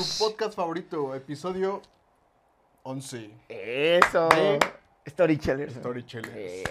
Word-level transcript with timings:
su 0.00 0.24
podcast 0.24 0.54
favorito, 0.54 1.14
episodio 1.14 1.82
11. 2.82 3.30
Eso. 3.48 4.28
De- 4.28 4.58
Storytellers. 5.08 5.74
Storytellers. 5.74 6.64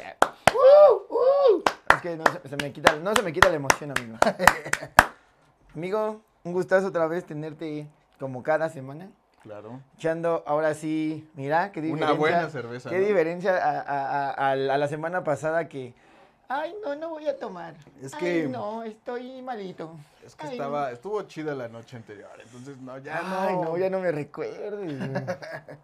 Uh, 0.53 1.13
uh. 1.13 1.63
Es 1.93 2.01
que 2.01 2.15
no 2.17 2.23
se, 2.43 2.49
se 2.49 2.57
me 2.57 2.71
quita, 2.71 2.95
no 2.97 3.13
se 3.15 3.21
me 3.21 3.31
quita 3.33 3.49
la 3.49 3.55
emoción, 3.55 3.91
amigo. 3.97 4.17
amigo, 5.75 6.21
un 6.43 6.53
gustazo 6.53 6.87
otra 6.87 7.07
vez 7.07 7.25
tenerte 7.25 7.87
como 8.19 8.43
cada 8.43 8.69
semana. 8.69 9.09
Claro. 9.41 9.79
Echando, 9.95 10.43
ahora 10.47 10.73
sí, 10.73 11.29
mira, 11.35 11.71
qué 11.71 11.79
Una 11.79 11.87
diferencia. 11.89 12.15
buena 12.17 12.49
cerveza, 12.49 12.89
Qué 12.89 12.99
¿no? 12.99 13.05
diferencia 13.07 13.55
a, 13.57 13.79
a- 13.79 14.29
a- 14.31 14.51
a 14.51 14.55
la 14.55 14.73
a 14.73 14.77
la 14.77 14.87
semana 14.87 15.23
pasada 15.23 15.69
que, 15.69 15.93
ay, 16.49 16.75
no, 16.83 16.95
no 16.95 17.09
voy 17.09 17.27
a 17.27 17.37
tomar. 17.37 17.75
Es 18.01 18.13
Ay, 18.13 18.19
que- 18.19 18.47
no, 18.47 18.83
estoy 18.83 19.41
malito. 19.41 19.95
Es 20.25 20.35
que 20.35 20.47
Ay, 20.47 20.53
estaba, 20.53 20.91
estuvo 20.91 21.21
chida 21.23 21.53
la 21.55 21.67
noche 21.67 21.97
anterior, 21.97 22.31
entonces 22.43 22.77
no, 22.79 22.97
ya 22.99 23.19
Ay, 23.47 23.55
no, 23.55 23.63
no, 23.65 23.77
ya 23.77 23.89
no 23.89 23.99
me 23.99 24.11
recuerdes. 24.11 24.99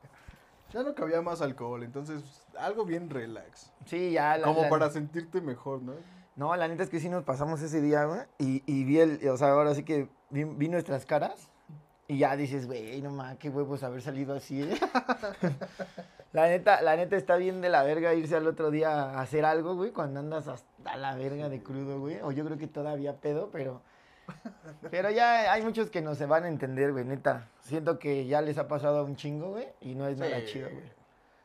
ya 0.73 0.83
no 0.83 0.95
cabía 0.95 1.21
más 1.21 1.41
alcohol, 1.41 1.83
entonces 1.83 2.21
algo 2.57 2.85
bien 2.85 3.09
relax. 3.09 3.71
Sí, 3.85 4.11
ya. 4.11 4.37
la- 4.37 4.47
Como 4.47 4.63
la- 4.63 4.69
para 4.69 4.89
sentirte 4.89 5.41
mejor, 5.41 5.81
¿no? 5.81 5.93
No, 6.35 6.55
la 6.55 6.67
neta 6.67 6.83
es 6.83 6.89
que 6.89 6.99
sí 6.99 7.09
nos 7.09 7.23
pasamos 7.23 7.61
ese 7.61 7.81
día, 7.81 8.05
güey. 8.05 8.21
Y, 8.39 8.63
y 8.65 8.83
vi 8.85 8.99
el, 8.99 9.27
o 9.29 9.37
sea, 9.37 9.49
ahora 9.51 9.75
sí 9.75 9.83
que 9.83 10.07
vi, 10.29 10.45
vi 10.45 10.69
nuestras 10.69 11.05
caras. 11.05 11.50
Y 12.11 12.17
ya 12.17 12.35
dices, 12.35 12.67
güey, 12.67 13.01
no 13.01 13.09
mames, 13.09 13.37
qué 13.37 13.49
huevos 13.49 13.83
haber 13.83 14.01
salido 14.01 14.35
así, 14.35 14.61
¿eh? 14.61 14.77
la 16.33 16.47
neta, 16.49 16.81
la 16.81 16.97
neta 16.97 17.15
está 17.15 17.37
bien 17.37 17.61
de 17.61 17.69
la 17.69 17.83
verga 17.83 18.13
irse 18.13 18.35
al 18.35 18.47
otro 18.47 18.69
día 18.69 18.91
a 18.91 19.21
hacer 19.21 19.45
algo, 19.45 19.75
güey, 19.75 19.91
cuando 19.91 20.19
andas 20.19 20.49
hasta 20.49 20.97
la 20.97 21.15
verga 21.15 21.47
de 21.47 21.63
crudo, 21.63 22.01
güey. 22.01 22.19
O 22.21 22.33
yo 22.33 22.43
creo 22.43 22.57
que 22.57 22.67
todavía 22.67 23.15
pedo, 23.15 23.49
pero. 23.49 23.81
Pero 24.89 25.09
ya 25.09 25.53
hay 25.53 25.61
muchos 25.61 25.89
que 25.89 26.01
no 26.01 26.13
se 26.15 26.25
van 26.25 26.43
a 26.43 26.49
entender, 26.49 26.91
güey, 26.91 27.05
neta. 27.05 27.47
Siento 27.61 27.97
que 27.97 28.25
ya 28.27 28.41
les 28.41 28.57
ha 28.57 28.67
pasado 28.67 28.97
a 28.99 29.03
un 29.03 29.15
chingo, 29.15 29.51
güey, 29.51 29.69
y 29.79 29.95
no 29.95 30.05
es 30.05 30.17
nada 30.17 30.37
Sí. 30.41 30.47
chido, 30.47 30.69
güey. 30.69 30.91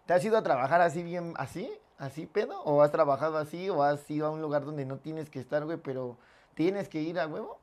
¿Te 0.06 0.14
has 0.14 0.24
ido 0.24 0.36
a 0.36 0.42
trabajar 0.42 0.80
así 0.80 1.04
bien, 1.04 1.32
así? 1.36 1.70
¿Así 1.96 2.26
pedo? 2.26 2.60
¿O 2.64 2.82
has 2.82 2.90
trabajado 2.90 3.38
así? 3.38 3.70
¿O 3.70 3.84
has 3.84 4.10
ido 4.10 4.26
a 4.26 4.30
un 4.30 4.42
lugar 4.42 4.64
donde 4.64 4.84
no 4.84 4.96
tienes 4.98 5.30
que 5.30 5.38
estar, 5.38 5.64
güey, 5.64 5.78
pero 5.78 6.18
tienes 6.54 6.88
que 6.88 7.00
ir 7.02 7.20
a 7.20 7.28
huevo? 7.28 7.60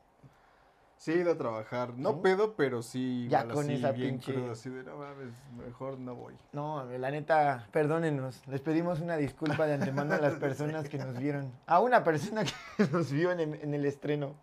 Sí 0.98 1.12
he 1.12 1.16
ido 1.18 1.34
a 1.34 1.38
trabajar, 1.38 1.94
no 1.98 2.12
¿Sí? 2.14 2.20
pedo, 2.24 2.54
pero 2.56 2.82
sí 2.82 3.28
Ya 3.30 3.46
con 3.46 3.66
así, 3.66 3.74
esa 3.74 3.92
bien 3.92 4.20
pinche- 4.20 4.34
crudo, 4.34 4.52
así 4.54 4.70
de 4.70 4.84
no 4.84 4.98
mames, 4.98 5.34
mejor 5.66 5.98
no 6.00 6.16
voy. 6.16 6.34
No, 6.54 6.86
la 6.86 7.12
neta, 7.12 7.68
perdónenos. 7.72 8.42
Les 8.48 8.62
pedimos 8.62 9.02
una 9.02 9.18
disculpa 9.18 9.66
de 9.66 9.74
antemano 9.74 10.14
a 10.14 10.18
las 10.20 10.36
personas 10.36 10.88
que 10.88 10.98
nos 10.98 11.18
vieron. 11.18 11.52
A 11.66 11.80
una 11.82 12.04
persona 12.04 12.44
que 12.46 12.54
nos 12.92 13.12
vio 13.12 13.32
en 13.32 13.40
el, 13.42 13.54
en 13.56 13.74
el 13.74 13.86
estreno. 13.86 14.36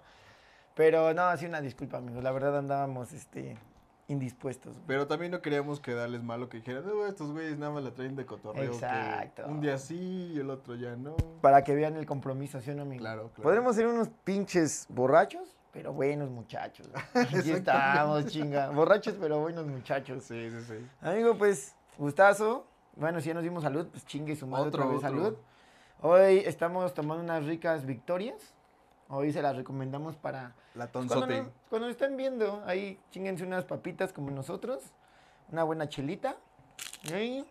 Pero 0.75 1.15
no, 1.15 1.35
sí 1.37 1.47
una 1.47 1.61
disculpa, 1.61 1.97
amigos. 1.99 2.23
La 2.23 2.31
verdad 2.33 2.59
andábamos, 2.59 3.13
este, 3.13 3.57
indispuestos. 4.09 4.75
güey. 4.75 4.87
Pero 4.87 5.07
también 5.07 5.33
no 5.33 5.41
queríamos 5.41 5.81
quedarles 5.81 6.23
mal 6.23 6.43
o 6.43 6.49
que 6.49 6.59
dijeran, 6.59 6.85
no, 6.87 7.07
estos 7.07 7.33
güeyes 7.33 7.57
nada 7.59 7.73
más 7.73 7.85
la 7.85 7.93
traen 7.93 8.17
de 8.17 8.27
cotorreo. 8.27 8.71
que 8.71 8.77
Exacto. 8.77 9.45
un 9.47 9.61
día 9.61 9.79
sí 9.79 10.33
y 10.35 10.41
el 10.41 10.51
otro 10.51 10.75
ya 10.75 10.95
no. 10.97 11.17
Para 11.41 11.65
que 11.65 11.75
vean 11.75 11.97
el 11.97 12.07
compromiso, 12.07 12.61
¿sí 12.61 12.71
o 12.71 12.75
no, 12.75 12.83
amigo? 12.83 13.01
Claro, 13.01 13.29
claro. 13.35 13.43
Podremos 13.43 13.77
ser 13.77 13.87
unos 13.87 14.09
pinches 14.25 14.87
borrachos, 14.89 15.57
pero 15.73 15.93
buenos 15.93 16.31
muchachos. 16.31 16.89
Aquí 17.15 17.51
estamos, 17.51 18.27
chinga. 18.27 18.71
Borrachos, 18.71 19.15
pero 19.21 19.41
buenos 19.41 19.67
muchachos. 19.67 20.25
Sí, 20.25 20.51
sí, 20.51 20.61
sí. 20.63 20.87
Amigo, 21.01 21.37
pues, 21.37 21.75
gustazo. 21.99 22.67
Bueno, 22.97 23.21
si 23.21 23.29
ya 23.29 23.35
nos 23.35 23.43
dimos 23.43 23.63
salud, 23.63 23.87
pues 23.89 24.05
chingue 24.05 24.35
su 24.37 24.47
madre 24.47 24.69
Otro, 24.69 24.83
otra 24.85 24.93
vez 24.95 25.05
otro. 25.05 25.11
salud. 25.11 25.39
Hoy 26.03 26.39
estamos 26.45 26.93
tomando 26.95 27.23
unas 27.23 27.45
ricas 27.47 27.87
victorias. 27.87 28.55
Hoy 29.09 29.33
se 29.33 29.43
las 29.43 29.57
recomendamos 29.57 30.17
para... 30.17 30.55
La 30.75 30.87
Cuando 30.87 31.15
tonzote. 31.15 31.43
nos, 31.43 31.53
cuando 31.69 31.89
nos 31.89 31.97
estén 31.97 32.17
viendo, 32.17 32.63
ahí 32.65 33.01
chinguense 33.11 33.45
unas 33.45 33.65
papitas 33.65 34.13
como 34.13 34.31
nosotros. 34.31 34.83
Una 35.51 35.65
buena 35.65 35.89
chelita. 35.89 36.37
Y 37.05 37.13
ahí, 37.13 37.51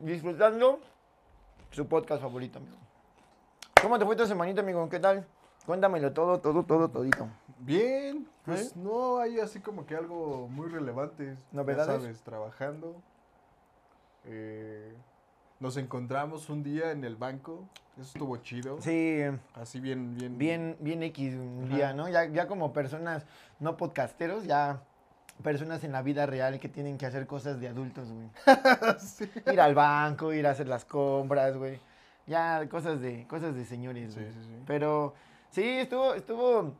disfrutando 0.00 0.80
su 1.70 1.86
podcast 1.88 2.22
favorito, 2.22 2.58
amigo. 2.58 2.76
¿Cómo 3.82 3.98
te 3.98 4.04
fue 4.04 4.14
esta 4.14 4.26
semanita, 4.26 4.60
amigo? 4.60 4.88
¿Qué 4.88 5.00
tal? 5.00 5.26
Cuéntamelo 5.66 6.12
todo, 6.12 6.38
todo, 6.40 6.62
todo, 6.62 6.88
todito. 6.88 7.28
Bien, 7.58 8.26
pues 8.44 8.68
¿Eh? 8.68 8.72
no 8.76 9.18
hay 9.18 9.40
así 9.40 9.58
como 9.60 9.84
que 9.84 9.96
algo 9.96 10.46
muy 10.48 10.68
relevante. 10.68 11.36
¿Novedades? 11.52 11.88
Ya 11.88 12.00
sabes, 12.00 12.22
trabajando. 12.22 12.94
Eh, 14.24 14.94
nos 15.60 15.76
encontramos 15.76 16.48
un 16.50 16.62
día 16.62 16.92
en 16.92 17.04
el 17.04 17.16
banco. 17.16 17.64
Eso 17.94 18.02
estuvo 18.12 18.36
chido. 18.38 18.80
Sí, 18.80 19.22
Así 19.54 19.80
bien, 19.80 20.14
bien. 20.14 20.38
bien, 20.38 20.76
bien 20.80 21.02
X 21.04 21.34
un 21.34 21.68
día, 21.68 21.94
¿no? 21.94 22.08
Ya, 22.08 22.26
ya 22.26 22.46
como 22.46 22.72
personas 22.72 23.24
no 23.58 23.76
podcasteros, 23.76 24.44
ya 24.44 24.82
personas 25.42 25.82
en 25.82 25.92
la 25.92 26.02
vida 26.02 26.26
real 26.26 26.60
que 26.60 26.68
tienen 26.68 26.98
que 26.98 27.06
hacer 27.06 27.26
cosas 27.26 27.58
de 27.58 27.68
adultos, 27.68 28.12
güey. 28.12 28.28
sí. 28.98 29.28
Ir 29.50 29.60
al 29.60 29.74
banco, 29.74 30.32
ir 30.32 30.46
a 30.46 30.50
hacer 30.50 30.68
las 30.68 30.84
compras, 30.84 31.56
güey. 31.56 31.80
Ya 32.26 32.68
cosas 32.68 33.00
de, 33.00 33.26
cosas 33.28 33.54
de 33.54 33.64
señores, 33.64 34.12
Sí, 34.12 34.20
güey. 34.20 34.32
sí, 34.32 34.40
sí. 34.44 34.62
Pero 34.66 35.14
sí, 35.56 35.78
estuvo, 35.78 36.12
estuvo 36.12 36.74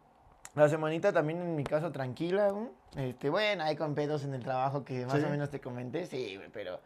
la 0.55 0.69
semanita 0.69 1.11
también 1.11 1.41
en 1.41 1.57
mi 1.57 1.65
caso 1.65 1.91
tranquila, 1.93 2.51
güey. 2.51 2.69
Este, 2.97 3.31
bueno, 3.31 3.65
hay 3.65 3.75
con 3.75 3.95
pedos 3.95 4.23
en 4.25 4.35
el 4.35 4.43
trabajo 4.43 4.85
que 4.85 5.07
más 5.07 5.19
Sí. 5.19 5.25
o 5.25 5.31
menos 5.31 5.49
te 5.51 5.61
comenté, 5.63 6.05
sí, 6.07 6.39
pero 6.53 6.79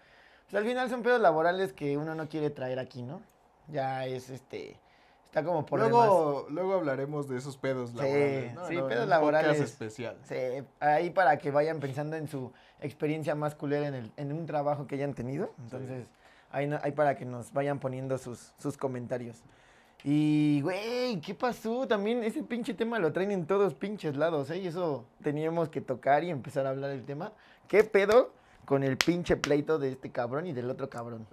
pues, 0.48 0.54
al 0.62 0.68
final 0.68 0.88
son 0.88 1.02
pedos 1.02 1.20
laborales 1.20 1.72
que 1.72 1.96
uno 1.96 2.14
no 2.14 2.28
quiere 2.28 2.50
traer 2.50 2.78
aquí, 2.78 3.02
¿no? 3.02 3.20
Ya 3.66 4.06
es 4.06 4.30
este, 4.30 4.76
está 5.24 5.42
como 5.42 5.66
por 5.66 5.80
demás. 5.80 6.06
luego, 6.06 6.46
luego 6.50 6.74
hablaremos 6.74 7.28
de 7.28 7.38
esos 7.38 7.56
pedos 7.56 7.90
Sí, 7.90 7.96
laborales. 7.96 8.54
¿no? 8.54 8.66
sí, 8.68 8.76
un 8.76 8.88
pedos 8.88 9.08
laborales. 9.08 9.60
especial. 9.60 10.16
Sí, 10.22 10.36
ahí 10.78 11.10
para 11.10 11.38
que 11.38 11.50
vayan 11.50 11.80
pensando 11.80 12.14
en 12.16 12.28
su 12.28 12.52
experiencia 12.80 13.34
más 13.34 13.56
culera 13.56 13.88
en, 13.88 13.94
el, 13.94 14.12
en 14.16 14.32
un 14.32 14.46
trabajo 14.46 14.86
que 14.86 14.94
hayan 14.94 15.14
tenido. 15.14 15.52
Entonces, 15.58 16.06
ahí, 16.52 16.66
no- 16.68 16.78
ahí 16.82 16.92
para 16.92 17.16
que 17.16 17.24
nos 17.24 17.52
vayan 17.52 17.78
poniendo 17.80 18.16
sus, 18.18 18.52
sus 18.58 18.76
comentarios. 18.76 19.42
Y, 20.04 20.60
güey, 20.62 21.20
¿qué 21.20 21.34
pasó? 21.34 21.86
También 21.86 22.24
ese 22.24 22.42
pinche 22.42 22.74
tema 22.74 22.98
lo 22.98 23.12
traen 23.12 23.30
en 23.32 23.46
todos 23.46 23.74
pinches 23.74 24.16
lados, 24.16 24.50
¿eh? 24.50 24.58
Y 24.58 24.66
eso 24.66 25.04
teníamos 25.22 25.68
que 25.68 25.80
tocar 25.80 26.24
y 26.24 26.30
empezar 26.30 26.66
a 26.66 26.70
hablar 26.70 26.90
del 26.90 27.04
tema. 27.04 27.32
¿Qué 27.68 27.84
pedo 27.84 28.32
con 28.64 28.82
el 28.82 28.96
pinche 28.96 29.36
pleito 29.36 29.78
de 29.78 29.90
este 29.90 30.10
cabrón 30.10 30.46
y 30.46 30.52
del 30.52 30.70
otro 30.70 30.88
cabrón? 30.88 31.26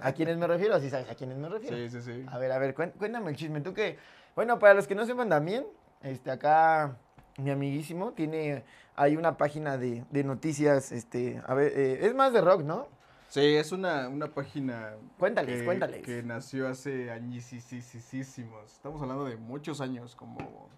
¿A 0.00 0.12
quiénes 0.12 0.36
me 0.36 0.46
refiero? 0.46 0.80
¿Sí 0.80 0.90
sabes 0.90 1.08
a 1.10 1.14
quiénes 1.14 1.36
me 1.38 1.48
refiero? 1.48 1.76
Sí, 1.76 1.88
sí, 1.90 2.02
sí. 2.02 2.26
A 2.28 2.38
ver, 2.38 2.50
a 2.50 2.58
ver, 2.58 2.74
cuéntame 2.74 3.30
el 3.30 3.36
chisme. 3.36 3.60
Tú 3.60 3.72
que, 3.72 3.98
bueno, 4.34 4.58
para 4.58 4.74
los 4.74 4.88
que 4.88 4.94
no 4.94 5.06
sepan 5.06 5.28
también, 5.28 5.64
este, 6.02 6.30
acá 6.30 6.96
mi 7.38 7.50
amiguísimo 7.50 8.12
tiene, 8.12 8.64
hay 8.96 9.16
una 9.16 9.36
página 9.36 9.76
de, 9.78 10.04
de 10.10 10.24
noticias, 10.24 10.90
este, 10.90 11.40
a 11.46 11.54
ver, 11.54 11.72
eh, 11.76 12.06
es 12.06 12.14
más 12.14 12.32
de 12.32 12.40
rock, 12.40 12.62
¿no? 12.62 12.88
Sí, 13.28 13.40
es 13.56 13.72
una, 13.72 14.08
una 14.08 14.28
página. 14.28 14.94
Cuéntales, 15.18 15.58
que, 15.60 15.64
cuéntales. 15.64 16.02
Que 16.04 16.22
nació 16.22 16.68
hace 16.68 17.10
añísimos. 17.10 18.72
Estamos 18.72 19.02
hablando 19.02 19.24
de 19.24 19.36
muchos 19.36 19.80
años, 19.80 20.14
como, 20.14 20.68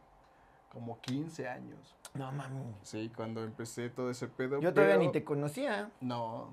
como 0.72 1.00
15 1.00 1.48
años. 1.48 1.94
No, 2.14 2.32
mami. 2.32 2.74
Sí, 2.82 3.10
cuando 3.14 3.44
empecé 3.44 3.90
todo 3.90 4.10
ese 4.10 4.28
pedo. 4.28 4.60
Yo 4.60 4.72
todavía 4.72 4.94
pero- 4.96 5.06
ni 5.06 5.12
te 5.12 5.24
conocía. 5.24 5.90
No. 6.00 6.50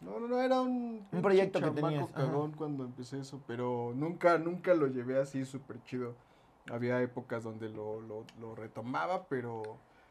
No, 0.00 0.20
no, 0.20 0.28
no, 0.28 0.40
era 0.42 0.60
un, 0.60 1.06
Un 1.10 1.22
proyecto 1.22 1.60
que 1.62 1.70
tenías, 1.70 2.04
ajá. 2.10 2.12
cagón 2.26 2.52
cuando 2.52 2.84
empecé 2.84 3.20
eso, 3.20 3.40
pero 3.46 3.92
nunca, 3.94 4.36
nunca 4.36 4.74
lo 4.74 4.86
llevé 4.88 5.18
así 5.18 5.46
súper 5.46 5.82
chido. 5.84 6.14
Había 6.70 7.00
épocas 7.00 7.42
donde 7.42 7.70
lo, 7.70 8.02
lo, 8.02 8.26
lo 8.38 8.54
retomaba, 8.54 9.26
pero 9.28 9.62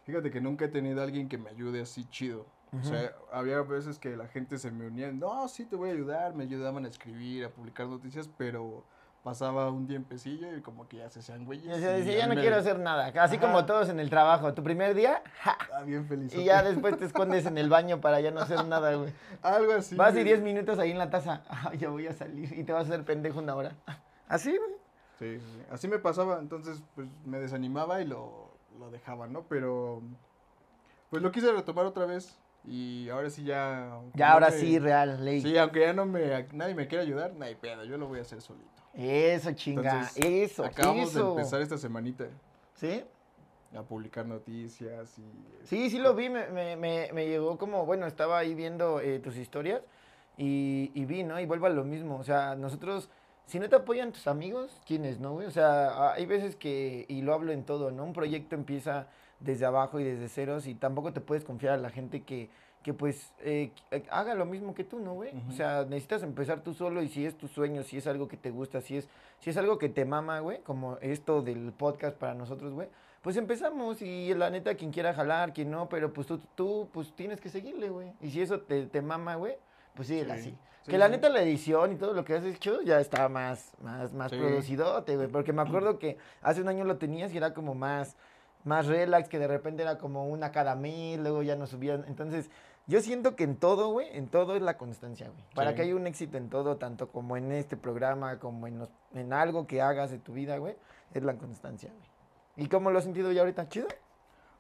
fíjate 0.06 0.32
que 0.32 0.42
nunca 0.42 0.66
he 0.66 0.70
tenido 0.70 1.02
a 1.02 1.04
alguien 1.04 1.30
que 1.30 1.38
me 1.38 1.52
ayude 1.52 1.82
así 1.82 2.06
chido. 2.06 2.48
O 2.80 2.84
sea, 2.84 3.14
había 3.32 3.62
veces 3.62 4.00
que 4.00 4.16
la 4.18 4.28
gente 4.28 4.58
se 4.58 4.72
me 4.72 4.88
unía, 4.88 5.12
no, 5.12 5.48
sí 5.48 5.66
te 5.66 5.76
voy 5.76 5.90
a 5.90 5.94
ayudar, 5.94 6.34
me 6.34 6.44
ayudaban 6.44 6.86
a 6.86 6.88
escribir, 6.88 7.46
a 7.46 7.50
publicar 7.50 7.88
noticias, 7.88 8.30
pero 8.38 8.84
pasaba 9.24 9.70
un 9.72 9.88
tiempecillo 9.88 10.54
y 10.58 10.62
como 10.62 10.88
que 10.90 10.98
ya 10.98 11.10
se 11.10 11.20
hacían 11.20 11.46
güeyes. 11.46 11.72
A 11.82 12.00
ya 12.00 12.28
no 12.28 12.36
me- 12.36 12.42
quiero 12.42 12.58
hacer 12.58 12.78
nada. 12.80 13.08
Así 13.24 13.38
Ajá. 13.38 13.46
como 13.46 13.66
todos 13.66 13.88
en 13.90 14.00
el 14.00 14.10
trabajo. 14.10 14.54
Tu 14.54 14.64
primer 14.64 14.96
día, 14.96 15.22
ja, 15.40 15.58
Ah, 15.74 15.84
bien 15.84 16.06
feliz. 16.08 16.34
y 16.36 16.44
ya 16.44 16.62
después 16.64 16.98
te 16.98 17.06
escondes 17.06 17.46
en 17.46 17.58
el 17.58 17.70
baño 17.70 18.02
para 18.02 18.20
ya 18.20 18.32
no 18.32 18.42
hacer 18.42 18.66
nada, 18.66 18.94
güey. 18.96 19.14
Algo 19.42 19.74
así. 19.74 19.96
Vas 19.96 20.10
y 20.12 20.16
güey. 20.16 20.24
10 20.26 20.42
minutos 20.42 20.78
ahí 20.80 20.92
en 20.92 20.98
la 20.98 21.10
taza, 21.10 21.44
ah, 21.50 21.74
ya 21.76 21.90
voy 21.90 22.08
a 22.08 22.14
salir 22.14 22.52
y 22.58 22.64
te 22.64 22.74
vas 22.74 22.86
a 22.90 22.94
hacer 22.94 23.06
pendejo 23.06 23.40
una 23.40 23.56
hora. 23.56 23.76
Así, 24.28 24.50
güey. 24.58 24.72
Sí, 25.20 25.40
sí, 25.40 25.46
sí. 25.58 25.64
así 25.72 25.88
me 25.88 26.00
pasaba, 26.00 26.40
entonces 26.40 26.82
pues 26.96 27.08
me 27.24 27.38
desanimaba 27.40 28.02
y 28.02 28.06
lo, 28.08 28.50
lo 28.80 28.90
dejaba, 28.90 29.28
¿no? 29.28 29.44
Pero 29.44 30.02
pues 31.10 31.22
lo 31.22 31.32
quise 31.32 31.52
retomar 31.54 31.86
otra 31.86 32.06
vez 32.06 32.38
y 32.66 33.10
ahora 33.10 33.30
sí 33.30 33.44
ya... 33.44 34.00
Ya 34.14 34.32
ahora 34.32 34.50
me- 34.50 34.58
sí, 34.58 34.80
real, 34.80 35.24
ley. 35.24 35.42
Sí, 35.42 35.58
aunque 35.58 35.82
ya 35.82 35.94
no 35.94 36.06
me, 36.06 36.48
nadie 36.54 36.76
me 36.76 36.88
quiera 36.88 37.04
ayudar, 37.04 37.34
no 37.34 37.44
hay 37.46 37.56
pedo, 37.56 37.84
yo 37.84 37.98
lo 37.98 38.08
voy 38.08 38.20
a 38.20 38.22
hacer 38.22 38.42
solito. 38.42 38.70
Eso, 38.94 39.52
chinga. 39.54 39.92
Entonces, 39.92 40.26
eso, 40.26 40.66
Acabamos 40.66 41.10
eso. 41.10 41.24
de 41.26 41.30
empezar 41.32 41.62
esta 41.62 41.78
semanita 41.78 42.26
¿Sí? 42.76 43.04
a 43.76 43.82
publicar 43.82 44.26
noticias 44.26 45.18
y... 45.18 45.66
Sí, 45.66 45.90
sí 45.90 45.98
lo 45.98 46.14
vi, 46.14 46.30
me, 46.30 46.48
me, 46.50 46.76
me, 46.76 47.10
me 47.12 47.28
llegó 47.28 47.58
como, 47.58 47.86
bueno, 47.86 48.06
estaba 48.06 48.38
ahí 48.38 48.54
viendo 48.54 49.00
eh, 49.02 49.20
tus 49.20 49.36
historias 49.36 49.82
y, 50.38 50.92
y 50.94 51.06
vi, 51.06 51.24
¿no? 51.24 51.40
Y 51.40 51.46
vuelvo 51.46 51.66
a 51.66 51.70
lo 51.72 51.84
mismo, 51.84 52.18
o 52.18 52.24
sea, 52.24 52.56
nosotros, 52.56 53.10
si 53.46 53.60
no 53.60 53.68
te 53.68 53.76
apoyan 53.76 54.12
tus 54.12 54.28
amigos, 54.28 54.80
¿quiénes, 54.86 55.20
no, 55.20 55.34
güey? 55.34 55.48
O 55.48 55.52
sea, 55.52 56.14
hay 56.14 56.26
veces 56.28 56.56
que, 56.56 57.06
y 57.10 57.24
lo 57.24 57.34
hablo 57.34 57.52
en 57.52 57.64
todo, 57.64 57.92
¿no? 57.92 58.04
Un 58.04 58.14
proyecto 58.14 58.56
empieza 58.56 59.08
desde 59.44 59.66
abajo 59.66 60.00
y 60.00 60.04
desde 60.04 60.30
ceros 60.30 60.68
y 60.68 60.76
tampoco 60.76 61.14
te 61.14 61.22
puedes 61.22 61.44
confiar 61.44 61.74
a 61.74 61.78
la 61.78 61.90
gente 61.90 62.24
que, 62.24 62.50
que 62.82 62.94
pues 62.94 63.32
eh, 63.42 63.72
eh, 63.92 64.04
haga 64.10 64.36
lo 64.36 64.46
mismo 64.46 64.74
que 64.74 64.84
tú, 64.84 65.00
¿no, 65.00 65.14
güey? 65.14 65.32
O 65.50 65.52
sea, 65.52 65.84
necesitas 65.86 66.24
empezar 66.24 66.62
tú 66.62 66.74
solo 66.74 67.02
y 67.02 67.10
si 67.10 67.26
es 67.26 67.38
tu 67.38 67.48
sueño, 67.48 67.84
si 67.84 67.98
es 67.98 68.08
algo 68.08 68.28
que 68.28 68.38
te 68.38 68.50
gusta, 68.52 68.82
si 68.82 68.98
es, 68.98 69.08
si 69.40 69.50
es 69.50 69.58
algo 69.58 69.78
que 69.78 69.90
te 69.90 70.06
mama, 70.06 70.40
güey, 70.40 70.60
como 70.62 70.98
esto 71.02 71.42
del 71.42 71.72
podcast 71.74 72.18
para 72.18 72.34
nosotros, 72.34 72.74
güey, 72.74 72.88
pues 73.22 73.38
empezamos 73.38 74.02
y 74.02 74.34
la 74.34 74.50
neta, 74.50 74.76
quien 74.76 74.92
quiera 74.92 75.14
jalar, 75.14 75.54
quien 75.54 75.72
no, 75.72 75.88
pero 75.88 76.12
pues 76.12 76.28
tú, 76.28 76.40
tú 76.56 76.90
pues 76.92 77.14
tienes 77.16 77.40
que 77.40 77.50
seguirle, 77.50 77.90
güey. 77.90 78.12
Y 78.22 78.32
si 78.32 78.42
eso 78.42 78.60
te, 78.62 78.86
te 78.88 79.02
mama, 79.02 79.36
güey, 79.36 79.56
pues 79.96 80.08
síguele 80.10 80.34
Sí. 80.36 80.40
así. 80.40 80.58
Sí, 80.84 80.92
que 80.92 80.98
la 80.98 81.06
sí. 81.06 81.12
neta 81.14 81.30
la 81.30 81.42
edición 81.42 81.94
y 81.94 81.96
todo 81.96 82.12
lo 82.14 82.26
que 82.26 82.34
has 82.34 82.44
hecho 82.44 82.82
ya 82.82 83.00
está 83.00 83.30
más, 83.30 83.72
más, 83.82 84.12
más 84.14 84.30
Sí. 84.32 84.38
producidote, 84.38 85.16
güey. 85.16 85.30
Porque 85.30 85.54
me 85.54 85.62
acuerdo 85.62 85.98
que 85.98 86.18
hace 86.42 86.60
un 86.62 86.68
año 86.68 86.84
lo 86.84 86.98
tenías 86.98 87.34
y 87.34 87.38
era 87.38 87.54
como 87.54 87.74
más, 87.74 88.18
más 88.64 88.88
relax, 88.88 89.30
que 89.30 89.40
de 89.40 89.48
repente 89.48 89.84
era 89.84 89.98
como 89.98 90.28
una 90.28 90.52
cada 90.52 90.76
mil, 90.76 91.22
luego 91.22 91.44
ya 91.44 91.56
no 91.56 91.68
subían. 91.68 92.06
Entonces, 92.08 92.50
yo 92.88 93.00
siento 93.02 93.36
que 93.36 93.44
en 93.44 93.56
todo, 93.58 93.90
güey, 93.92 94.08
en 94.18 94.28
todo 94.28 94.56
es 94.56 94.62
la 94.62 94.78
constancia, 94.78 95.30
güey. 95.30 95.44
Para 95.56 95.72
Sí. 95.72 95.76
que 95.78 95.82
haya 95.84 95.96
un 95.96 96.06
éxito 96.08 96.38
en 96.38 96.50
todo, 96.50 96.78
tanto 96.78 97.10
como 97.10 97.38
en 97.38 97.52
este 97.52 97.78
programa, 97.78 98.40
como 98.40 98.68
en, 98.68 98.80
los- 98.80 98.92
en 99.14 99.34
algo 99.34 99.68
que 99.68 99.82
hagas 99.82 100.12
de 100.12 100.20
tu 100.20 100.34
vida, 100.34 100.58
güey, 100.58 100.76
es 101.14 101.24
la 101.24 101.36
constancia, 101.38 101.92
güey. 101.92 102.66
¿Y 102.66 102.68
cómo 102.70 102.92
lo 102.92 102.98
has 103.00 103.06
sentido 103.06 103.32
ya 103.32 103.42
ahorita? 103.42 103.68
¿Chido? 103.70 103.88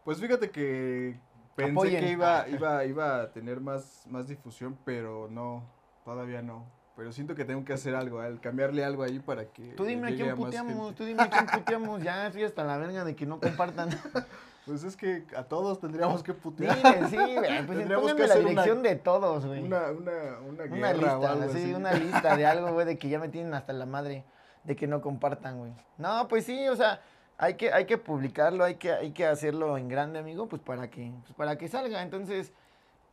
Pues 0.03 0.19
fíjate 0.19 0.50
que 0.51 1.19
pensé 1.55 1.71
Apoyen. 1.71 2.00
que 2.03 2.11
iba, 2.11 2.47
iba, 2.50 2.85
iba 2.85 3.21
a 3.21 3.31
tener 3.31 3.59
más, 3.61 4.05
más 4.09 4.27
difusión, 4.27 4.77
pero 4.83 5.27
no, 5.29 5.63
todavía 6.03 6.41
no. 6.41 6.65
Pero 6.95 7.11
siento 7.11 7.33
que 7.33 7.43
tengo 7.43 7.65
que 7.65 7.73
hacer 7.73 7.95
algo, 7.95 8.19
al 8.19 8.39
cambiarle 8.39 8.85
algo 8.85 9.03
ahí 9.03 9.19
para 9.19 9.45
que. 9.45 9.69
Tú 9.69 9.83
dime 9.83 10.09
a 10.11 10.15
quién 10.15 10.35
puteamos, 10.35 10.93
tú 10.95 11.05
dime 11.05 11.23
a 11.23 11.29
quién 11.29 11.45
puteamos. 11.47 12.03
Ya 12.03 12.27
estoy 12.27 12.43
hasta 12.43 12.63
la 12.63 12.77
verga 12.77 13.03
de 13.03 13.15
que 13.15 13.25
no 13.25 13.39
compartan. 13.39 13.89
Pues 14.65 14.85
es 14.85 14.95
que 14.95 15.25
a 15.35 15.43
todos 15.43 15.81
tendríamos 15.81 16.23
que 16.23 16.33
putear. 16.33 16.77
Miren, 16.77 17.09
sí, 17.09 17.17
güey. 17.17 17.65
Pues 17.65 17.79
Tendríamos 17.79 18.13
que 18.13 18.19
la 18.19 18.25
hacer 18.27 18.39
una- 18.43 18.49
dirección 18.51 18.81
de 18.81 18.95
todos, 18.95 19.45
güey. 19.45 19.61
Una, 19.61 19.91
una, 19.91 20.11
una 20.47 20.63
guerra 20.63 20.77
Una 20.77 20.89
o 20.89 20.93
lista, 21.19 21.31
algo 21.33 21.51
sí, 21.51 21.57
así. 21.63 21.73
una 21.73 21.91
lista 21.91 22.37
de 22.37 22.45
algo, 22.45 22.71
güey, 22.71 22.85
de 22.85 22.97
que 22.97 23.09
ya 23.09 23.19
me 23.19 23.27
tienen 23.27 23.53
hasta 23.55 23.73
la 23.73 23.85
madre 23.85 24.23
de 24.63 24.75
que 24.77 24.87
no 24.87 25.01
compartan, 25.01 25.57
güey. 25.59 25.73
No, 25.97 26.29
pues 26.29 26.45
sí, 26.45 26.65
o 26.69 26.77
sea, 26.77 27.01
hay 27.37 27.55
que, 27.55 27.73
hay 27.73 27.83
que 27.85 27.97
publicarlo, 27.97 28.63
hay 28.63 28.75
que, 28.75 28.93
hay 28.93 29.11
que 29.11 29.25
hacerlo 29.25 29.77
en 29.77 29.89
grande, 29.89 30.19
amigo, 30.19 30.47
pues 30.47 30.61
para 30.61 30.89
que, 30.89 31.11
pues 31.23 31.33
para 31.35 31.57
que 31.57 31.67
salga. 31.67 32.01
Entonces, 32.01 32.53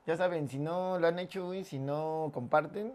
ya 0.07 0.17
saben, 0.17 0.49
si 0.49 0.61
no 0.61 1.01
lo 1.01 1.09
han 1.09 1.19
hecho, 1.19 1.47
güey, 1.47 1.65
si 1.65 1.81
no 1.81 2.31
comparten, 2.33 2.93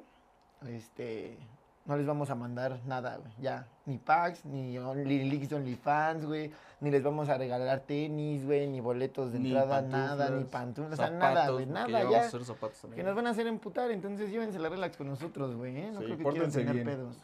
este, 0.67 1.37
no 1.85 1.95
les 1.97 2.05
vamos 2.05 2.29
a 2.29 2.35
mandar 2.35 2.79
nada, 2.85 3.17
güey, 3.17 3.31
ya. 3.39 3.67
Ni 3.85 3.97
packs, 3.99 4.43
ni 4.45 4.77
Only 4.79 5.29
Leaks 5.29 5.51
OnlyFans, 5.53 6.25
güey, 6.25 6.51
ni 6.81 6.89
les 6.89 7.03
vamos 7.03 7.29
a 7.29 7.37
regalar 7.37 7.81
tenis, 7.81 8.43
güey, 8.43 8.67
ni 8.67 8.79
boletos 8.81 9.31
de 9.31 9.39
Ni 9.39 9.49
entrada, 9.51 9.81
nada, 9.83 10.29
ni 10.31 10.43
pantuflas, 10.45 10.93
o 10.93 10.95
sea, 10.95 11.11
nada, 11.11 11.49
güey, 11.51 11.67
nada, 11.67 12.09
ya 12.09 12.23
zapatos 12.29 12.79
también. 12.81 12.97
Que 12.97 13.03
nos 13.03 13.15
van 13.15 13.27
a 13.27 13.29
hacer 13.29 13.45
emputar, 13.45 13.91
entonces 13.91 14.31
llévense 14.31 14.57
la 14.57 14.69
relax 14.69 14.97
con 14.97 15.07
nosotros, 15.07 15.55
güey, 15.55 15.77
¿eh? 15.77 15.91
No 15.93 15.99
Sí, 15.99 16.05
creo 16.05 16.17
que 16.17 16.23
quieran 16.23 16.51
tener 16.51 16.73
bien. 16.73 16.87
pedos. 16.87 17.17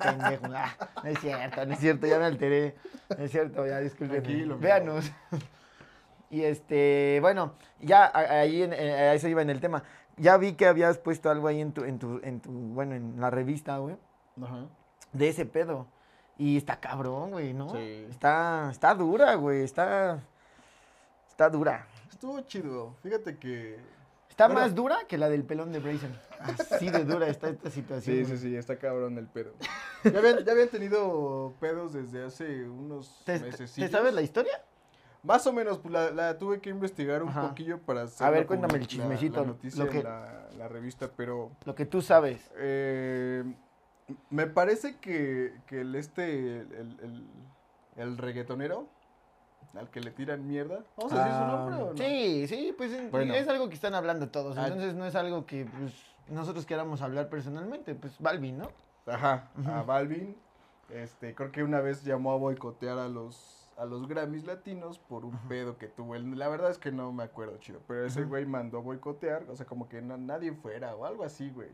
Pendejo. 0.00 0.46
Ah, 0.54 0.74
no 1.04 1.10
es 1.10 1.18
cierto, 1.20 1.66
no 1.66 1.72
es 1.74 1.78
cierto, 1.80 2.06
ya 2.06 2.18
me 2.18 2.24
alteré. 2.24 2.74
No 3.16 3.24
es 3.24 3.30
cierto, 3.30 3.66
ya 3.66 3.80
disculpen. 3.80 4.58
Véanos. 4.60 5.10
Y 6.28 6.42
este, 6.42 7.18
bueno, 7.20 7.52
ya 7.80 8.10
ahí 8.12 8.62
en- 8.62 8.72
eh, 8.72 8.92
a 8.94 9.14
eso 9.14 9.28
iba 9.28 9.42
en 9.42 9.50
el 9.50 9.60
tema. 9.60 9.84
Ya 10.16 10.36
vi 10.38 10.54
que 10.54 10.66
habías 10.66 10.98
puesto 10.98 11.30
algo 11.30 11.46
ahí 11.48 11.60
en 11.60 11.72
tu, 11.72 11.84
en 11.84 11.98
tu, 11.98 12.20
en 12.22 12.40
tu, 12.40 12.50
bueno, 12.50 12.94
en 12.94 13.20
la 13.20 13.30
revista, 13.30 13.76
güey, 13.78 13.96
Ajá. 14.42 14.66
de 15.12 15.28
ese 15.28 15.44
pedo. 15.46 15.86
Y 16.38 16.56
está 16.56 16.80
cabrón, 16.80 17.30
güey, 17.32 17.52
¿no? 17.54 17.70
Sí. 17.70 18.06
Está, 18.10 18.68
está 18.70 18.94
dura, 18.94 19.34
güey, 19.34 19.62
está, 19.62 20.22
está 21.28 21.48
dura. 21.50 21.86
Estuvo 22.10 22.40
chido. 22.42 22.94
Fíjate 23.02 23.38
que. 23.38 23.78
Está 24.28 24.46
Bueno. 24.48 24.60
más 24.60 24.74
dura 24.74 24.98
que 25.08 25.16
la 25.16 25.28
del 25.30 25.44
pelón 25.44 25.72
de 25.72 25.78
Brazen. 25.78 26.14
Así 26.70 26.90
de 26.90 27.04
dura 27.04 27.26
está 27.28 27.48
esta 27.48 27.70
situación. 27.70 28.16
Sí, 28.16 28.22
güey. 28.22 28.38
sí, 28.38 28.48
sí, 28.50 28.56
está 28.56 28.78
cabrón 28.78 29.16
el 29.16 29.26
pedo. 29.26 29.52
Ya 30.04 30.18
habían, 30.18 30.44
ya 30.44 30.52
habían 30.52 30.68
tenido 30.68 31.54
pedos 31.58 31.94
desde 31.94 32.22
hace 32.24 32.68
unos 32.68 33.22
¿Te, 33.24 33.38
meses. 33.40 33.72
te 33.72 33.88
sabes 33.88 34.12
la 34.12 34.20
historia? 34.20 34.62
Más 35.26 35.46
o 35.46 35.52
menos, 35.52 35.78
pues 35.78 35.92
la, 35.92 36.10
la 36.10 36.38
tuve 36.38 36.60
que 36.60 36.70
investigar 36.70 37.22
un 37.22 37.28
Ajá. 37.30 37.48
poquillo 37.48 37.78
para 37.80 38.02
hacer. 38.02 38.26
A 38.26 38.30
ver, 38.30 38.46
cuéntame 38.46 38.74
el 38.74 38.80
la- 38.82 38.86
chismecito, 38.86 39.40
La, 39.40 39.46
noticia 39.48 39.84
lo 39.84 39.90
que- 39.90 39.98
en 39.98 40.04
la, 40.04 40.48
la 40.56 40.68
revista, 40.68 41.10
pero. 41.16 41.50
Lo 41.64 41.74
que 41.74 41.84
tú 41.86 42.00
sabes. 42.00 42.50
eh, 42.56 43.44
me 44.30 44.46
parece 44.46 44.96
que, 44.98 45.52
que 45.66 45.80
el 45.80 45.94
este. 45.96 46.60
El, 46.60 46.96
el, 47.02 47.26
el 47.96 48.18
reggaetonero. 48.18 48.86
Al 49.74 49.90
que 49.90 50.00
le 50.00 50.10
tiran 50.10 50.46
mierda. 50.46 50.80
¿Vamos 50.96 51.12
a 51.12 51.16
decir 51.18 51.32
su 51.32 51.44
nombre 51.46 51.74
o 51.74 51.78
no? 51.86 51.90
Ah, 51.90 51.94
Sí, 51.96 52.46
sí, 52.48 52.74
pues 52.78 53.10
Bueno. 53.10 53.34
es 53.34 53.46
algo 53.46 53.68
que 53.68 53.74
están 53.74 53.94
hablando 53.94 54.28
todos. 54.30 54.56
Ah. 54.56 54.68
Entonces 54.68 54.94
no 54.94 55.04
es 55.04 55.14
algo 55.16 55.44
que 55.44 55.66
pues, 55.66 55.92
nosotros 56.28 56.64
queramos 56.64 57.02
hablar 57.02 57.28
personalmente. 57.28 57.94
Pues 57.94 58.18
Balvin, 58.18 58.56
¿no? 58.58 58.68
Ajá, 59.06 59.48
a. 59.66 59.82
Balvin. 59.82 60.34
Este, 60.88 61.34
creo 61.34 61.50
que 61.52 61.62
una 61.62 61.80
vez 61.80 62.04
llamó 62.04 62.32
a 62.32 62.36
boicotear 62.36 62.96
a 62.98 63.08
los, 63.08 63.55
a 63.76 63.84
los 63.84 64.08
Grammys 64.08 64.46
latinos 64.46 64.98
por 64.98 65.24
un 65.24 65.36
pedo 65.48 65.76
que 65.76 65.86
tuvo 65.88 66.14
él. 66.14 66.38
La 66.38 66.48
verdad 66.48 66.70
es 66.70 66.78
que 66.78 66.90
no 66.92 67.12
me 67.12 67.22
acuerdo 67.24 67.58
chido, 67.58 67.80
pero 67.86 68.04
ese 68.06 68.24
güey 68.24 68.46
mandó 68.46 68.78
a 68.78 68.80
boicotear, 68.80 69.44
o 69.50 69.56
sea, 69.56 69.66
como 69.66 69.88
que 69.88 70.00
na- 70.00 70.16
nadie 70.16 70.52
fuera 70.54 70.94
o 70.96 71.04
algo 71.04 71.24
así, 71.24 71.50
güey. 71.50 71.68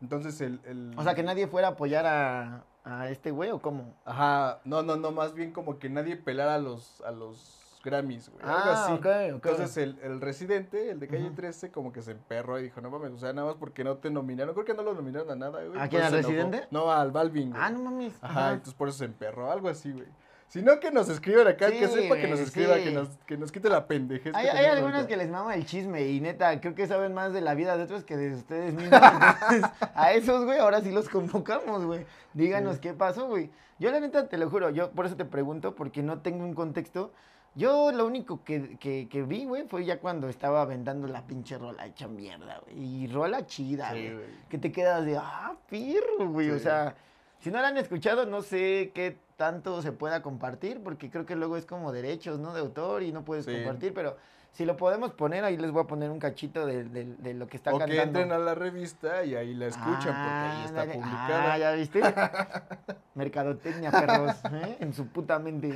Entonces 0.00 0.40
el, 0.40 0.60
el... 0.64 0.94
O 0.96 1.02
sea, 1.02 1.14
que 1.14 1.22
nadie 1.22 1.46
fuera 1.46 1.68
a 1.68 1.70
apoyar 1.72 2.06
a, 2.06 2.64
a 2.84 3.08
este 3.10 3.30
güey 3.30 3.50
o 3.50 3.60
cómo. 3.60 3.94
Ajá, 4.04 4.60
no, 4.64 4.82
no, 4.82 4.96
no, 4.96 5.12
más 5.12 5.34
bien 5.34 5.52
como 5.52 5.78
que 5.78 5.88
nadie 5.88 6.16
pelara 6.16 6.56
a 6.56 6.58
los, 6.58 7.00
a 7.02 7.10
los 7.12 7.80
Grammys, 7.84 8.30
güey. 8.30 8.42
algo 8.44 8.58
Ah, 8.70 8.84
así. 8.84 8.92
ok, 8.94 9.06
ok. 9.06 9.46
Entonces 9.46 9.76
el, 9.76 9.98
el 10.02 10.20
residente, 10.20 10.90
el 10.90 10.98
de 10.98 11.06
calle 11.06 11.26
Ujú. 11.26 11.34
13, 11.36 11.70
como 11.70 11.92
que 11.92 12.02
se 12.02 12.10
emperró 12.10 12.58
y 12.58 12.64
dijo, 12.64 12.80
no 12.80 12.90
mames, 12.90 13.12
o 13.12 13.18
sea, 13.18 13.32
nada 13.32 13.46
más 13.46 13.56
porque 13.56 13.84
no 13.84 13.98
te 13.98 14.10
nominaron. 14.10 14.54
Creo 14.54 14.66
que 14.66 14.74
no 14.74 14.82
lo 14.82 14.92
nominaron 14.94 15.30
a 15.30 15.36
nada, 15.36 15.62
güey. 15.64 15.80
¿A 15.80 15.88
quién, 15.88 16.02
al. 16.02 16.12
Residente? 16.12 16.66
No, 16.72 16.90
al 16.90 17.12
Balvin, 17.12 17.50
güey. 17.50 17.62
ah, 17.62 17.70
no 17.70 17.80
mames. 17.82 18.18
Ajá, 18.20 18.40
Ajá. 18.40 18.52
entonces 18.54 18.74
por 18.74 18.88
eso 18.88 18.98
se 18.98 19.04
emperró, 19.04 19.52
algo 19.52 19.68
así, 19.68 19.92
güey. 19.92 20.08
Si 20.48 20.62
no, 20.62 20.80
que 20.80 20.90
nos 20.90 21.08
escriban 21.10 21.46
acá, 21.46 21.70
que 21.70 21.86
Sí, 21.88 21.94
sepa 21.94 22.16
que 22.16 22.26
nos 22.26 22.40
escriba, 22.40 22.76
sí. 22.76 22.84
que 22.84 22.90
nos, 22.92 23.08
que 23.26 23.36
nos 23.36 23.52
quite 23.52 23.68
la 23.68 23.86
pendejez. 23.86 24.34
Hay, 24.34 24.46
que 24.46 24.50
hay 24.50 24.64
algunos 24.66 24.94
ahorita. 24.94 25.08
que 25.08 25.16
les 25.18 25.28
mama 25.28 25.54
el 25.54 25.66
chisme 25.66 26.06
y 26.08 26.20
neta, 26.20 26.58
creo 26.60 26.74
que 26.74 26.86
saben 26.86 27.12
más 27.12 27.34
de 27.34 27.42
la 27.42 27.54
vida 27.54 27.76
de 27.76 27.82
otros 27.84 28.02
que 28.04 28.16
de 28.16 28.34
ustedes 28.34 28.72
mismos. 28.72 28.98
Entonces, 29.00 29.70
a 29.94 30.12
esos, 30.14 30.44
güey, 30.46 30.58
ahora 30.58 30.80
sí 30.80 30.90
los 30.90 31.08
convocamos, 31.10 31.84
güey. 31.84 32.06
Díganos 32.32 32.76
Sí. 32.76 32.80
qué 32.80 32.94
pasó, 32.94 33.26
güey. 33.28 33.50
Yo 33.78 33.90
la 33.90 34.00
neta, 34.00 34.26
te 34.28 34.38
lo 34.38 34.48
juro, 34.48 34.70
yo 34.70 34.90
por 34.92 35.04
eso 35.06 35.16
te 35.16 35.24
pregunto, 35.26 35.74
porque 35.74 36.02
no 36.02 36.20
tengo 36.22 36.44
un 36.44 36.54
contexto. 36.54 37.12
Yo 37.54 37.92
lo 37.92 38.06
único 38.06 38.42
que, 38.44 38.78
que, 38.78 39.08
que 39.08 39.22
vi, 39.22 39.44
güey, 39.44 39.66
fue 39.68 39.84
ya 39.84 39.98
cuando 40.00 40.28
estaba 40.28 40.62
aventando 40.62 41.08
la 41.08 41.26
pinche 41.26 41.58
rola 41.58 41.86
hecha 41.86 42.08
mierda, 42.08 42.60
güey. 42.64 42.78
Y 42.78 43.06
rola 43.08 43.44
chida, 43.46 43.90
güey. 43.90 44.16
que 44.48 44.56
te 44.58 44.72
quedas 44.72 45.04
de, 45.04 45.16
ah, 45.18 45.54
pirro, 45.68 46.28
güey. 46.30 46.50
O 46.50 46.58
sea, 46.58 46.94
si 47.40 47.50
no 47.50 47.60
la 47.60 47.68
han 47.68 47.76
escuchado, 47.76 48.26
no 48.26 48.42
sé 48.42 48.92
qué 48.94 49.16
tanto 49.38 49.80
se 49.82 49.92
pueda 49.92 50.20
compartir, 50.20 50.82
porque 50.82 51.10
creo 51.10 51.24
que 51.24 51.36
luego 51.36 51.56
es 51.56 51.64
como 51.64 51.92
derechos, 51.92 52.40
¿no? 52.40 52.52
De 52.52 52.60
autor 52.60 53.04
y 53.04 53.12
no 53.12 53.24
puedes 53.24 53.44
Sí. 53.44 53.52
compartir, 53.52 53.94
pero 53.94 54.16
si 54.50 54.64
lo 54.64 54.76
podemos 54.76 55.12
poner, 55.12 55.44
ahí 55.44 55.56
les 55.56 55.70
voy 55.70 55.84
a 55.84 55.86
poner 55.86 56.10
un 56.10 56.18
cachito 56.18 56.66
de, 56.66 56.82
de- 56.82 57.04
de 57.16 57.34
lo 57.34 57.46
que 57.46 57.56
está 57.56 57.72
o 57.72 57.78
que 57.78 57.84
cantando. 57.86 58.18
entren 58.20 58.32
a 58.32 58.38
la 58.38 58.56
revista 58.56 59.22
y 59.24 59.36
ahí 59.36 59.54
la 59.54 59.66
escuchan, 59.68 60.20
porque 60.24 60.44
ahí 60.44 60.64
está 60.64 60.84
publicada. 60.92 61.52
Ah, 61.52 61.58
¿ya 61.58 61.70
viste? 61.72 62.02
Mercadotecnia, 63.14 63.92
perros, 63.92 64.32
¿eh? 64.52 64.76
En 64.80 64.92
su 64.92 65.06
puta 65.06 65.38
mente. 65.38 65.72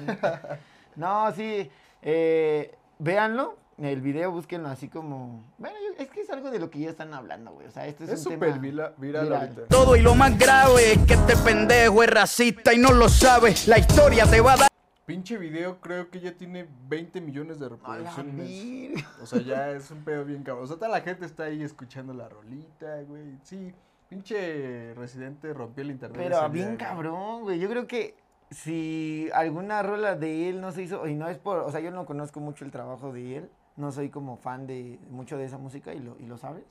No, 0.96 1.30
sí, 1.32 1.70
eh, 2.02 2.74
véanlo, 2.98 3.56
el 3.78 4.00
video, 4.00 4.30
búsquenlo 4.30 4.68
así 4.68 4.88
como... 4.88 5.44
Bueno, 5.58 5.76
yo- 5.78 6.02
es 6.02 6.10
que 6.10 6.20
es 6.20 6.30
algo 6.30 6.50
de 6.50 6.58
lo 6.58 6.70
que 6.70 6.78
ya 6.80 6.90
están 6.90 7.12
hablando, 7.14 7.52
güey. 7.52 7.66
O 7.66 7.70
sea, 7.70 7.86
esto 7.86 8.04
es, 8.04 8.10
Es 8.10 8.26
un 8.26 8.32
súper 8.34 8.50
tema 8.50 8.58
viral, 8.62 8.94
viral. 8.98 9.32
ahorita. 9.32 9.62
Todo 9.68 9.96
y 9.96 10.02
lo 10.02 10.14
más 10.14 10.38
grave 10.38 10.92
es 10.92 10.98
que 11.06 11.14
este 11.14 11.36
pendejo 11.36 12.02
es 12.02 12.10
racista 12.10 12.72
y 12.72 12.78
no 12.78 12.92
lo 12.92 13.08
sabe. 13.08 13.54
La 13.66 13.78
historia 13.78 14.26
te 14.26 14.40
va 14.40 14.52
a 14.54 14.56
dar. 14.56 14.68
Pinche 15.04 15.36
video 15.36 15.80
creo 15.80 16.10
que 16.10 16.20
ya 16.20 16.32
tiene 16.32 16.66
20 16.88 17.20
millones 17.20 17.58
de 17.58 17.68
reproducciones. 17.68 19.04
O 19.20 19.26
sea, 19.26 19.40
ya 19.42 19.70
es 19.70 19.90
un 19.90 20.04
pedo 20.04 20.24
bien 20.24 20.42
cabrón. 20.42 20.64
O 20.64 20.66
sea, 20.68 20.76
toda 20.76 20.88
la 20.88 21.00
gente 21.00 21.26
está 21.26 21.44
ahí 21.44 21.62
escuchando 21.62 22.14
la 22.14 22.28
rolita, 22.28 23.02
güey. 23.02 23.36
Sí, 23.42 23.74
pinche 24.08 24.94
residente 24.94 25.52
rompió 25.52 25.82
el 25.82 25.90
internet. 25.90 26.20
Pero 26.22 26.48
bien 26.50 26.76
día, 26.78 26.88
cabrón, 26.88 27.42
güey. 27.42 27.58
Yo 27.58 27.68
creo 27.68 27.86
que 27.86 28.14
si 28.50 29.28
alguna 29.34 29.82
rola 29.82 30.14
de 30.14 30.48
él 30.48 30.60
no 30.60 30.70
se 30.72 30.82
hizo, 30.82 31.06
y 31.08 31.14
no 31.14 31.28
es 31.28 31.38
por, 31.38 31.58
o 31.58 31.70
sea, 31.72 31.80
yo 31.80 31.90
no 31.90 32.06
conozco 32.06 32.38
mucho 32.40 32.64
el 32.64 32.70
trabajo 32.70 33.12
de 33.12 33.38
él, 33.38 33.50
no 33.76 33.92
soy 33.92 34.10
como 34.10 34.36
fan 34.36 34.66
de 34.66 34.98
mucho 35.10 35.36
de 35.38 35.44
esa 35.44 35.58
música 35.58 35.94
y 35.94 36.00
lo, 36.00 36.18
y 36.18 36.26
lo 36.26 36.38
sabes. 36.38 36.64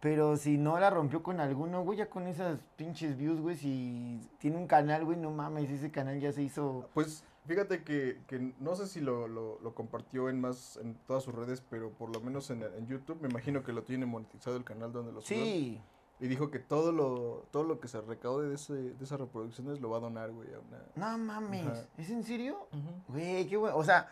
Pero 0.00 0.36
si 0.36 0.58
no 0.58 0.78
la 0.78 0.90
rompió 0.90 1.22
con 1.22 1.40
alguno, 1.40 1.82
güey, 1.82 1.98
ya 1.98 2.10
con 2.10 2.26
esas 2.26 2.60
pinches 2.76 3.16
views, 3.16 3.40
güey, 3.40 3.56
si 3.56 4.20
tiene 4.38 4.58
un 4.58 4.66
canal, 4.66 5.04
güey, 5.04 5.16
no 5.16 5.30
mames, 5.30 5.70
ese 5.70 5.90
canal 5.90 6.20
ya 6.20 6.30
se 6.30 6.42
hizo... 6.42 6.90
Pues 6.92 7.24
fíjate 7.46 7.84
que, 7.84 8.20
que 8.26 8.52
no 8.60 8.74
sé 8.74 8.86
si 8.86 9.00
lo, 9.00 9.26
lo, 9.28 9.58
lo 9.60 9.74
compartió 9.74 10.28
en 10.28 10.42
más 10.42 10.76
en 10.76 10.94
todas 11.06 11.22
sus 11.22 11.34
redes, 11.34 11.62
pero 11.70 11.90
por 11.90 12.10
lo 12.10 12.20
menos 12.20 12.50
en, 12.50 12.62
en 12.62 12.86
YouTube 12.86 13.18
me 13.22 13.28
imagino 13.28 13.62
que 13.62 13.72
lo 13.72 13.82
tiene 13.82 14.04
monetizado 14.04 14.56
el 14.58 14.64
canal 14.64 14.92
donde 14.92 15.12
lo 15.12 15.22
subió. 15.22 15.42
Sí, 15.42 15.80
Y 16.20 16.26
dijo 16.28 16.50
que 16.50 16.58
todo 16.58 16.92
lo 16.92 17.46
todo 17.50 17.64
lo 17.64 17.80
que 17.80 17.88
se 17.88 18.00
recaude 18.02 18.48
de, 18.50 18.56
ese, 18.56 18.74
de 18.74 19.04
esas 19.04 19.18
reproducciones 19.18 19.80
lo 19.80 19.88
va 19.88 19.96
a 19.96 20.00
donar, 20.00 20.30
güey, 20.32 20.48
a 20.52 20.58
una... 20.58 20.82
no 20.96 21.18
mames, 21.18 21.66
Ajá. 21.66 21.88
¿es 21.96 22.10
en 22.10 22.24
serio? 22.24 22.68
Güey, 23.08 23.46
qué 23.48 23.56
bueno, 23.56 23.76
o 23.76 23.84
sea, 23.84 24.08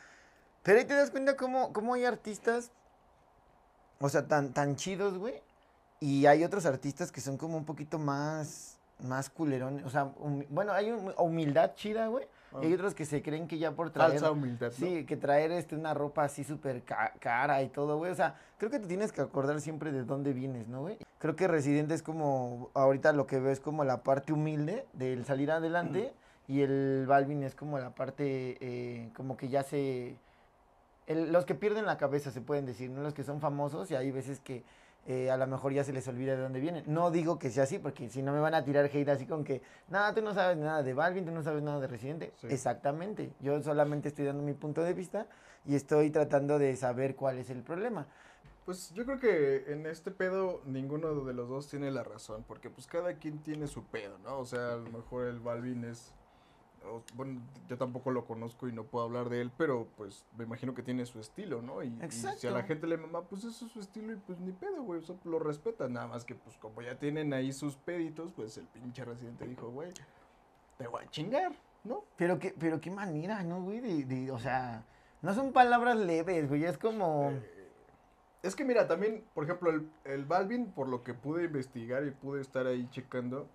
Pero 0.63 0.79
ahí 0.79 0.85
te 0.85 0.95
das 0.95 1.11
cuenta 1.11 1.37
cómo, 1.37 1.73
cómo 1.73 1.95
hay 1.95 2.05
artistas, 2.05 2.71
o 4.01 4.09
sea, 4.09 4.27
tan, 4.27 4.53
tan 4.53 4.77
chidos, 4.77 5.19
güey. 5.19 5.35
Y 6.01 6.27
hay 6.27 6.43
otros 6.45 6.67
artistas 6.67 7.13
que 7.13 7.21
son 7.21 7.37
como 7.37 7.57
un 7.57 7.65
poquito 7.65 7.99
más, 7.99 8.79
más 9.01 9.31
culerones. 9.31 9.85
O 9.85 9.91
sea, 9.91 10.11
bueno, 10.51 10.73
hay 10.73 10.91
un- 10.91 11.15
humildad 11.17 11.75
chida, 11.75 12.09
güey. 12.09 12.27
Y 12.61 12.67
hay 12.67 12.73
Ah. 12.73 12.75
otros 12.75 12.95
que 12.95 13.07
se 13.07 13.23
creen 13.23 13.49
que 13.49 13.57
ya 13.59 13.71
por 13.73 13.91
traer... 13.91 14.11
Falsa 14.13 14.31
humildad, 14.31 14.73
¿no? 14.79 14.87
Sí, 14.87 15.07
que 15.07 15.17
traer 15.17 15.53
este, 15.53 15.75
una 15.75 15.95
ropa 15.95 16.25
así 16.25 16.45
súper 16.45 16.83
ca- 16.83 17.13
cara 17.19 17.63
y 17.63 17.69
todo, 17.69 17.97
güey. 17.97 18.11
O 18.11 18.15
sea, 18.15 18.39
creo 18.59 18.71
que 18.71 18.79
te 18.79 18.87
tienes 18.87 19.11
que 19.13 19.21
acordar 19.23 19.61
siempre 19.61 19.91
de 19.93 20.05
dónde 20.05 20.33
vienes, 20.33 20.69
¿no, 20.69 20.83
güey? 20.83 20.99
Creo 21.19 21.35
que 21.37 21.49
Residente 21.49 21.95
es 21.95 22.03
como, 22.03 22.69
ahorita 22.75 23.13
lo 23.13 23.27
que 23.27 23.39
veo 23.41 23.53
es 23.53 23.61
como 23.61 23.85
la 23.85 24.03
parte 24.03 24.33
humilde 24.33 24.85
del 24.93 25.25
salir 25.25 25.51
adelante 25.51 26.13
y 26.49 26.61
el 26.63 27.07
Balvin 27.07 27.43
es 27.45 27.55
como 27.55 27.79
la 27.79 27.91
parte, 27.95 28.59
eh, 28.61 29.11
como 29.17 29.37
que 29.37 29.49
ya 29.49 29.63
se... 29.63 30.17
el- 31.13 31.33
los 31.33 31.45
que 31.45 31.55
pierden 31.55 31.87
la 31.87 31.97
cabeza, 31.99 32.31
se 32.31 32.41
pueden 32.41 32.67
decir, 32.67 32.91
¿no? 32.91 33.03
Los 33.03 33.15
que 33.15 33.23
son 33.25 33.41
famosos 33.41 33.91
y 33.91 33.95
hay 33.95 34.11
veces 34.11 34.41
que 34.41 34.65
eh, 35.05 35.33
a 35.33 35.37
lo 35.37 35.49
mejor 35.49 35.73
ya 35.73 35.83
se 35.83 35.93
les 35.93 36.07
olvida 36.07 36.37
de 36.37 36.43
dónde 36.43 36.61
vienen. 36.61 36.85
No 36.87 37.11
digo 37.11 37.37
que 37.37 37.51
sea 37.51 37.65
así, 37.65 37.81
porque 37.81 38.09
si 38.09 38.23
no 38.23 38.33
me 38.33 38.39
van 38.39 38.55
a 38.55 38.65
tirar 38.65 38.85
hate 38.85 39.09
así 39.09 39.27
con 39.27 39.43
que, 39.43 39.61
nada, 39.89 40.15
tú 40.15 40.23
no 40.23 40.33
sabes 40.33 40.57
nada 40.57 40.85
de 40.85 40.95
Balvin, 40.95 41.25
tú 41.25 41.33
no 41.33 41.43
sabes 41.43 41.61
nada 41.61 41.81
de 41.81 41.89
Residente. 41.89 42.33
Sí. 42.37 42.47
Exactamente. 42.51 43.33
Yo 43.41 43.61
solamente 43.63 44.07
estoy 44.09 44.27
dando 44.27 44.45
mi 44.45 44.53
punto 44.55 44.81
de 44.85 44.95
vista 44.95 45.27
y 45.67 45.75
estoy 45.75 46.11
tratando 46.11 46.57
de 46.61 46.77
saber 46.77 47.17
cuál 47.17 47.39
es 47.39 47.51
el 47.51 47.63
problema. 47.65 48.07
Pues 48.65 48.93
yo 48.95 49.05
creo 49.05 49.19
que 49.19 49.73
en 49.73 49.87
este 49.87 50.13
pedo 50.13 50.61
ninguno 50.67 51.13
de 51.25 51.35
los 51.35 51.49
dos 51.49 51.67
tiene 51.67 51.91
la 51.91 52.05
razón, 52.05 52.45
porque 52.47 52.71
pues 52.71 52.87
cada 52.87 53.15
quien 53.15 53.39
tiene 53.41 53.67
su 53.67 53.83
pedo, 53.83 54.19
¿no? 54.19 54.39
O 54.39 54.45
sea, 54.45 54.75
a 54.75 54.77
lo 54.77 54.89
mejor 54.89 55.27
el 55.27 55.41
Balvin 55.41 55.83
es, 55.85 56.13
bueno, 57.15 57.41
yo 57.69 57.77
tampoco 57.79 58.11
lo 58.11 58.25
conozco 58.25 58.69
y 58.69 58.73
no 58.73 58.85
puedo 58.85 59.05
hablar 59.05 59.29
de 59.29 59.41
él, 59.41 59.51
pero 59.57 59.89
pues 59.97 60.25
me 60.37 60.45
imagino 60.45 60.75
que 60.75 60.83
tiene 60.83 61.07
su 61.07 61.19
estilo, 61.21 61.63
¿no? 61.63 61.83
Y, 61.83 61.89
y 61.89 62.11
si 62.11 62.27
a 62.27 62.31
la 62.31 62.35
Exacto. 62.35 62.67
gente 62.69 62.87
le 62.87 62.97
mama, 62.97 63.23
pues 63.23 63.45
eso 63.45 63.67
es 63.67 63.73
su 63.73 63.81
estilo 63.81 64.13
y 64.13 64.17
pues 64.17 64.39
ni 64.41 64.53
pedo, 64.53 64.83
güey, 64.83 65.01
eso 65.01 65.19
lo 65.25 65.39
respetan, 65.39 65.93
nada 65.95 66.07
más 66.07 66.25
que 66.25 66.35
pues 66.35 66.57
como 66.59 66.83
ya 66.83 66.99
tienen 66.99 67.33
ahí 67.33 67.53
sus 67.53 67.77
peditos, 67.77 68.33
pues 68.33 68.57
el 68.59 68.67
pinche 68.67 69.05
residente 69.05 69.47
dijo, 69.47 69.71
güey, 69.71 69.91
te 70.79 70.87
voy 70.89 71.05
a 71.05 71.11
chingar, 71.11 71.53
¿no? 71.85 72.05
Pero 72.17 72.39
qué, 72.39 72.55
pero 72.59 72.81
qué 72.81 72.91
manera, 72.91 73.43
¿no, 73.43 73.63
güey? 73.63 73.81
De, 73.81 74.05
de- 74.05 74.31
o 74.31 74.39
sea, 74.39 74.85
no 75.21 75.35
son 75.35 75.53
palabras 75.53 75.97
leves, 75.97 76.49
güey. 76.49 76.65
Es 76.65 76.79
como... 76.79 77.31
Eh, 77.31 77.59
Es 78.43 78.57
que 78.57 78.65
mira, 78.65 78.89
también, 78.89 79.25
por 79.35 79.45
ejemplo, 79.45 79.71
el, 79.71 79.89
el 80.05 80.25
Balvin, 80.25 80.73
por 80.73 80.89
lo 80.89 81.05
que 81.05 81.15
pude 81.15 81.45
investigar 81.45 82.05
y 82.05 82.11
pude 82.11 82.41
estar 82.41 82.67
ahí 82.67 82.89
checando, 82.91 83.49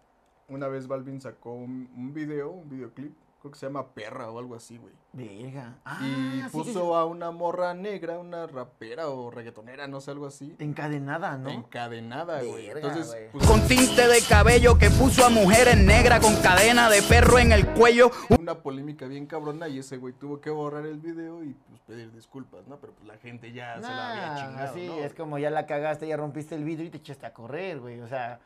una 0.49 0.67
vez 0.67 0.87
Balvin 0.87 1.21
sacó 1.21 1.53
un, 1.53 1.89
un 1.95 2.13
video, 2.13 2.49
un 2.51 2.69
videoclip, 2.69 3.13
creo 3.39 3.51
que 3.51 3.59
se 3.59 3.65
llama 3.65 3.87
Perra 3.93 4.31
o 4.31 4.39
algo 4.39 4.55
así, 4.55 4.77
güey. 4.77 4.93
Verga. 5.13 5.75
y 5.77 5.81
Ah, 5.85 5.97
sí, 5.99 6.41
sí, 6.43 6.49
puso 6.51 6.95
a 6.95 7.05
una 7.05 7.31
morra 7.31 7.73
negra, 7.73 8.17
una 8.19 8.47
rapera 8.47 9.09
o 9.09 9.29
reggaetonera, 9.29 9.87
no 9.87 9.99
sé, 9.99 10.11
algo 10.11 10.25
así, 10.27 10.55
sí. 10.57 10.63
Encadenada, 10.63 11.37
¿no? 11.37 11.49
encadenada, 11.49 12.41
güey. 12.43 12.67
Entonces, 12.69 13.07
güey. 13.07 13.31
pues, 13.31 13.47
Con 13.47 13.61
tinte 13.67 14.07
de 14.07 14.21
cabello 14.21 14.77
que 14.77 14.89
puso 14.89 15.25
a 15.25 15.29
mujeres 15.29 15.77
negras 15.77 16.19
con 16.19 16.35
cadena 16.37 16.89
de 16.89 17.01
perro 17.03 17.39
en 17.39 17.51
el 17.51 17.67
cuello. 17.73 18.11
una 18.39 18.55
polémica 18.55 19.05
bien 19.07 19.25
cabrona 19.25 19.67
y 19.67 19.79
ese 19.79 19.97
güey 19.97 20.13
tuvo 20.13 20.39
que 20.39 20.49
borrar 20.49 20.85
el 20.85 20.99
video 20.99 21.43
y 21.43 21.53
pues 21.69 21.81
pedir 21.81 22.11
disculpas, 22.13 22.67
¿no? 22.67 22.77
Pero 22.77 22.93
pues 22.93 23.07
la 23.07 23.17
gente 23.17 23.51
ya 23.51 23.75
se 23.75 23.81
la 23.81 24.11
había 24.11 24.45
chingado, 24.47 24.73
sí, 24.73 24.87
¿no? 24.87 24.95
es 24.99 25.13
como 25.13 25.37
ya 25.39 25.49
la 25.49 25.65
cagaste, 25.65 26.07
ya 26.07 26.15
rompiste 26.17 26.55
el 26.55 26.63
vidrio 26.63 26.87
y 26.87 26.89
te 26.89 26.97
echaste 26.97 27.25
a 27.25 27.33
correr, 27.33 27.79
güey. 27.79 27.99
O 28.01 28.07
sea, 28.07 28.39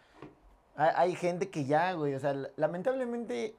hay, 0.82 1.10
hay 1.10 1.16
gente 1.16 1.50
que 1.50 1.66
ya, 1.66 1.94
güey. 1.94 2.14
O 2.16 2.20
sea, 2.20 2.34
la- 2.34 2.50
lamentablemente, 2.56 3.56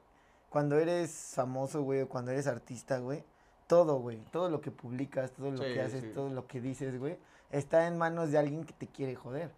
cuando 0.49 0.77
eres 0.77 1.31
famoso, 1.35 1.81
güey, 1.83 2.01
o 2.01 2.09
cuando 2.09 2.31
eres 2.31 2.47
artista, 2.47 2.99
güey, 2.99 3.23
todo, 3.67 3.99
güey, 3.99 4.17
todo 4.31 4.49
lo 4.49 4.61
que 4.61 4.71
publicas, 4.71 5.31
todo 5.31 5.51
lo 5.51 5.57
Sí, 5.63 5.73
que 5.73 5.81
haces, 5.81 6.01
sí. 6.03 6.09
todo 6.13 6.29
lo 6.29 6.47
que 6.47 6.61
dices, 6.61 6.99
güey, 6.99 7.17
está 7.51 7.87
en 7.87 7.97
manos 7.97 8.31
de 8.31 8.37
alguien 8.37 8.63
que 8.65 8.73
te 8.73 8.87
quiere 8.87 9.15
joder. 9.15 9.51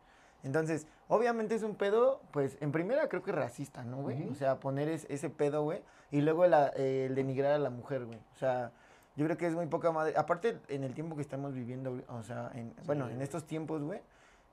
Entonces, 0.44 0.86
obviamente 1.08 1.56
es 1.56 1.64
un 1.64 1.76
pedo, 1.76 2.22
pues, 2.32 2.58
en 2.62 2.72
primera 2.72 3.10
creo 3.10 3.24
que 3.24 3.32
racista, 3.32 3.84
¿no, 3.84 3.98
güey? 4.04 4.28
O 4.30 4.36
sea, 4.36 4.60
poner 4.60 4.88
es- 4.90 5.08
ese 5.10 5.30
pedo, 5.30 5.64
güey, 5.64 5.82
y 6.12 6.22
luego 6.22 6.46
la- 6.46 6.72
eh, 6.76 7.08
el 7.08 7.16
denigrar 7.16 7.54
a 7.54 7.58
la 7.58 7.72
mujer, 7.72 8.06
güey. 8.06 8.20
O 8.36 8.38
sea, 8.38 8.72
yo 9.16 9.26
creo 9.26 9.38
que 9.38 9.48
es 9.48 9.56
muy 9.56 9.66
poca 9.66 9.92
madre. 9.92 10.14
Aparte, 10.18 10.60
en 10.68 10.84
el 10.84 10.94
tiempo 10.94 11.16
que 11.16 11.22
estamos 11.24 11.54
viviendo, 11.54 12.00
o 12.10 12.22
sea, 12.24 12.52
en, 12.54 12.74
bueno, 12.86 13.10
en 13.10 13.22
estos 13.22 13.46
tiempos, 13.46 13.82
güey, 13.82 14.02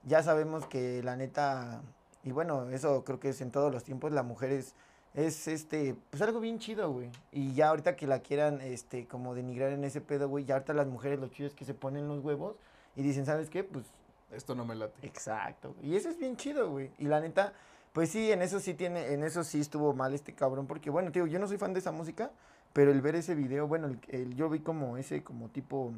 ya 0.04 0.22
sabemos 0.22 0.66
que 0.66 1.02
la 1.02 1.14
neta, 1.16 1.82
y 2.24 2.32
bueno, 2.32 2.68
eso 2.70 3.04
creo 3.04 3.18
que 3.20 3.30
es 3.30 3.40
en 3.40 3.50
todos 3.50 3.72
los 3.72 3.84
tiempos, 3.84 4.12
la 4.12 4.22
mujer 4.22 4.50
es, 4.52 4.74
es 5.14 5.48
este, 5.48 5.96
pues 6.10 6.22
algo 6.22 6.40
bien 6.40 6.58
chido, 6.58 6.90
güey. 6.92 7.10
Y 7.32 7.52
ya 7.54 7.68
ahorita 7.68 7.96
que 7.96 8.06
la 8.06 8.20
quieran, 8.20 8.60
este, 8.60 9.06
como 9.06 9.34
denigrar 9.34 9.72
en 9.72 9.84
ese 9.84 10.00
pedo, 10.00 10.28
güey, 10.28 10.44
ya 10.44 10.54
ahorita 10.54 10.72
las 10.74 10.86
mujeres 10.86 11.18
lo 11.18 11.28
chido 11.28 11.48
es 11.48 11.54
que 11.54 11.64
se 11.64 11.74
ponen 11.74 12.08
los 12.08 12.24
huevos 12.24 12.56
y 12.96 13.02
dicen, 13.02 13.26
¿sabes 13.26 13.50
qué? 13.50 13.64
Pues 13.64 13.84
Esto 14.30 14.54
no 14.54 14.64
me 14.64 14.74
late. 14.74 15.06
Exacto. 15.06 15.74
Y 15.82 15.96
eso 15.96 16.08
es 16.08 16.18
bien 16.18 16.36
chido, 16.36 16.70
güey. 16.70 16.90
Y 16.98 17.04
la 17.04 17.20
neta, 17.20 17.52
pues 17.92 18.08
sí, 18.10 18.32
en 18.32 18.40
eso 18.40 18.60
sí 18.60 18.72
tiene, 18.74 19.12
en 19.12 19.22
eso 19.24 19.44
sí 19.44 19.60
estuvo 19.60 19.92
mal 19.92 20.14
este 20.14 20.32
cabrón, 20.34 20.66
porque 20.66 20.88
bueno, 20.90 21.12
tío, 21.12 21.26
yo 21.26 21.38
no 21.38 21.46
soy 21.46 21.58
fan 21.58 21.74
de 21.74 21.80
esa 21.80 21.92
música, 21.92 22.30
pero 22.72 22.90
el 22.92 23.02
ver 23.02 23.16
ese 23.16 23.34
video, 23.34 23.66
bueno, 23.66 23.88
el, 23.88 24.00
el- 24.08 24.34
yo 24.34 24.48
vi 24.48 24.60
como 24.60 24.96
ese, 24.96 25.22
como 25.22 25.48
tipo, 25.50 25.92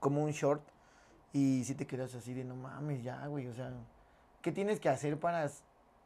como 0.00 0.22
un 0.24 0.32
short, 0.32 0.62
y 1.32 1.62
sí 1.64 1.74
te 1.74 1.86
quedas 1.86 2.14
así 2.14 2.34
de 2.34 2.44
no 2.44 2.56
mames, 2.56 3.02
ya, 3.02 3.26
güey, 3.28 3.46
o 3.46 3.54
sea, 3.54 3.70
¿qué 4.42 4.52
tienes 4.52 4.80
que 4.80 4.88
hacer 4.88 5.18
para 5.18 5.48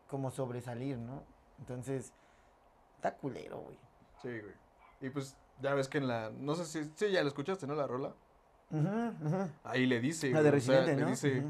como 0.09 0.31
sobresalir, 0.31 0.99
no? 0.99 1.23
Entonces, 1.59 2.12
está 2.97 3.14
culero, 3.17 3.59
güey. 3.59 3.79
Sí, 4.23 4.29
güey. 4.29 4.55
Y 5.00 5.11
pues 5.11 5.37
ya 5.61 5.75
ves 5.75 5.88
que 5.88 5.99
en 5.99 6.09
la, 6.09 6.31
no 6.31 6.55
sé 6.55 6.64
si, 6.64 6.91
sí, 6.95 7.11
ya 7.11 7.23
la 7.23 7.29
escuchaste, 7.29 7.67
¿no? 7.67 7.75
La 7.75 7.87
rola. 7.87 8.14
Ujú, 8.71 9.26
ujú. 9.26 9.50
Ahí 9.64 9.87
le 9.87 10.00
dice, 10.00 10.31
La 10.31 10.43
de 10.43 10.50
güey, 10.50 10.61
o 10.61 10.64
sea, 10.64 10.75
Residente, 10.81 10.97
le 10.97 11.03
¿no? 11.03 11.11
dice, 11.11 11.45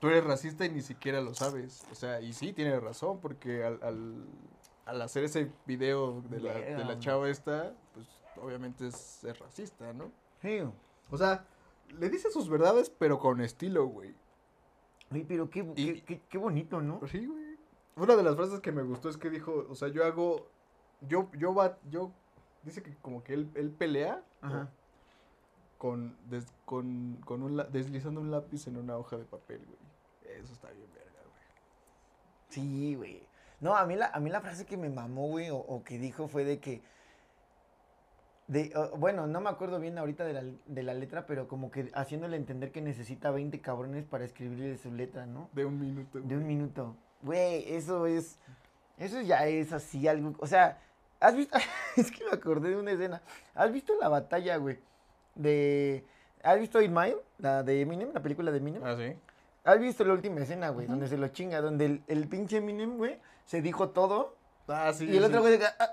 tú 0.00 0.08
eres 0.08 0.24
racista 0.24 0.64
y 0.64 0.70
ni 0.70 0.82
siquiera 0.82 1.20
lo 1.20 1.34
sabes. 1.34 1.84
O 1.90 1.94
sea, 1.94 2.20
y 2.20 2.32
sí, 2.32 2.52
tiene 2.52 2.78
razón, 2.80 3.20
porque 3.20 3.64
al, 3.64 3.82
al, 3.82 4.24
al 4.86 5.02
hacer 5.02 5.24
ese 5.24 5.50
video 5.66 6.22
de 6.22 6.40
la, 6.40 6.54
de 6.54 6.84
la 6.84 6.98
chava 6.98 7.28
esta, 7.28 7.74
pues 7.94 8.06
obviamente 8.40 8.86
es, 8.86 9.24
es 9.24 9.38
racista, 9.38 9.92
¿no? 9.92 10.10
Sí. 10.40 10.60
O 11.10 11.16
sea, 11.18 11.44
le 11.98 12.08
dice 12.08 12.30
sus 12.30 12.48
verdades, 12.48 12.88
pero 12.90 13.18
con 13.18 13.40
estilo, 13.40 13.86
güey. 13.86 14.14
Oye, 15.12 15.24
pero 15.26 15.50
qué, 15.50 15.60
Y- 15.76 15.94
qué, 15.94 16.04
qué- 16.04 16.20
qué 16.28 16.38
bonito, 16.38 16.80
¿no? 16.80 17.00
Sí, 17.08 17.26
güey. 17.26 17.56
Una 17.96 18.16
de 18.16 18.22
las 18.22 18.36
frases 18.36 18.60
que 18.60 18.72
me 18.72 18.82
gustó 18.82 19.08
es 19.08 19.16
que 19.16 19.28
dijo, 19.30 19.66
o 19.68 19.74
sea, 19.74 19.88
yo 19.88 20.04
hago, 20.04 20.46
yo, 21.00 21.28
yo 21.36 21.54
va, 21.54 21.78
yo, 21.90 22.12
dice 22.62 22.82
que 22.82 22.94
como 22.96 23.22
que 23.24 23.34
él, 23.34 23.50
él 23.54 23.70
pelea 23.70 24.22
Ajá. 24.40 24.70
con, 25.78 26.16
des- 26.28 26.52
con, 26.64 27.16
con 27.24 27.42
un, 27.42 27.56
deslizando 27.72 28.20
un 28.20 28.30
lápiz 28.30 28.66
en 28.68 28.76
una 28.76 28.96
hoja 28.96 29.16
de 29.16 29.24
papel, 29.24 29.60
güey. 29.66 30.36
Eso 30.38 30.52
está 30.52 30.70
bien 30.70 30.88
verga, 30.94 31.20
güey. 31.24 31.44
Sí, 32.48 32.94
güey. 32.94 33.22
No, 33.60 33.76
a 33.76 33.84
mí 33.84 33.96
la, 33.96 34.06
a 34.06 34.20
mí 34.20 34.30
la 34.30 34.40
frase 34.40 34.64
que 34.64 34.76
me 34.76 34.88
mamó, 34.88 35.28
güey, 35.28 35.50
o, 35.50 35.56
o 35.56 35.82
que 35.82 35.98
dijo 35.98 36.28
fue 36.28 36.44
de 36.44 36.60
que. 36.60 36.82
De, 38.50 38.72
o- 38.74 38.96
bueno, 38.96 39.28
no 39.28 39.40
me 39.40 39.48
acuerdo 39.48 39.78
bien 39.78 39.96
ahorita 39.96 40.24
de 40.24 40.32
la, 40.32 40.42
de 40.66 40.82
la 40.82 40.92
letra, 40.92 41.24
pero 41.24 41.46
como 41.46 41.70
que 41.70 41.88
haciéndole 41.94 42.36
entender 42.36 42.72
que 42.72 42.80
necesita 42.80 43.30
20 43.30 43.60
cabrones 43.60 44.04
para 44.04 44.24
escribirle 44.24 44.76
su 44.76 44.92
letra, 44.92 45.24
¿no? 45.24 45.48
De 45.52 45.64
un 45.64 45.78
minuto. 45.80 46.18
De 46.20 46.36
un 46.36 46.46
minuto. 46.48 46.96
Güey, 47.22 47.72
eso 47.72 48.06
es. 48.06 48.38
Eso 48.98 49.20
ya 49.20 49.46
es 49.46 49.72
así 49.72 50.08
algo. 50.08 50.34
O 50.40 50.48
sea, 50.48 50.78
¿has 51.20 51.36
visto? 51.36 51.56
es 51.96 52.10
que 52.10 52.24
me 52.24 52.32
acordé 52.32 52.70
de 52.70 52.76
una 52.76 52.90
escena. 52.90 53.22
¿Has 53.54 53.72
visto 53.72 53.92
la 54.00 54.08
batalla, 54.08 54.56
güey? 54.56 54.78
De. 55.36 56.04
¿Has 56.42 56.58
visto 56.58 56.80
Mile? 56.80 57.18
La 57.38 57.62
de 57.62 57.80
Eminem, 57.82 58.10
la 58.12 58.20
película 58.20 58.50
de 58.50 58.58
Eminem. 58.58 58.82
Ah, 58.84 58.96
sí. 58.98 59.14
¿Has 59.62 59.78
visto 59.78 60.04
la 60.04 60.14
última 60.14 60.40
escena, 60.40 60.70
güey? 60.70 60.86
Donde 60.88 61.06
se 61.06 61.18
lo 61.18 61.28
chinga, 61.28 61.60
donde 61.60 61.84
el, 61.86 62.02
el 62.08 62.26
pinche 62.26 62.56
Eminem, 62.56 62.96
güey, 62.96 63.18
se 63.46 63.62
dijo 63.62 63.90
todo. 63.90 64.34
Ah, 64.70 64.92
sí. 64.92 65.04
y 65.06 65.16
el 65.16 65.18
sí. 65.18 65.24
otro 65.28 65.40
güey 65.40 65.52
diga, 65.54 65.74
"Ah, 65.78 65.90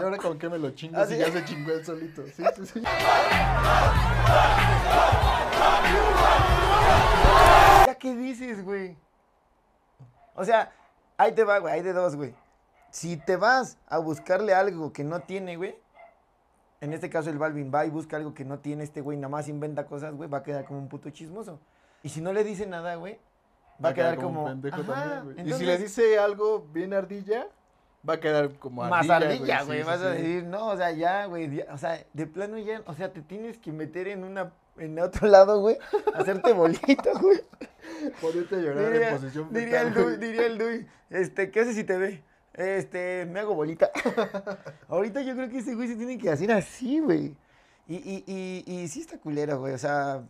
¿Y 0.00 0.02
ahora 0.02 0.18
con 0.18 0.38
qué 0.38 0.48
me 0.48 0.58
lo 0.58 0.70
chingo 0.70 0.98
Ah, 0.98 1.06
si 1.06 1.16
ya 1.16 1.30
se 1.30 1.44
chingó 1.44 1.72
él 1.72 1.84
solito? 1.84 2.22
Sí, 2.26 2.44
sí, 2.56 2.66
sí. 2.66 2.82
¿ya 7.86 7.96
qué 7.98 8.14
dices, 8.14 8.64
güey? 8.64 8.96
O 10.34 10.44
sea, 10.44 10.72
ahí 11.16 11.32
te 11.32 11.44
va, 11.44 11.58
güey, 11.58 11.74
hay 11.74 11.82
de 11.82 11.92
dos, 11.92 12.16
güey. 12.16 12.34
Si 12.90 13.16
te 13.16 13.36
vas 13.36 13.78
a 13.86 13.98
buscarle 13.98 14.54
algo 14.54 14.92
que 14.92 15.04
no 15.04 15.20
tiene, 15.20 15.56
güey, 15.56 15.76
en 16.80 16.92
este 16.92 17.08
caso 17.08 17.30
el 17.30 17.38
Balvin 17.38 17.72
va 17.74 17.86
y 17.86 17.90
busca 17.90 18.16
algo 18.16 18.34
que 18.34 18.44
no 18.44 18.58
tiene 18.58 18.84
este 18.84 19.00
güey, 19.00 19.16
nada 19.16 19.28
más 19.28 19.48
inventa 19.48 19.86
cosas, 19.86 20.14
güey, 20.14 20.28
va 20.28 20.38
a 20.38 20.42
quedar 20.42 20.64
como 20.64 20.78
un 20.78 20.88
puto 20.88 21.10
chismoso. 21.10 21.58
Y 22.02 22.10
si 22.10 22.20
no 22.20 22.32
le 22.32 22.44
dice 22.44 22.66
nada, 22.66 22.96
güey, 22.96 23.18
va, 23.82 23.90
a 23.90 23.94
quedar, 23.94 24.16
como... 24.16 24.44
un 24.44 24.60
pendejo 24.60 24.80
Ajá, 24.92 25.04
también, 25.04 25.24
güey. 25.24 25.48
Y 25.48 25.52
si 25.54 25.64
le 25.64 25.78
dice 25.78 26.18
algo 26.18 26.66
bien 26.72 26.92
ardilla, 26.92 27.48
va 28.08 28.14
a 28.14 28.20
quedar 28.20 28.52
como 28.58 28.84
Más 28.84 29.08
ardilla. 29.08 29.32
ardilla, 29.32 29.60
sí, 29.60 29.66
güey. 29.66 29.78
sí, 29.80 29.84
vas 29.86 30.00
a 30.00 30.14
sí. 30.14 30.22
decir, 30.22 30.44
no, 30.44 30.68
o 30.68 30.76
sea, 30.76 30.90
ya, 30.92 31.26
güey. 31.26 31.60
O 31.70 31.78
sea, 31.78 32.04
de 32.12 32.26
plano 32.26 32.58
ya, 32.58 32.82
o 32.86 32.94
sea, 32.94 33.12
te 33.12 33.22
tienes 33.22 33.58
que 33.58 33.72
meter 33.72 34.08
en 34.08 34.24
una, 34.24 34.52
en 34.78 34.98
otro 34.98 35.26
lado, 35.28 35.60
güey. 35.60 35.76
Hacerte 36.14 36.52
bolita, 36.52 37.12
güey. 37.20 37.40
Ponerte 38.20 38.54
a 38.56 38.58
llorar 38.58 38.92
Diría, 38.92 39.08
en 39.10 39.16
posición 39.16 39.52
diría 39.52 39.80
el 39.82 39.94
güey. 39.94 40.16
diría 40.18 40.46
el 40.46 40.58
Dui. 40.58 40.86
Este, 41.10 41.50
¿qué 41.50 41.60
haces 41.60 41.74
si 41.76 41.84
te 41.84 41.96
ve? 41.96 42.22
Este, 42.54 43.26
me 43.30 43.40
hago 43.40 43.54
bolita. 43.54 43.90
Ahorita 44.88 45.20
yo 45.22 45.34
creo 45.34 45.48
que 45.48 45.58
ese 45.58 45.74
güey 45.74 45.88
se 45.88 45.96
tiene 45.96 46.18
que 46.18 46.30
hacer 46.30 46.50
así, 46.52 47.00
güey. 47.00 47.36
Y, 47.88 47.96
y, 47.96 48.24
y, 48.26 48.64
y 48.82 48.88
sí 48.88 49.00
está 49.00 49.18
culero, 49.18 49.60
güey. 49.60 49.74
O 49.74 49.78
sea, 49.78 50.22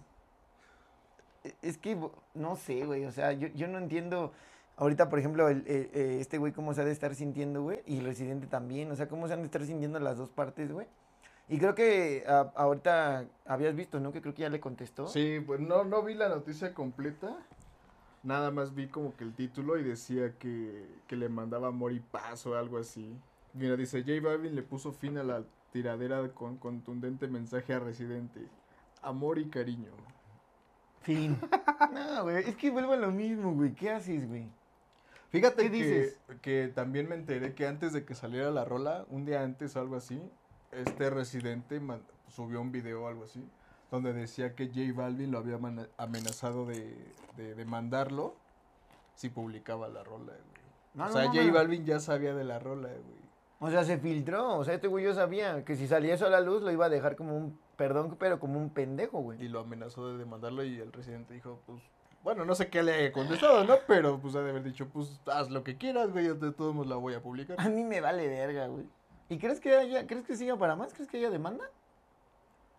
e- 1.45 1.55
es 1.63 1.79
que 1.79 1.97
no 2.35 2.57
sé, 2.57 2.85
güey. 2.85 3.05
O 3.07 3.13
sea, 3.13 3.33
yo, 3.33 3.49
yo 3.49 3.69
no 3.69 3.79
entiendo. 3.79 4.33
Ahorita, 4.77 5.09
por 5.09 5.19
ejemplo, 5.19 5.49
el, 5.49 5.65
eh, 5.67 6.19
este 6.21 6.39
güey, 6.39 6.53
cómo 6.53 6.75
se 6.75 6.83
ha 6.83 6.85
de 6.85 6.93
estar 6.93 7.15
sintiendo, 7.15 7.63
güey. 7.63 7.81
Y 7.87 7.99
el 7.99 8.05
residente 8.05 8.47
también. 8.47 8.91
O 8.91 8.97
sea, 8.97 9.09
cómo 9.09 9.27
se 9.27 9.33
han 9.35 9.41
de 9.41 9.47
estar 9.47 9.65
sintiendo 9.65 9.99
las 9.99 10.19
dos 10.19 10.29
partes, 10.31 10.71
güey. 10.71 10.87
Y 11.49 11.59
creo 11.59 11.75
que 11.75 12.25
a- 12.29 12.53
ahorita 12.57 13.25
habías 13.47 13.75
visto, 13.75 14.01
¿no? 14.01 14.13
Que 14.13 14.21
creo 14.21 14.35
que 14.35 14.43
ya 14.43 14.51
le 14.51 14.61
contestó. 14.61 15.07
Sí, 15.07 15.41
pues 15.47 15.61
no, 15.61 15.85
no 15.85 16.03
vi 16.03 16.15
la 16.15 16.29
noticia 16.29 16.75
completa. 16.75 17.37
Nada 18.23 18.51
más 18.51 18.75
vi 18.75 18.89
como 18.89 19.15
que 19.17 19.25
el 19.25 19.33
título 19.35 19.79
y 19.79 19.85
decía 19.85 20.33
que, 20.39 20.85
que 21.07 21.17
le 21.17 21.29
mandaba 21.29 21.69
amor 21.69 21.93
y 21.93 22.01
paz 22.01 22.45
o 22.47 22.57
algo 22.57 22.77
así. 22.79 23.17
Mira, 23.55 23.77
dice, 23.77 24.03
J 24.03 24.21
Balvin 24.21 24.55
le 24.57 24.63
puso 24.63 24.93
fin 24.93 25.17
a 25.17 25.23
la 25.23 25.43
tiradera 25.73 26.29
con 26.35 26.57
contundente 26.57 27.29
mensaje 27.29 27.73
a 27.73 27.79
Residente. 27.79 28.41
Amor 29.03 29.39
y 29.39 29.47
cariño. 29.49 29.91
Fin. 31.03 31.39
no, 31.93 32.25
güey. 32.25 32.39
Es 32.49 32.57
que 32.57 32.71
vuelvo 32.71 32.93
a 32.93 32.97
lo 32.97 33.13
mismo, 33.13 33.53
güey. 33.55 33.73
¿Qué 33.73 33.91
haces, 33.91 34.29
güey? 34.29 34.47
Fíjate 35.31 35.65
¿Qué 35.65 35.71
que, 35.71 35.77
dices? 35.77 36.19
que 36.41 36.73
también 36.75 37.09
me 37.09 37.15
enteré 37.15 37.55
que 37.55 37.67
antes 37.67 37.93
de 37.93 38.05
que 38.05 38.15
saliera 38.15 38.51
la 38.51 38.65
rola, 38.65 39.05
un 39.11 39.25
día 39.25 39.43
antes 39.43 39.77
o 39.77 39.81
algo 39.81 39.97
así, 39.97 40.21
este 40.73 41.11
Residente 41.11 41.81
subió 42.29 42.61
un 42.61 42.73
video 42.73 43.05
o 43.05 43.09
algo 43.09 43.25
así, 43.25 43.47
donde 43.91 44.13
decía 44.13 44.55
que 44.55 44.69
J 44.69 44.81
Balvin 44.95 45.31
lo 45.31 45.39
había 45.39 45.59
amenazado 45.97 46.67
de, 46.67 46.97
de 47.37 47.55
demandarlo 47.55 48.35
si 49.15 49.29
publicaba 49.29 49.89
la 49.89 50.05
rola, 50.05 50.33
güey. 50.33 50.67
No, 50.95 51.05
o 51.05 51.07
no 51.09 51.13
sea, 51.13 51.27
J 51.27 51.37
mames. 51.39 51.53
Balvin 51.53 51.85
ya 51.85 52.01
sabía 52.01 52.35
de 52.35 52.45
la 52.45 52.59
rola, 52.59 52.89
güey. 52.89 53.27
O 53.59 53.71
sea, 53.71 53.85
se 53.85 53.99
filtró. 53.99 54.57
O 54.57 54.65
sea, 54.65 54.75
este 54.75 54.89
güey 54.89 55.05
yo 55.05 55.15
sabía 55.15 55.65
que 55.65 55.77
si 55.77 55.87
salía 55.89 56.15
eso 56.15 56.27
a 56.27 56.31
la 56.31 56.41
luz 56.41 56.63
lo 56.63 56.71
iba 56.71 56.87
a 56.87 56.91
dejar 56.91 57.17
como 57.17 57.37
un, 57.37 57.59
perdón, 57.77 58.17
pero 58.19 58.39
como 58.39 58.59
un 58.59 58.71
pendejo, 58.71 59.21
güey. 59.21 59.43
Y 59.43 59.49
lo 59.49 59.61
amenazó 59.61 60.09
de 60.09 60.19
demandarlo 60.19 60.63
y 60.65 60.79
el 60.79 60.93
Residente 60.93 61.35
dijo, 61.35 61.61
pues, 61.67 61.83
bueno, 62.27 62.45
no 62.45 62.57
sé 62.57 62.67
qué 62.71 62.83
le 62.83 62.93
haya 62.93 63.13
contestado, 63.13 63.63
¿no? 63.63 63.77
Pero 63.87 64.19
pues 64.19 64.35
ha 64.35 64.43
de 64.43 64.51
haber 64.51 64.65
dicho, 64.65 64.89
pues, 64.89 65.21
haz 65.27 65.49
lo 65.49 65.63
que 65.63 65.77
quieras, 65.77 66.11
güey, 66.11 66.27
yo 66.27 66.35
de 66.35 66.51
todos 66.51 66.75
modos 66.75 66.89
la 66.89 66.97
voy 66.97 67.15
a 67.15 67.23
publicar. 67.23 67.55
A 67.61 67.69
mí 67.69 67.85
me 67.85 68.01
vale 68.01 68.27
verga, 68.27 68.67
güey. 68.67 68.85
¿Y 69.29 69.39
crees 69.39 69.61
que 69.61 69.77
haya, 69.77 70.09
crees 70.09 70.27
que 70.27 70.35
siga 70.35 70.57
para 70.57 70.75
más? 70.75 70.93
¿Crees 70.93 71.09
que 71.09 71.19
haya 71.19 71.31
demanda? 71.31 71.71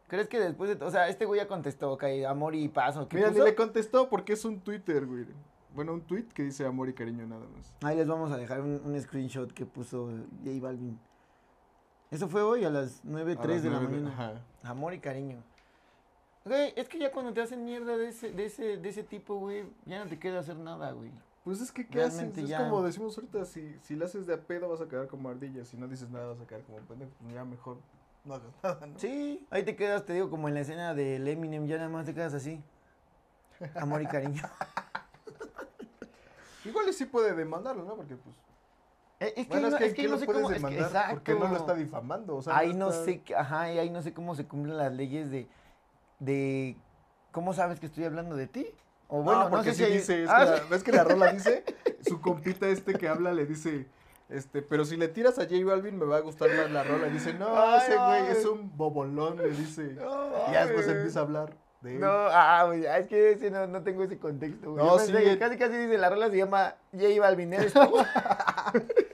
¿Crees 0.10 0.28
que 0.28 0.38
después 0.38 0.78
de, 0.78 0.84
o 0.84 0.92
sea, 0.92 1.08
este 1.08 1.24
güey 1.24 1.40
ya 1.40 1.48
contestó, 1.48 1.98
que 1.98 2.28
amor 2.28 2.56
y 2.56 2.68
paso, 2.68 3.08
¿qué 3.08 3.16
Mira, 3.16 3.30
ni 3.30 3.36
puso? 3.36 3.46
le 3.46 3.56
contestó 3.56 4.10
porque 4.10 4.34
es 4.34 4.44
un 4.44 4.60
Twitter, 4.60 5.06
güey. 5.06 5.26
Bueno, 5.74 5.94
un 5.94 6.02
tweet 6.02 6.26
que 6.34 6.44
dice 6.44 6.66
amor 6.66 6.90
y 6.90 6.94
cariño 6.94 7.26
nada 7.26 7.46
más. 7.56 7.74
Ahí 7.84 7.96
les 7.96 8.08
vamos 8.10 8.34
a 8.34 8.38
dejar 8.38 8.60
un, 8.60 8.82
un 8.84 9.02
screenshot 9.02 9.54
que 9.54 9.66
puso 9.66 10.10
J 10.44 10.60
Balvin. 10.60 11.00
Eso 12.12 12.28
fue 12.28 12.42
hoy 12.42 12.66
a 12.66 12.70
las 12.70 13.02
9.03 13.06 13.40
A 13.40 13.48
las 13.48 13.64
de 13.64 13.70
la 13.70 13.80
mañana. 13.80 14.10
Ajá. 14.10 14.42
Amor 14.64 14.94
y 14.94 15.00
cariño. 15.00 15.42
Güey, 16.48 16.74
es 16.76 16.88
que 16.90 17.00
ya 17.00 17.12
cuando 17.12 17.34
te 17.34 17.42
hacen 17.42 17.64
mierda 17.66 17.98
de 17.98 18.10
ese, 18.10 18.32
de 18.32 18.46
ese, 18.46 18.78
de 18.78 18.90
ese 18.90 19.04
tipo, 19.04 19.36
güey, 19.38 19.66
ya 19.86 20.04
no 20.04 20.10
te 20.10 20.20
queda 20.20 20.40
hacer 20.40 20.58
nada, 20.58 20.92
güey. 20.92 21.12
Pues 21.44 21.62
es 21.62 21.72
que, 21.72 21.88
¿qué 21.88 22.02
haces? 22.02 22.16
Realmente 22.16 22.42
Es 22.42 22.50
ya- 22.50 22.70
como 22.70 22.84
decimos 22.84 23.18
ahorita, 23.18 23.46
si, 23.46 23.78
si 23.82 23.96
le 23.96 24.06
haces 24.06 24.28
de 24.28 24.34
a 24.34 24.42
pedo 24.42 24.68
vas 24.70 24.82
a 24.82 24.88
quedar 24.88 25.08
como 25.08 25.30
ardilla, 25.30 25.64
si 25.66 25.78
no 25.78 25.88
dices 25.88 26.10
nada 26.10 26.28
vas 26.28 26.42
a 26.42 26.46
quedar 26.48 26.62
como 26.64 26.78
pendejo, 26.80 27.12
pues 27.22 27.34
ya 27.34 27.46
mejor 27.46 27.78
no 28.26 28.34
hagas 28.36 28.52
nada, 28.64 28.86
¿no? 28.86 29.00
Sí, 29.00 29.46
ahí 29.50 29.64
te 29.64 29.76
quedas, 29.76 30.06
te 30.06 30.14
digo, 30.14 30.30
como 30.30 30.48
en 30.48 30.54
la 30.56 30.62
escena 30.62 30.94
del 30.94 31.28
Eminem, 31.28 31.66
ya 31.68 31.78
nada 31.78 31.90
más 31.90 32.06
te 32.06 32.14
quedas 32.14 32.34
así. 32.34 32.62
Amor 33.76 34.02
y 34.02 34.08
cariño. 34.08 34.44
Igual 36.66 36.90
y 36.90 36.94
sí 36.94 37.06
puede 37.06 37.34
demandarlo, 37.34 37.84
¿no? 37.86 37.96
Porque 37.96 38.16
pues... 38.16 38.36
Eh, 39.20 39.34
es 39.36 39.48
que, 39.48 39.54
bueno, 39.54 39.70
no, 39.70 39.78
es 39.78 39.80
que, 39.80 39.86
es 39.88 39.94
que 39.96 40.02
¿qué 40.04 40.08
no 40.10 40.18
sé 40.18 40.26
cómo, 40.28 40.52
es 40.52 40.64
que- 40.64 40.86
porque 41.12 41.34
no 41.34 41.48
lo 41.48 41.58
está 41.58 41.74
difamando, 41.74 42.36
o 42.36 42.42
sea... 42.42 42.56
ahí 42.58 42.74
no 42.74 42.90
está- 42.90 43.06
sé, 43.06 43.24
ajá, 43.36 43.62
ahí 43.62 43.90
no 43.90 44.02
sé 44.04 44.14
cómo 44.14 44.36
se 44.36 44.46
cumplen 44.46 44.78
las 44.78 44.94
leyes 44.94 45.32
de, 45.32 45.48
de, 46.20 46.76
¿cómo 47.32 47.54
sabes 47.54 47.80
que 47.80 47.86
estoy 47.86 48.06
hablando 48.06 48.36
de 48.36 48.48
ti? 48.48 48.68
O 49.08 49.22
bueno, 49.24 49.44
no, 49.44 49.50
no, 49.50 49.56
porque 49.56 49.74
sé 49.74 49.86
sí 49.86 49.92
si 49.92 49.98
dice, 49.98 50.24
es 50.24 50.30
Ah, 50.30 50.40
que 50.40 50.46
sí. 50.58 50.64
la- 50.64 50.70
ves 50.70 50.84
que 50.84 50.92
la 50.92 51.04
rola 51.04 51.32
dice, 51.32 51.64
su 52.08 52.20
compita 52.22 52.68
este 52.68 52.94
que 52.94 53.08
habla 53.08 53.32
le 53.32 53.46
dice, 53.46 53.88
este, 54.30 54.62
pero 54.62 54.84
si 54.84 54.98
le 54.98 55.08
tiras 55.08 55.40
a 55.40 55.44
J 55.44 55.56
Balvin 55.64 55.98
me 55.98 56.06
va 56.06 56.18
a 56.18 56.22
gustar 56.22 56.50
más 56.54 56.70
la 56.72 56.84
rola. 56.84 57.08
Y 57.08 57.12
dice, 57.12 57.34
no, 57.34 57.48
Ay, 57.56 57.80
ese 57.82 57.98
güey 57.98 58.28
es 58.38 58.46
un 58.46 58.76
bobolón, 58.76 59.38
le 59.38 59.50
dice. 59.52 59.94
No, 59.94 60.32
y 60.50 60.52
ya 60.52 60.66
después 60.66 60.88
empieza 60.90 61.20
a 61.20 61.24
hablar 61.24 61.56
de 61.80 61.94
él. 61.96 62.00
No, 62.02 62.08
ah, 62.10 62.64
güey, 62.66 62.86
es 62.86 63.08
que 63.08 63.32
ese 63.32 63.50
no, 63.50 63.66
no 63.68 63.84
tengo 63.84 64.04
ese 64.04 64.18
contexto, 64.20 64.74
güey. 64.74 64.86
No, 64.86 64.98
pensé 64.98 65.38
casi 65.40 65.58
casi 65.58 65.78
dice, 65.78 65.98
la 65.98 66.10
rola 66.10 66.30
se 66.30 66.36
llama 66.38 66.76
J 66.92 67.08
Balvin, 67.22 67.54
¿eres 67.54 67.72
tú? 67.72 67.80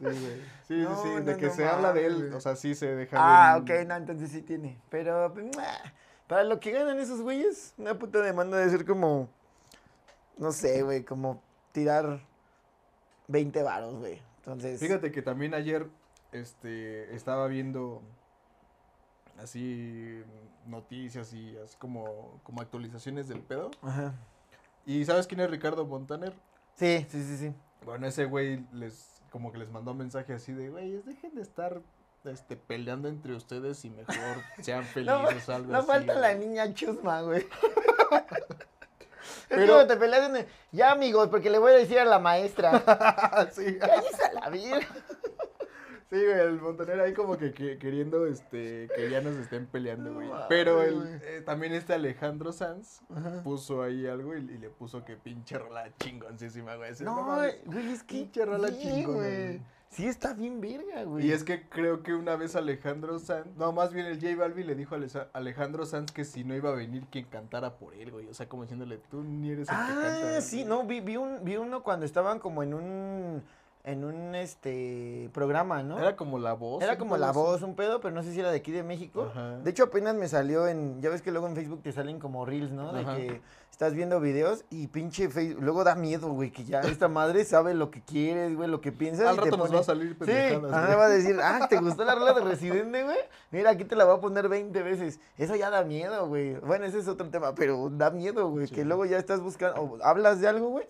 Sí, 0.00 0.06
güey. 0.06 0.42
Sí, 0.66 0.74
No, 0.78 0.96
sí, 0.96 1.08
sí, 1.08 1.14
no, 1.14 1.20
de 1.20 1.36
que 1.36 1.46
no 1.46 1.52
se 1.52 1.66
habla 1.66 1.92
de 1.92 2.06
él, 2.06 2.32
o 2.32 2.40
sea, 2.40 2.56
sí 2.56 2.74
se 2.74 2.94
deja 2.94 3.16
ah, 3.20 3.58
ok, 3.58 3.70
no, 3.86 3.96
entonces 3.96 4.30
sí 4.30 4.40
tiene. 4.40 4.80
Pero, 4.88 5.34
para 6.26 6.44
lo 6.44 6.58
que 6.58 6.70
ganan 6.70 6.98
esos 6.98 7.20
güeyes, 7.20 7.74
una 7.76 7.98
puta 7.98 8.22
demanda 8.22 8.56
de 8.56 8.70
ser 8.70 8.86
como, 8.86 9.28
no 10.38 10.52
sé, 10.52 10.82
güey, 10.82 11.04
como 11.04 11.42
tirar 11.72 12.20
20 13.28 13.62
varos, 13.62 13.94
güey. 13.96 14.22
Entonces, 14.38 14.80
Fíjate 14.80 15.12
que 15.12 15.20
también 15.20 15.52
ayer 15.52 15.86
este 16.32 17.14
estaba 17.14 17.46
viendo 17.46 18.02
así 19.38 20.22
noticias 20.66 21.32
y 21.34 21.58
así 21.58 21.76
como, 21.76 22.40
como 22.42 22.62
actualizaciones 22.62 23.28
del 23.28 23.40
pedo. 23.40 23.70
Ajá. 23.82 24.14
¿Y 24.86 25.04
sabes 25.04 25.26
quién 25.26 25.40
es 25.40 25.50
Ricardo 25.50 25.84
Montaner? 25.84 26.32
Sí, 26.76 27.06
sí, 27.10 27.22
sí, 27.22 27.36
sí. 27.36 27.54
Bueno, 27.84 28.06
ese 28.06 28.24
güey 28.24 28.64
les 28.72 29.19
como 29.30 29.52
que 29.52 29.58
les 29.58 29.70
mandó 29.70 29.92
un 29.92 29.98
mensaje 29.98 30.32
así 30.34 30.52
de, 30.52 30.68
güeyes, 30.70 31.04
dejen 31.06 31.34
de 31.34 31.42
estar 31.42 31.80
este 32.24 32.56
peleando 32.56 33.08
entre 33.08 33.34
ustedes 33.34 33.84
y 33.84 33.90
mejor 33.90 34.14
sean 34.60 34.80
No, 34.82 34.86
felices 35.26 35.48
o 35.48 35.54
algo 35.54 35.72
no 35.72 35.78
así. 35.78 35.86
falta 35.86 36.14
la 36.14 36.34
güey". 36.34 36.46
niña 36.48 36.74
chusma, 36.74 37.22
güey. 37.22 37.46
Es 39.50 39.56
Pero- 39.56 39.74
como 39.74 39.86
te 39.86 39.96
peleas 39.96 40.28
en 40.30 40.36
el- 40.36 40.46
Ya, 40.72 40.92
amigos, 40.92 41.28
porque 41.28 41.50
le 41.50 41.58
voy 41.58 41.72
a 41.72 41.76
decir 41.76 41.98
a 41.98 42.04
la 42.04 42.18
maestra. 42.20 42.70
sí, 43.52 43.78
Cállese 43.78 44.24
a 44.24 44.32
la 44.32 44.48
vida. 44.50 44.78
Sí, 46.10 46.16
güey, 46.16 46.40
el 46.40 46.60
Montaner 46.60 47.00
ahí 47.00 47.14
como 47.14 47.38
que, 47.38 47.52
que- 47.52 47.78
queriendo 47.78 48.26
este 48.26 48.88
que 48.94 49.08
ya 49.10 49.20
nos 49.20 49.36
estén 49.36 49.66
peleando, 49.66 50.12
güey. 50.14 50.28
Pero 50.48 50.82
el, 50.82 51.20
eh, 51.22 51.42
también 51.44 51.72
este 51.72 51.94
Alejandro 51.94 52.52
Sanz 52.52 53.00
Ajá. 53.14 53.42
puso 53.42 53.82
ahí 53.82 54.06
algo 54.06 54.34
y, 54.36 54.40
y 54.40 54.58
le 54.58 54.68
puso 54.70 55.04
que 55.04 55.16
pinche 55.16 55.58
rola 55.58 55.90
chingoncísima, 55.98 56.76
güey. 56.76 56.90
No, 57.00 57.24
güey, 57.36 57.92
es 57.92 58.02
que. 58.02 58.16
Pinche 58.16 58.44
rola 58.44 58.68
sí, 58.68 58.78
chingona, 58.82 59.18
güey. 59.18 59.46
güey. 59.46 59.62
Sí, 59.92 60.06
está 60.06 60.34
bien 60.34 60.60
verga, 60.60 61.02
güey. 61.02 61.26
Y 61.26 61.32
es 61.32 61.42
que 61.42 61.68
creo 61.68 62.04
que 62.04 62.14
una 62.14 62.36
vez 62.36 62.54
Alejandro 62.54 63.18
Sanz, 63.18 63.48
no, 63.56 63.72
más 63.72 63.92
bien 63.92 64.06
el 64.06 64.20
J 64.20 64.36
Balvin 64.36 64.68
le 64.68 64.76
dijo 64.76 64.94
a 64.94 64.98
Alejandro 65.32 65.84
Sanz 65.84 66.12
que 66.12 66.24
si 66.24 66.44
no 66.44 66.54
iba 66.54 66.70
a 66.70 66.74
venir 66.76 67.06
quien 67.10 67.24
cantara 67.24 67.76
por 67.76 67.94
él, 67.94 68.12
güey. 68.12 68.28
O 68.28 68.34
sea, 68.34 68.48
como 68.48 68.62
diciéndole, 68.62 68.98
tú 69.10 69.24
ni 69.24 69.50
eres 69.50 69.68
el 69.68 69.74
que 69.74 69.82
canta. 69.82 70.36
Ah, 70.36 70.40
sí, 70.42 70.64
no, 70.64 70.84
vi, 70.84 71.00
vi, 71.00 71.16
un, 71.16 71.42
vi 71.42 71.56
uno 71.56 71.82
cuando 71.82 72.06
estaban 72.06 72.38
como 72.38 72.62
en 72.62 72.74
un. 72.74 73.42
En 73.82 74.04
un 74.04 74.34
este 74.34 75.30
programa, 75.32 75.82
¿no? 75.82 75.98
Era 75.98 76.14
como 76.14 76.38
la 76.38 76.52
voz. 76.52 76.82
Era 76.82 76.98
como 76.98 77.16
la 77.16 77.32
voz, 77.32 77.62
un 77.62 77.74
pedo, 77.74 78.00
pero 78.00 78.14
no 78.14 78.22
sé 78.22 78.32
si 78.32 78.40
era 78.40 78.50
de 78.50 78.58
aquí 78.58 78.72
de 78.72 78.82
México. 78.82 79.28
Ajá. 79.30 79.56
De 79.58 79.70
hecho, 79.70 79.84
apenas 79.84 80.14
me 80.14 80.28
salió 80.28 80.68
en. 80.68 81.00
Ya 81.00 81.08
ves 81.08 81.22
que 81.22 81.30
luego 81.30 81.46
en 81.46 81.54
Facebook 81.54 81.82
te 81.82 81.92
salen 81.92 82.18
como 82.18 82.44
reels, 82.44 82.72
¿no? 82.72 82.92
De 82.92 83.04
que 83.04 83.40
estás 83.70 83.94
viendo 83.94 84.20
videos 84.20 84.66
y 84.68 84.88
pinche 84.88 85.30
Facebook. 85.30 85.62
Luego 85.62 85.84
da 85.84 85.94
miedo, 85.94 86.30
güey, 86.30 86.50
que 86.50 86.64
ya 86.64 86.80
esta 86.80 87.08
madre 87.08 87.46
sabe 87.46 87.72
lo 87.72 87.90
que 87.90 88.02
quieres, 88.02 88.54
güey, 88.54 88.68
lo 88.68 88.82
que 88.82 88.92
piensas. 88.92 89.26
Al 89.26 89.36
y 89.36 89.38
te 89.38 89.44
rato 89.46 89.56
nos 89.56 89.74
va 89.74 89.80
a 89.80 89.84
salir 89.84 90.14
Sí, 90.22 90.30
ajá, 90.30 90.96
va 90.96 91.06
a 91.06 91.08
decir, 91.08 91.38
ah, 91.42 91.66
¿te 91.66 91.78
gustó 91.78 92.04
la 92.04 92.14
rola 92.14 92.34
de 92.34 92.42
Residente, 92.42 93.02
güey? 93.02 93.16
Mira, 93.50 93.70
aquí 93.70 93.86
te 93.86 93.96
la 93.96 94.04
voy 94.04 94.18
a 94.18 94.20
poner 94.20 94.50
20 94.50 94.82
veces. 94.82 95.18
Eso 95.38 95.56
ya 95.56 95.70
da 95.70 95.82
miedo, 95.84 96.28
güey. 96.28 96.56
Bueno, 96.56 96.84
ese 96.84 96.98
es 96.98 97.08
otro 97.08 97.30
tema, 97.30 97.54
pero 97.54 97.88
da 97.88 98.10
miedo, 98.10 98.50
güey. 98.50 98.66
Sí. 98.66 98.74
Que 98.74 98.84
luego 98.84 99.06
ya 99.06 99.16
estás 99.16 99.40
buscando, 99.40 99.80
o 99.80 99.98
hablas 100.04 100.42
de 100.42 100.48
algo, 100.48 100.68
güey, 100.68 100.86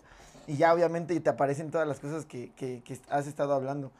y 0.51 0.57
ya 0.57 0.73
obviamente 0.73 1.19
te 1.19 1.29
aparecen 1.29 1.71
todas 1.71 1.87
las 1.87 1.99
cosas 1.99 2.25
que, 2.25 2.51
que, 2.53 2.81
que 2.83 2.97
has 3.09 3.27
estado 3.27 3.53
hablando. 3.53 3.91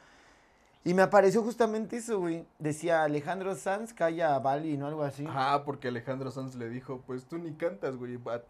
Y 0.84 0.96
me 0.96 1.04
apareció 1.04 1.44
justamente 1.44 1.98
eso, 1.98 2.20
güey. 2.20 2.44
Decía 2.58 3.04
Alejandro 3.04 3.54
Sanz 3.56 3.94
calla 3.94 4.34
a 4.34 4.40
Bali, 4.40 4.78
¿no? 4.78 4.88
Algo 4.88 5.04
así. 5.04 5.28
Ajá, 5.28 5.64
porque 5.64 5.90
Alejandro 5.90 6.32
Sanz 6.32 6.56
le 6.56 6.70
dijo, 6.70 7.04
pues 7.06 7.26
tú 7.26 7.38
ni 7.38 7.52
cantas, 7.54 7.98
güey. 7.98 8.16
a- 8.26 8.42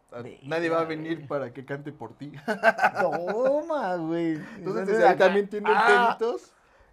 nadie 0.44 0.70
va 0.70 0.80
a 0.80 0.86
güey. 0.86 0.96
venir 0.98 1.28
para 1.28 1.52
que 1.52 1.66
cante 1.66 1.92
por 1.92 2.14
ti. 2.14 2.32
Toma, 3.02 3.96
güey. 3.98 4.40
Entonces, 4.58 5.04
acá- 5.04 5.26
también 5.26 5.50
tienen 5.50 5.74
¡Ah! 5.76 6.18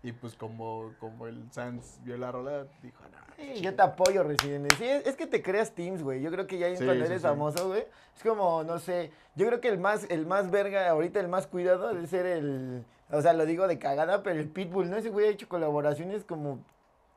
Y 0.03 0.13
pues 0.13 0.35
como, 0.35 0.93
como 0.99 1.27
el 1.29 1.51
Sanz 1.53 2.01
vio 2.03 2.17
la 2.17 2.33
rola, 2.33 2.67
dijo, 2.83 3.03
no. 3.05 3.28
Sí, 3.39 3.61
yo 3.61 3.75
te 3.75 3.83
apoyo, 3.83 4.25
Residente. 4.25 4.75
Sí, 4.77 4.85
es, 4.85 5.07
es 5.07 5.17
que 5.17 5.27
te 5.27 5.43
creas 5.43 5.73
teams, 5.73 6.03
güey. 6.03 6.21
Yo 6.21 6.31
creo 6.31 6.47
que 6.47 6.59
ya 6.59 6.75
Sí, 6.77 6.85
cuando 6.85 7.05
eres 7.05 7.23
famoso, 7.23 7.69
güey, 7.69 7.85
es 8.17 8.23
como, 8.23 8.65
no 8.65 8.79
sé, 8.81 9.13
yo 9.37 9.47
creo 9.47 9.61
que 9.61 9.69
el 9.69 9.79
más, 9.79 10.07
el 10.11 10.27
más 10.27 10.51
verga, 10.51 10.89
ahorita 10.91 11.21
el 11.21 11.29
más 11.29 11.47
cuidado 11.47 11.89
debe 11.89 12.07
ser 12.09 12.27
el, 12.27 12.85
o 13.11 13.23
sea, 13.23 13.33
lo 13.33 13.47
digo 13.47 13.69
de 13.69 13.79
cagada, 13.79 14.23
pero 14.25 14.41
el 14.41 14.49
Pitbull, 14.49 14.91
¿no? 14.91 14.97
Ese 14.97 15.11
güey 15.11 15.29
ha 15.29 15.31
hecho 15.31 15.49
colaboraciones 15.49 16.25
como 16.25 16.59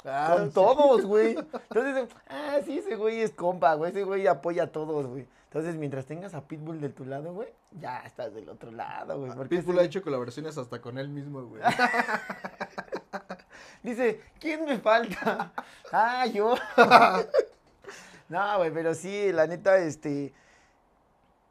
Ah, 0.06 0.36
con 0.36 0.52
todos, 0.52 1.06
güey. 1.06 1.38
Entonces, 1.70 2.10
ah, 2.28 2.60
sí, 2.66 2.80
ese 2.80 2.96
güey 2.96 3.22
es 3.22 3.32
compa, 3.32 3.74
güey. 3.76 3.92
Ese 3.92 4.04
güey 4.04 4.26
apoya 4.28 4.64
a 4.64 4.68
todos, 4.68 5.06
güey. 5.08 5.28
Entonces, 5.46 5.76
mientras 5.76 6.06
tengas 6.06 6.34
a 6.34 6.48
Pitbull 6.48 6.80
de 6.80 6.90
tu 6.90 7.06
lado, 7.06 7.34
güey, 7.34 7.50
ya 7.72 8.00
estás 8.00 8.34
del 8.34 8.48
otro 8.50 8.72
lado, 8.72 9.20
güey. 9.20 9.32
porque 9.34 9.58
Pitbull 9.58 9.76
ese 9.76 9.84
ha 9.84 9.86
hecho 9.86 10.02
colaboraciones 10.02 10.58
hasta 10.58 10.82
con 10.82 10.98
él 10.98 11.10
mismo, 11.10 11.44
güey. 11.44 11.62
Dice, 13.84 14.22
¿quién 14.40 14.66
me 14.66 14.78
falta? 14.80 15.52
Ah, 15.94 16.26
yo. 16.26 16.56
no, 18.30 18.58
güey, 18.60 18.72
pero 18.72 18.94
sí, 18.94 19.32
la 19.34 19.46
neta, 19.48 19.78
este. 19.78 20.34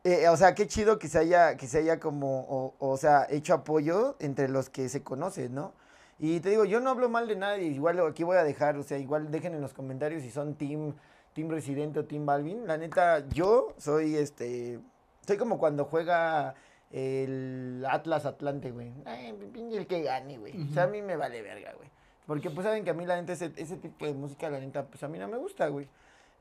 eh, 0.05 0.29
o 0.29 0.37
sea, 0.37 0.55
qué 0.55 0.66
chido 0.66 0.99
que 0.99 1.09
se 1.09 1.18
haya, 1.18 1.57
que 1.57 1.66
se 1.66 1.79
haya 1.79 2.01
como, 2.01 2.40
o, 2.49 2.75
o 2.79 2.96
sea, 2.96 3.27
hecho 3.29 3.53
apoyo 3.55 4.16
entre 4.18 4.49
los 4.49 4.70
que 4.70 4.88
se 4.88 5.03
conocen, 5.03 5.55
¿no? 5.55 5.75
Y 6.18 6.40
te 6.40 6.51
digo, 6.51 6.64
yo 6.64 6.81
no 6.81 6.90
hablo 6.90 7.09
mal 7.09 7.29
de 7.29 7.37
nadie, 7.37 7.66
igual 7.66 8.01
aquí 8.07 8.25
voy 8.25 8.37
a 8.38 8.44
dejar, 8.44 8.77
o 8.77 8.83
sea, 8.83 8.99
igual 8.99 9.31
dejen 9.31 9.55
en 9.55 9.61
los 9.62 9.75
comentarios 9.75 10.23
si 10.23 10.31
son 10.31 10.55
team, 10.55 10.94
team 11.35 11.49
Residente 11.51 12.01
o 12.01 12.05
team 12.07 12.27
Balvin. 12.27 12.66
La 12.66 12.77
neta, 12.79 13.27
yo 13.29 13.75
soy 13.79 14.16
este, 14.16 14.81
soy 15.27 15.37
como 15.38 15.59
cuando 15.59 15.85
juega 15.87 16.55
el 16.90 17.85
Atlas 17.88 18.27
Atlante, 18.27 18.70
güey. 18.70 18.92
Ay, 19.07 19.35
el 19.73 19.87
que 19.87 20.03
gane, 20.03 20.38
güey. 20.38 20.55
O 20.70 20.73
sea, 20.75 20.85
a 20.85 20.87
mí 20.88 21.03
me 21.03 21.16
vale 21.16 21.40
verga, 21.42 21.73
güey. 21.77 21.90
Porque 22.30 22.48
pues 22.48 22.64
saben 22.64 22.84
que 22.84 22.90
a 22.90 22.94
mí 22.94 23.04
la 23.04 23.16
neta 23.16 23.32
ese, 23.32 23.52
ese 23.56 23.76
tipo 23.76 24.06
de 24.06 24.14
música, 24.14 24.48
la 24.48 24.60
neta, 24.60 24.84
pues 24.84 25.02
a 25.02 25.08
mí 25.08 25.18
no 25.18 25.26
me 25.26 25.36
gusta, 25.36 25.66
güey. 25.66 25.88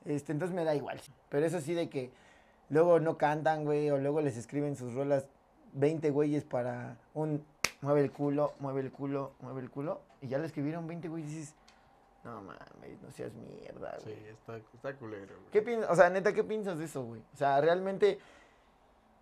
Este, 0.05 0.31
entonces 0.31 0.55
me 0.55 0.63
da 0.63 0.75
igual. 0.75 1.01
Pero 1.29 1.47
eso 1.47 1.59
sí 1.61 1.73
de 1.73 1.89
que 1.89 2.11
luego 2.69 2.99
no 2.99 3.17
cantan, 3.17 3.65
güey, 3.65 3.89
o 3.89 3.97
luego 3.97 4.21
les 4.21 4.37
escriben 4.37 4.75
sus 4.75 4.93
rolas 4.93 5.25
20 5.73 6.11
güeyes 6.11 6.43
para 6.43 6.95
un 7.15 7.43
mueve 7.81 8.01
el 8.01 8.11
culo, 8.11 8.53
mueve 8.59 8.81
el 8.81 8.91
culo, 8.91 9.31
mueve 9.39 9.61
el 9.61 9.71
culo. 9.71 10.01
Y 10.21 10.27
ya 10.27 10.37
le 10.37 10.45
escribieron 10.45 10.85
20 10.85 11.07
güeyes 11.07 11.31
y 11.31 11.35
dices, 11.37 11.55
no 12.23 12.39
mames, 12.43 13.01
no 13.01 13.09
seas 13.09 13.33
mierda, 13.33 13.97
Sí, 13.97 14.11
güey. 14.11 14.27
está, 14.27 14.57
está 14.57 14.93
culero, 14.93 15.33
güey. 15.39 15.51
¿Qué 15.51 15.63
piensas? 15.63 15.89
O 15.89 15.95
sea, 15.95 16.11
neta, 16.11 16.33
¿qué 16.33 16.43
piensas 16.43 16.77
de 16.77 16.85
eso, 16.85 17.03
güey? 17.03 17.23
O 17.33 17.35
sea, 17.35 17.59
realmente, 17.61 18.19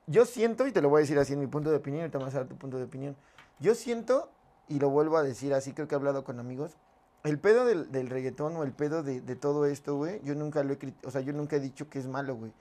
yo 0.05 0.25
siento, 0.25 0.67
y 0.67 0.73
te 0.73 0.81
lo 0.81 0.89
voy 0.89 0.97
a 0.97 1.01
decir 1.03 1.17
así 1.17 1.31
en 1.31 1.39
mi 1.39 1.47
punto 1.47 1.69
de 1.69 1.77
opinión, 1.77 2.05
y 2.07 2.09
te 2.09 2.17
vas 2.17 2.35
a 2.35 2.39
dar 2.39 2.47
tu 2.49 2.57
punto 2.57 2.77
de 2.77 2.83
opinión. 2.83 3.15
Yo 3.61 3.73
siento, 3.73 4.29
y 4.67 4.79
lo 4.79 4.89
vuelvo 4.89 5.17
a 5.17 5.23
decir 5.23 5.53
así, 5.53 5.73
creo 5.73 5.87
que 5.87 5.95
he 5.95 5.97
hablado 5.97 6.23
con 6.23 6.39
amigos, 6.39 6.75
el 7.23 7.39
pedo 7.39 7.65
del, 7.65 7.91
del 7.91 8.09
reggaetón 8.09 8.55
o 8.55 8.63
el 8.63 8.71
pedo 8.71 9.03
de, 9.03 9.21
de 9.21 9.35
todo 9.35 9.65
esto, 9.65 9.95
güey, 9.95 10.21
yo 10.23 10.35
nunca 10.35 10.63
lo 10.63 10.73
he, 10.73 10.93
o 11.03 11.11
sea, 11.11 11.21
yo 11.21 11.33
nunca 11.33 11.55
he 11.55 11.59
dicho 11.59 11.89
que 11.89 11.99
es 11.99 12.07
malo, 12.07 12.35
güey. 12.35 12.51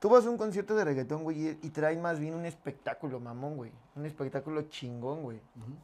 Tú 0.00 0.08
vas 0.08 0.24
a 0.24 0.30
un 0.30 0.38
concierto 0.38 0.74
de 0.74 0.84
reggaetón, 0.84 1.24
güey, 1.24 1.58
y, 1.62 1.70
traen 1.70 2.00
más 2.00 2.18
bien 2.18 2.34
un 2.34 2.46
espectáculo, 2.46 3.20
mamón, 3.20 3.56
güey. 3.56 3.70
Un 3.94 4.06
espectáculo 4.06 4.62
chingón, 4.62 5.22
güey. 5.22 5.36
Ujú. 5.36 5.74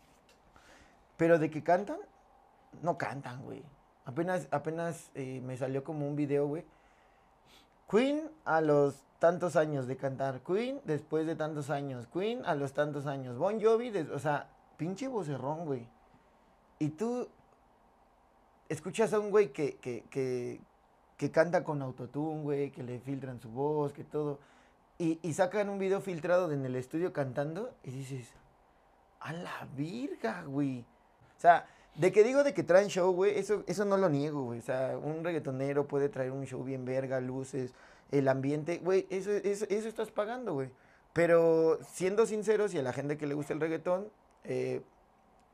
Pero 1.19 1.39
de 1.39 1.51
que 1.51 1.63
cantan, 1.63 1.99
no 2.81 2.97
cantan, 2.97 3.45
güey. 3.45 3.63
Apenas, 4.07 4.49
apenas 4.53 5.11
eh, 5.15 5.43
me 5.45 5.59
salió 5.59 5.85
como 5.85 6.09
un 6.09 6.17
video, 6.17 6.47
güey. 6.47 6.65
Queen 7.91 8.31
a 8.47 8.63
los 8.63 9.03
tantos 9.19 9.55
años 9.55 9.87
de 9.87 9.99
cantar. 9.99 10.41
Queen 10.41 10.81
después 10.85 11.27
de 11.27 11.37
tantos 11.37 11.69
años. 11.69 12.07
Queen 12.07 12.43
a 12.47 12.55
los 12.55 12.73
tantos 12.73 13.07
años. 13.07 13.37
Bon 13.37 13.61
Jovi, 13.63 13.91
o 14.15 14.19
sea, 14.19 14.49
pinche 14.77 15.09
vocerrón, 15.09 15.65
güey. 15.65 15.87
Y 16.79 16.91
tú 16.91 17.29
escuchas 18.69 19.13
a 19.13 19.21
un 19.21 19.31
güey 19.31 19.53
que, 19.53 19.77
que, 19.77 20.05
que, 20.11 20.61
que 21.17 21.31
canta 21.31 21.65
con 21.65 21.83
autotune, 21.83 22.43
güey, 22.43 22.71
que 22.71 22.83
le 22.83 23.01
filtran 23.01 23.41
su 23.41 23.49
voz, 23.49 23.93
que 23.93 24.05
todo. 24.05 24.39
Y, 24.99 25.19
y 25.23 25.35
sacan 25.35 25.69
un 25.69 25.79
video 25.79 26.01
filtrado 26.01 26.51
en 26.53 26.65
el 26.65 26.77
estudio 26.77 27.13
cantando 27.13 27.75
y 27.85 27.91
dices, 27.91 28.29
a 29.21 29.33
la 29.33 29.69
virga, 29.77 30.43
güey. 30.45 30.81
O 31.37 31.41
sea, 31.41 31.67
de 31.95 32.13
que 32.13 32.23
digo 32.23 32.45
de 32.45 32.55
que 32.55 32.63
traen 32.63 32.89
show, 32.89 33.13
güey, 33.13 33.39
eso, 33.39 33.65
eso 33.67 33.85
no 33.85 33.97
lo 33.97 34.09
niego, 34.09 34.43
güey. 34.43 34.59
O 34.59 34.63
sea, 34.63 34.99
un 35.03 35.25
reggaetonero 35.25 35.87
puede 35.87 36.09
traer 36.09 36.31
un 36.31 36.47
show 36.47 36.63
bien 36.63 36.85
verga, 36.85 37.21
luces, 37.21 37.73
el 38.11 38.29
ambiente, 38.29 38.79
güey, 38.79 39.07
eso, 39.11 39.31
eso, 39.31 39.67
eso 39.69 39.89
estás 39.89 40.11
pagando, 40.11 40.55
güey. 40.55 40.71
Pero 41.13 41.79
siendo 41.83 42.27
sinceros 42.27 42.75
y 42.75 42.79
a 42.79 42.83
la 42.83 42.93
gente 42.93 43.17
que 43.17 43.27
le 43.27 43.35
gusta 43.35 43.55
el 43.55 43.61
reggaetón, 43.61 44.09
eh, 44.47 44.83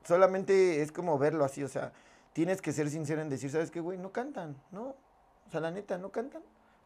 solamente 0.04 0.82
es 0.82 0.92
como 0.92 1.18
verlo 1.18 1.44
así, 1.44 1.62
o 1.62 1.68
sea, 1.68 1.92
tienes 2.32 2.60
que 2.60 2.72
ser 2.72 2.90
sincero 2.90 3.22
en 3.22 3.28
decir, 3.28 3.50
¿sabes 3.50 3.70
qué, 3.70 3.80
güey? 3.80 3.98
No 3.98 4.12
cantan, 4.12 4.56
¿no? 4.70 4.94
O 5.46 5.50
sea, 5.50 5.60
la 5.60 5.70
neta, 5.70 5.98
no 5.98 6.10
cantan. 6.10 6.42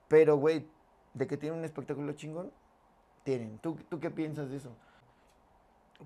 Pero, 0.09 0.37
güey, 0.37 0.67
de 1.15 1.27
que 1.27 1.37
tienen 1.37 1.59
un 1.59 1.65
espectáculo 1.65 2.13
chingón, 2.13 2.51
tienen. 3.25 3.59
¿Tú, 3.59 3.77
¿Tú 3.89 3.99
qué 4.01 4.11
piensas 4.11 4.51
de 4.51 4.57
eso? 4.57 4.71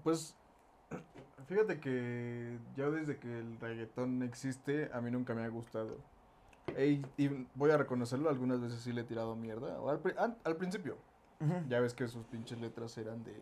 Pues, 0.03 0.35
fíjate 1.49 1.81
que 1.81 2.59
yo 2.77 2.91
desde 2.91 3.19
que 3.19 3.39
el 3.39 3.59
reggaetón 3.61 4.23
existe, 4.23 4.91
a 4.93 5.01
mí 5.01 5.11
nunca 5.11 5.35
me 5.35 5.45
ha 5.45 5.49
gustado. 5.49 5.97
Y 6.79 7.03
voy 7.55 7.71
a 7.73 7.77
reconocerlo, 7.77 8.29
algunas 8.29 8.61
veces 8.61 8.81
sí 8.81 8.93
le 8.93 9.01
he 9.01 9.05
tirado 9.05 9.35
mierda. 9.35 9.81
o 9.81 9.91
al 9.91 10.57
principio, 10.57 10.97
ya 11.69 11.81
ves 11.81 11.95
que 11.95 12.07
sus 12.07 12.25
pinches 12.27 12.61
letras 12.61 12.97
eran 12.97 13.25
de. 13.25 13.35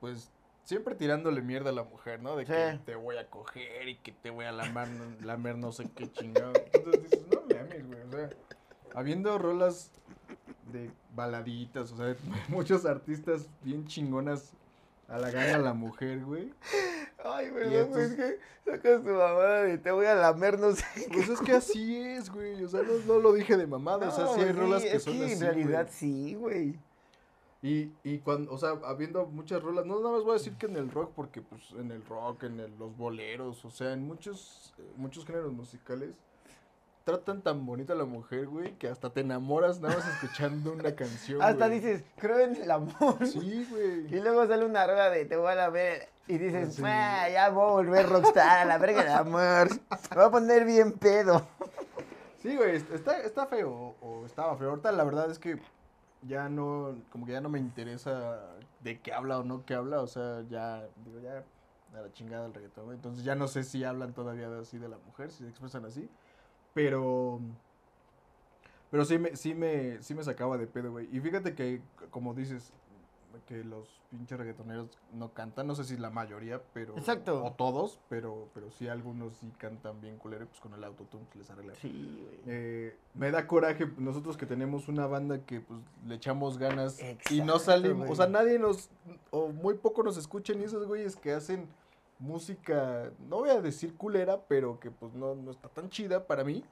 Pues 0.00 0.30
siempre 0.68 0.94
tirándole 0.94 1.40
mierda 1.40 1.70
a 1.70 1.72
la 1.72 1.82
mujer, 1.82 2.20
¿no? 2.20 2.36
De 2.36 2.44
que 2.44 2.78
te 2.84 2.94
voy 2.94 3.16
a 3.16 3.26
coger 3.30 3.88
y 3.88 3.96
que 3.96 4.12
te 4.12 4.28
voy 4.28 4.44
a 4.44 4.52
lamer, 4.52 4.86
lamer 5.24 5.56
no 5.56 5.72
sé 5.72 5.88
qué 5.96 6.12
chingado. 6.12 6.52
Entonces 6.74 7.04
dices, 7.04 7.26
no 7.32 7.40
mames, 7.56 7.86
güey. 7.86 8.02
O 8.02 8.10
sea, 8.10 8.28
habiendo 8.94 9.38
rolas 9.38 9.90
de 10.70 10.90
baladitas, 11.14 11.90
o 11.92 11.96
sea, 11.96 12.14
muchos 12.48 12.84
artistas 12.84 13.48
bien 13.62 13.86
chingonas 13.86 14.52
halagan 15.08 15.54
a 15.54 15.58
la 15.58 15.72
mujer, 15.72 16.22
güey. 16.22 16.52
Ay, 17.24 17.46
Y 17.46 17.50
perdón, 17.50 17.72
estos- 17.72 17.88
güey, 17.94 18.04
es 18.04 18.14
que 18.14 18.38
sacas 18.70 19.02
tu 19.02 19.08
mamada 19.08 19.62
de 19.62 19.78
te 19.78 19.90
voy 19.90 20.04
a 20.04 20.16
lamer, 20.16 20.58
no 20.58 20.72
sé. 20.72 20.84
Pues 21.10 21.30
es 21.30 21.40
que 21.40 21.52
así 21.52 21.96
es, 21.98 22.28
güey. 22.28 22.62
O 22.62 22.68
sea, 22.68 22.82
no, 22.82 22.92
no 23.14 23.20
lo 23.20 23.32
dije 23.32 23.56
de 23.56 23.66
mamada. 23.66 24.08
o 24.08 24.10
sea, 24.14 24.26
sí 24.34 24.40
hay 24.42 24.52
rolas 24.52 24.82
que 24.84 25.00
son 25.00 25.16
que 25.16 25.24
así. 25.24 25.32
en 25.32 25.40
realidad 25.40 25.84
güey. 25.86 25.94
sí, 25.94 26.34
güey. 26.34 26.78
Y, 27.60 27.90
y 28.04 28.18
cuando, 28.18 28.52
o 28.52 28.58
sea, 28.58 28.74
habiendo 28.84 29.26
muchas 29.26 29.60
rolas, 29.62 29.84
no 29.84 29.98
nada 29.98 30.12
más 30.14 30.22
voy 30.22 30.30
a 30.30 30.34
decir 30.34 30.54
que 30.54 30.66
en 30.66 30.76
el 30.76 30.90
rock, 30.90 31.10
porque 31.16 31.42
pues 31.42 31.72
en 31.72 31.90
el 31.90 32.04
rock, 32.04 32.44
en 32.44 32.60
el- 32.60 32.78
los 32.78 32.96
boleros, 32.96 33.64
o 33.64 33.70
sea, 33.70 33.92
en 33.92 34.06
muchos, 34.06 34.72
muchos 34.96 35.26
géneros 35.26 35.52
musicales, 35.52 36.10
tratan 37.04 37.42
tan 37.42 37.64
bonita 37.66 37.94
a 37.94 37.96
la 37.96 38.04
mujer, 38.04 38.46
güey, 38.46 38.74
que 38.76 38.86
hasta 38.86 39.10
te 39.10 39.22
enamoras 39.22 39.80
nada 39.80 39.96
más 39.96 40.06
escuchando 40.06 40.72
una 40.72 40.94
canción. 40.96 41.42
Hasta 41.42 41.66
güey. 41.66 41.80
dices, 41.80 42.04
creo 42.18 42.38
en 42.38 42.54
el 42.56 42.70
amor. 42.70 43.26
Sí, 43.26 43.66
güey. 43.70 44.06
Y 44.14 44.20
luego 44.20 44.46
sale 44.46 44.64
una 44.64 44.86
rola 44.86 45.10
de 45.10 45.24
te 45.24 45.36
voy 45.36 45.50
a 45.50 45.54
lamer. 45.56 46.08
Y 46.28 46.36
dices, 46.38 46.74
Sí. 46.74 46.82
"Ah, 46.84 47.26
ya 47.30 47.48
voy 47.48 47.66
a 47.66 47.72
volver 47.72 48.06
rockstar, 48.08 48.58
a 48.58 48.64
la 48.66 48.76
verga 48.78 49.02
del 49.02 49.14
amor. 49.14 49.68
Me 50.10 50.16
voy 50.16 50.24
a 50.26 50.30
poner 50.30 50.64
bien 50.66 50.92
pedo. 50.92 51.44
Sí, 52.42 52.54
güey, 52.54 52.76
está, 52.76 53.18
está 53.22 53.46
feo, 53.46 53.96
o 54.00 54.26
estaba 54.26 54.56
feo. 54.58 54.70
Ahorita 54.70 54.92
la 54.92 55.02
verdad 55.04 55.30
es 55.30 55.38
que 55.38 55.58
ya 56.22 56.48
no, 56.48 56.96
como 57.10 57.26
que 57.26 57.32
ya 57.32 57.40
no 57.40 57.48
me 57.48 57.58
interesa 57.58 58.40
de 58.82 59.00
qué 59.00 59.12
habla 59.12 59.38
o 59.38 59.44
no 59.44 59.64
qué 59.64 59.74
habla, 59.74 60.00
o 60.02 60.06
sea, 60.06 60.42
ya, 60.48 60.86
digo, 61.04 61.20
ya, 61.20 61.44
a 61.96 62.02
la 62.02 62.12
chingada 62.12 62.46
el 62.46 62.54
reggaetón. 62.54 62.92
Entonces 62.92 63.24
ya 63.24 63.34
no 63.34 63.48
sé 63.48 63.64
si 63.64 63.84
hablan 63.84 64.14
todavía 64.14 64.48
así 64.58 64.78
de 64.78 64.88
la 64.88 64.98
mujer, 64.98 65.30
si 65.30 65.44
se 65.44 65.50
expresan 65.50 65.84
así, 65.84 66.08
pero, 66.74 67.40
pero 68.90 69.04
sí 69.04 69.18
me, 69.18 69.36
sí 69.36 69.54
me, 69.54 70.02
sí 70.02 70.14
me 70.14 70.22
sacaba 70.22 70.56
de 70.56 70.66
pedo, 70.66 70.90
güey. 70.92 71.08
Y 71.14 71.20
fíjate 71.20 71.54
que, 71.54 71.82
como 72.10 72.34
dices, 72.34 72.72
que 73.46 73.64
los 73.64 73.88
pinches 74.10 74.38
reggaetoneros 74.38 74.98
no 75.12 75.32
cantan, 75.32 75.66
no 75.66 75.74
sé 75.74 75.84
si 75.84 75.96
la 75.96 76.10
mayoría, 76.10 76.62
pero... 76.72 76.96
Exacto. 76.96 77.44
O 77.44 77.52
todos, 77.52 78.00
pero, 78.08 78.48
pero 78.54 78.70
sí 78.70 78.88
algunos 78.88 79.36
sí 79.36 79.52
cantan 79.58 80.00
bien 80.00 80.16
culero, 80.16 80.44
y 80.44 80.46
pues 80.46 80.60
con 80.60 80.72
el 80.74 80.82
autotune 80.84 81.24
les 81.34 81.50
arregla. 81.50 81.74
Sí, 81.74 82.18
güey. 82.22 82.40
Eh, 82.46 82.96
me 83.14 83.30
da 83.30 83.46
coraje 83.46 83.86
nosotros 83.98 84.36
que 84.36 84.46
tenemos 84.46 84.88
una 84.88 85.06
banda 85.06 85.44
que 85.44 85.60
pues 85.60 85.80
le 86.06 86.14
echamos 86.14 86.58
ganas 86.58 86.98
y 87.30 87.42
no 87.42 87.58
salimos, 87.58 87.98
güey. 87.98 88.12
o 88.12 88.14
sea, 88.14 88.26
nadie 88.26 88.58
nos, 88.58 88.90
o 89.30 89.48
muy 89.48 89.74
poco 89.74 90.02
nos 90.02 90.16
escuchan 90.16 90.60
y 90.60 90.64
esos 90.64 90.86
güeyes 90.86 91.16
que 91.16 91.32
hacen 91.32 91.68
música, 92.18 93.10
no 93.28 93.36
voy 93.38 93.50
a 93.50 93.60
decir 93.60 93.94
culera, 93.94 94.40
pero 94.48 94.80
que 94.80 94.90
pues 94.90 95.14
no, 95.14 95.34
no 95.34 95.50
está 95.50 95.68
tan 95.68 95.88
chida 95.88 96.26
para 96.26 96.44
mí 96.44 96.64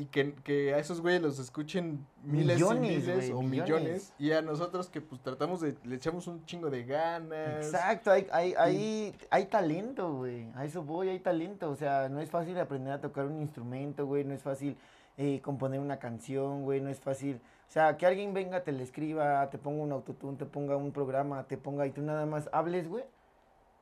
y 0.00 0.06
que, 0.06 0.32
que 0.32 0.72
a 0.72 0.78
esos 0.78 1.02
güeyes 1.02 1.20
los 1.20 1.38
escuchen 1.38 2.06
miles 2.24 2.56
Millones, 2.56 2.90
y 2.90 2.96
miles 2.96 3.30
o 3.30 3.42
millones. 3.42 3.68
millones 3.68 4.12
y 4.18 4.32
a 4.32 4.40
nosotros 4.40 4.88
que 4.88 5.02
pues 5.02 5.20
tratamos 5.20 5.60
de, 5.60 5.76
le 5.84 5.96
echamos 5.96 6.26
un 6.26 6.42
chingo 6.46 6.70
de 6.70 6.84
ganas. 6.84 7.66
Exacto, 7.66 8.10
hay, 8.10 8.26
hay, 8.32 8.54
hay, 8.56 9.14
hay 9.28 9.44
talento, 9.44 10.14
güey. 10.14 10.46
A 10.54 10.64
eso 10.64 10.82
voy, 10.82 11.10
hay 11.10 11.18
talento. 11.18 11.70
O 11.70 11.76
sea, 11.76 12.08
no 12.08 12.20
es 12.22 12.30
fácil 12.30 12.58
aprender 12.58 12.94
a 12.94 13.00
tocar 13.02 13.26
un 13.26 13.42
instrumento, 13.42 14.06
güey. 14.06 14.24
No 14.24 14.32
es 14.32 14.42
fácil 14.42 14.74
eh, 15.18 15.42
componer 15.42 15.80
una 15.80 15.98
canción, 15.98 16.62
güey. 16.62 16.80
No 16.80 16.88
es 16.88 16.98
fácil. 16.98 17.38
O 17.68 17.70
sea, 17.70 17.98
que 17.98 18.06
alguien 18.06 18.32
venga, 18.32 18.64
te 18.64 18.72
le 18.72 18.82
escriba, 18.82 19.50
te 19.50 19.58
ponga 19.58 19.82
un 19.82 19.92
autotune, 19.92 20.38
te 20.38 20.46
ponga 20.46 20.76
un 20.76 20.92
programa, 20.92 21.44
te 21.44 21.58
ponga 21.58 21.86
y 21.86 21.90
tú 21.90 22.00
nada 22.00 22.24
más 22.24 22.48
hables, 22.52 22.88
güey. 22.88 23.04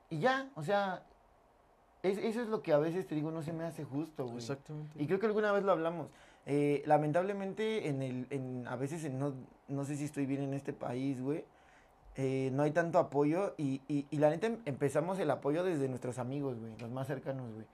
Y 0.09 0.19
ya, 0.19 0.49
o 0.55 0.63
sea, 0.63 1.01
es- 2.03 2.17
eso 2.17 2.41
es 2.41 2.47
lo 2.47 2.61
que 2.61 2.73
a 2.73 2.77
veces 2.77 3.05
te 3.07 3.15
digo, 3.15 3.31
no 3.31 3.41
se 3.41 3.53
me 3.53 3.63
hace 3.63 3.83
justo, 3.83 4.25
güey. 4.25 4.37
Exactamente. 4.37 5.01
Y 5.01 5.07
creo 5.07 5.19
que 5.19 5.25
alguna 5.27 5.51
vez 5.51 5.63
lo 5.63 5.71
hablamos. 5.71 6.07
Eh, 6.45 6.81
lamentablemente, 6.85 7.87
en 7.89 8.01
el, 8.01 8.27
en, 8.29 8.67
a 8.67 8.75
veces 8.75 9.03
en 9.03 9.19
no, 9.19 9.33
no 9.67 9.83
sé 9.85 9.95
si 9.95 10.05
estoy 10.05 10.25
bien 10.25 10.41
en 10.41 10.53
este 10.53 10.73
país, 10.73 11.21
güey. 11.21 11.43
eh, 12.15 12.49
no 12.53 12.63
hay 12.63 12.71
tanto 12.71 12.99
apoyo 12.99 13.53
y, 13.57 13.81
y, 13.87 14.05
y 14.09 14.17
la 14.17 14.29
neta 14.29 14.47
em- 14.47 14.57
empezamos 14.65 15.19
el 15.19 15.29
apoyo 15.31 15.63
desde 15.63 15.87
nuestros 15.87 16.17
amigos, 16.19 16.59
güey, 16.59 16.73
los 16.79 16.89
más 16.89 17.07
cercanos, 17.07 17.53
güey. 17.53 17.65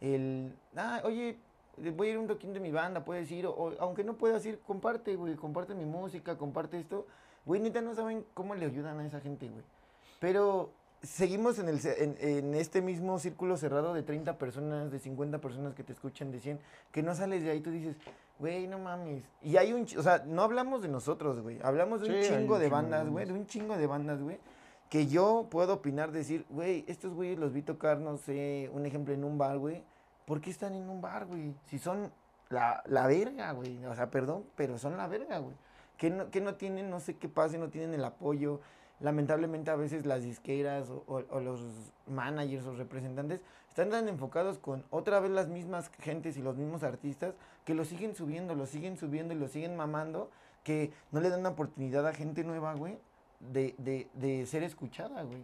El, 0.00 0.54
ah, 0.76 1.00
oye, 1.04 1.38
eh, 1.82 1.90
voy 1.96 2.08
a 2.08 2.10
ir 2.10 2.16
a 2.16 2.20
un 2.20 2.26
toquín 2.26 2.52
de 2.52 2.60
mi 2.60 2.70
banda, 2.70 3.04
puedes 3.04 3.30
ir, 3.30 3.46
o, 3.46 3.52
o 3.52 3.72
aunque 3.80 4.04
no 4.04 4.14
puedas 4.14 4.44
ir, 4.44 4.58
comparte, 4.60 5.16
güey, 5.16 5.36
comparte 5.36 5.74
mi 5.74 5.86
música, 5.86 6.36
comparte 6.36 6.78
esto. 6.78 7.06
Güey, 7.46 7.60
neta 7.62 7.80
no 7.80 7.94
saben 7.94 8.26
cómo 8.34 8.54
le 8.54 8.66
ayudan 8.66 8.98
a 9.00 9.06
esa 9.06 9.20
gente, 9.20 9.48
güey. 9.48 9.62
Pero 10.20 10.70
seguimos 11.04 11.58
en, 11.58 11.68
el, 11.68 11.80
en, 11.84 12.16
en 12.20 12.54
este 12.54 12.82
mismo 12.82 13.18
círculo 13.18 13.56
cerrado 13.56 13.94
de 13.94 14.02
30 14.02 14.38
personas, 14.38 14.90
de 14.90 14.98
50 14.98 15.38
personas 15.38 15.74
que 15.74 15.84
te 15.84 15.92
escuchan, 15.92 16.30
de 16.30 16.40
100, 16.40 16.58
que 16.90 17.02
no 17.02 17.14
sales 17.14 17.42
de 17.42 17.50
ahí, 17.50 17.60
tú 17.60 17.70
dices, 17.70 17.96
güey, 18.38 18.66
no 18.66 18.78
mames. 18.78 19.22
Y 19.42 19.56
hay 19.56 19.72
un, 19.72 19.82
o 19.82 20.02
sea, 20.02 20.24
no 20.26 20.42
hablamos 20.42 20.82
de 20.82 20.88
nosotros, 20.88 21.40
güey, 21.40 21.58
hablamos 21.62 22.00
de 22.00 22.08
un 22.08 22.12
Sí, 22.12 22.18
hay 22.18 22.24
un 22.24 22.28
chingo 22.28 22.36
de 22.36 22.40
chingo 22.40 22.58
de 22.58 22.68
bandas, 22.68 23.08
güey, 23.08 23.26
de 23.26 23.32
un 23.32 23.46
chingo 23.46 23.76
de 23.76 23.86
bandas, 23.86 24.22
güey, 24.22 24.38
que 24.88 25.06
yo 25.06 25.46
puedo 25.50 25.74
opinar, 25.74 26.12
decir, 26.12 26.46
güey, 26.50 26.84
estos 26.88 27.14
güeyes 27.14 27.38
los 27.38 27.52
vi 27.52 27.62
tocar, 27.62 27.98
no 27.98 28.16
sé, 28.16 28.70
un 28.72 28.86
ejemplo 28.86 29.14
en 29.14 29.24
un 29.24 29.38
bar, 29.38 29.58
güey, 29.58 29.82
¿por 30.26 30.40
qué 30.40 30.50
están 30.50 30.74
en 30.74 30.88
un 30.88 31.00
bar, 31.00 31.26
güey? 31.26 31.54
Si 31.66 31.78
son 31.78 32.10
la, 32.48 32.82
la 32.86 33.06
verga, 33.06 33.52
güey, 33.52 33.84
o 33.86 33.94
sea, 33.94 34.10
perdón, 34.10 34.44
pero 34.56 34.78
son 34.78 34.96
la 34.96 35.06
verga, 35.06 35.38
güey. 35.38 35.54
Que 35.96 36.10
no, 36.10 36.28
que 36.30 36.40
no 36.40 36.56
tienen, 36.56 36.90
no 36.90 36.98
sé 36.98 37.16
qué 37.16 37.28
pase, 37.28 37.56
no 37.56 37.68
tienen 37.68 37.94
el 37.94 38.04
apoyo. 38.04 38.60
Lamentablemente 39.00 39.70
a 39.70 39.76
veces 39.76 40.06
las 40.06 40.22
disqueras 40.22 40.88
o, 40.90 41.40
los 41.40 41.60
managers 42.06 42.64
o 42.66 42.74
representantes 42.74 43.40
están 43.68 43.90
tan 43.90 44.08
enfocados 44.08 44.58
con 44.58 44.84
otra 44.90 45.18
vez 45.20 45.32
las 45.32 45.48
mismas 45.48 45.90
gentes 46.00 46.36
y 46.36 46.42
los 46.42 46.56
mismos 46.56 46.84
artistas 46.84 47.34
que 47.64 47.74
lo 47.74 47.84
siguen 47.84 48.14
subiendo, 48.14 48.54
lo 48.54 48.66
siguen 48.66 48.96
subiendo 48.96 49.34
y 49.34 49.38
lo 49.38 49.48
siguen 49.48 49.76
mamando, 49.76 50.30
que 50.62 50.92
no 51.10 51.20
le 51.20 51.28
dan 51.28 51.40
una 51.40 51.50
oportunidad 51.50 52.06
a 52.06 52.14
gente 52.14 52.44
nueva, 52.44 52.74
güey, 52.74 52.98
de, 53.40 53.74
de, 53.78 54.08
de 54.14 54.46
ser 54.46 54.62
escuchada, 54.62 55.22
güey. 55.22 55.42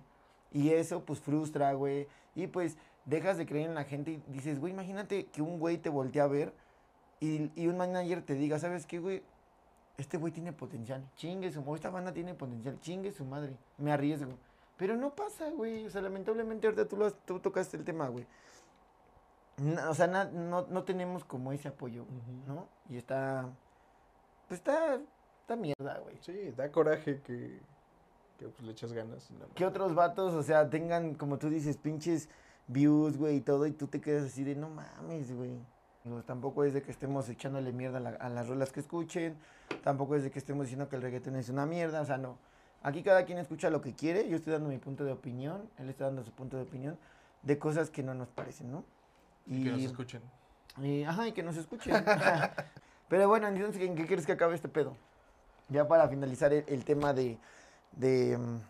Y 0.52 0.70
eso 0.70 1.04
pues 1.04 1.20
frustra, 1.20 1.72
güey. 1.72 2.06
Y 2.34 2.46
pues 2.46 2.76
dejas 3.04 3.36
de 3.36 3.46
creer 3.46 3.68
en 3.68 3.74
la 3.74 3.84
gente 3.84 4.12
y 4.12 4.22
dices, 4.28 4.60
güey, 4.60 4.72
imagínate 4.72 5.26
que 5.26 5.42
un 5.42 5.58
güey 5.58 5.78
te 5.78 5.88
voltea 5.88 6.24
a 6.24 6.28
ver 6.28 6.54
y, 7.18 7.50
y 7.60 7.66
un 7.66 7.76
manager 7.76 8.22
te 8.22 8.34
diga, 8.34 8.58
¿sabes 8.58 8.86
qué, 8.86 8.98
güey? 8.98 9.22
Este 10.00 10.16
güey 10.16 10.32
tiene 10.32 10.52
potencial, 10.52 11.06
chingue 11.14 11.52
su, 11.52 11.60
o 11.60 11.74
esta 11.74 11.90
banda 11.90 12.10
tiene 12.12 12.34
potencial, 12.34 12.80
chingue 12.80 13.12
su 13.12 13.24
madre, 13.24 13.54
me 13.76 13.92
arriesgo. 13.92 14.32
Pero 14.78 14.96
no 14.96 15.14
pasa, 15.14 15.50
güey, 15.50 15.86
o 15.86 15.90
sea, 15.90 16.00
lamentablemente 16.00 16.66
ahorita 16.66 16.88
tú, 16.88 16.96
lo 16.96 17.04
has- 17.06 17.14
tú 17.26 17.38
tocaste 17.38 17.76
el 17.76 17.84
tema, 17.84 18.08
güey. 18.08 18.26
O 19.90 19.94
sea, 19.94 20.06
na- 20.06 20.24
no, 20.24 20.66
no 20.68 20.84
tenemos 20.84 21.22
como 21.24 21.52
ese 21.52 21.68
apoyo, 21.68 22.06
¿no? 22.46 22.66
Y 22.88 22.96
está, 22.96 23.46
pues 24.48 24.58
está, 24.60 24.98
está 25.42 25.54
mierda, 25.56 25.98
güey. 25.98 26.16
Sí, 26.22 26.50
da 26.56 26.72
coraje 26.72 27.20
que, 27.20 27.60
que 28.38 28.48
pues, 28.48 28.62
le 28.62 28.72
echas 28.72 28.94
ganas. 28.94 29.30
más. 29.32 29.48
Que 29.54 29.66
otros 29.66 29.94
vatos, 29.94 30.32
o 30.32 30.42
sea, 30.42 30.70
tengan, 30.70 31.14
como 31.14 31.36
tú 31.36 31.50
dices, 31.50 31.76
pinches 31.76 32.30
views, 32.68 33.18
güey, 33.18 33.36
y 33.36 33.40
todo, 33.42 33.66
y 33.66 33.72
tú 33.72 33.86
te 33.86 34.00
quedas 34.00 34.24
así 34.24 34.44
de, 34.44 34.54
no 34.56 34.70
mames, 34.70 35.30
güey. 35.36 35.58
Tampoco 36.26 36.64
es 36.64 36.72
de 36.72 36.82
que 36.82 36.90
estemos 36.90 37.28
echándole 37.28 37.72
mierda 37.72 37.98
a, 37.98 38.00
la- 38.00 38.10
a 38.10 38.28
las 38.30 38.48
rolas 38.48 38.72
que 38.72 38.80
escuchen, 38.80 39.36
tampoco 39.84 40.16
es 40.16 40.22
de 40.22 40.30
que 40.30 40.38
estemos 40.38 40.64
diciendo 40.64 40.88
que 40.88 40.96
el 40.96 41.02
reggaetón 41.02 41.36
es 41.36 41.48
una 41.50 41.66
mierda, 41.66 42.00
o 42.00 42.04
sea, 42.06 42.16
no. 42.16 42.38
Aquí 42.82 43.02
cada 43.02 43.24
quien 43.26 43.36
escucha 43.38 43.68
lo 43.68 43.82
que 43.82 43.92
quiere, 43.94 44.26
yo 44.28 44.36
estoy 44.36 44.54
dando 44.54 44.70
mi 44.70 44.78
punto 44.78 45.04
de 45.04 45.12
opinión, 45.12 45.68
él 45.78 45.90
está 45.90 46.06
dando 46.06 46.24
su 46.24 46.30
punto 46.32 46.56
de 46.56 46.62
opinión 46.62 46.96
de 47.42 47.58
cosas 47.58 47.90
que 47.90 48.02
no 48.02 48.14
nos 48.14 48.28
parecen, 48.28 48.72
¿no? 48.72 48.84
Y 49.46 49.62
que 49.64 49.70
nos 49.72 49.80
escuchen. 49.86 50.22
y- 50.82 51.02
ajá, 51.04 51.28
y 51.28 51.32
que 51.32 51.42
nos 51.42 51.56
escuchen. 51.58 51.94
Pero 53.08 53.28
bueno, 53.28 53.48
entonces, 53.48 53.82
¿en 53.82 53.94
qué 53.94 54.06
quieres 54.06 54.24
que 54.24 54.32
acabe 54.32 54.54
este 54.54 54.68
pedo? 54.68 54.96
Ya 55.68 55.86
para 55.86 56.08
finalizar 56.08 56.52
el, 56.52 56.64
el 56.66 56.84
tema 56.84 57.12
de, 57.12 57.36
de, 57.92 58.38
mm, 58.38 58.60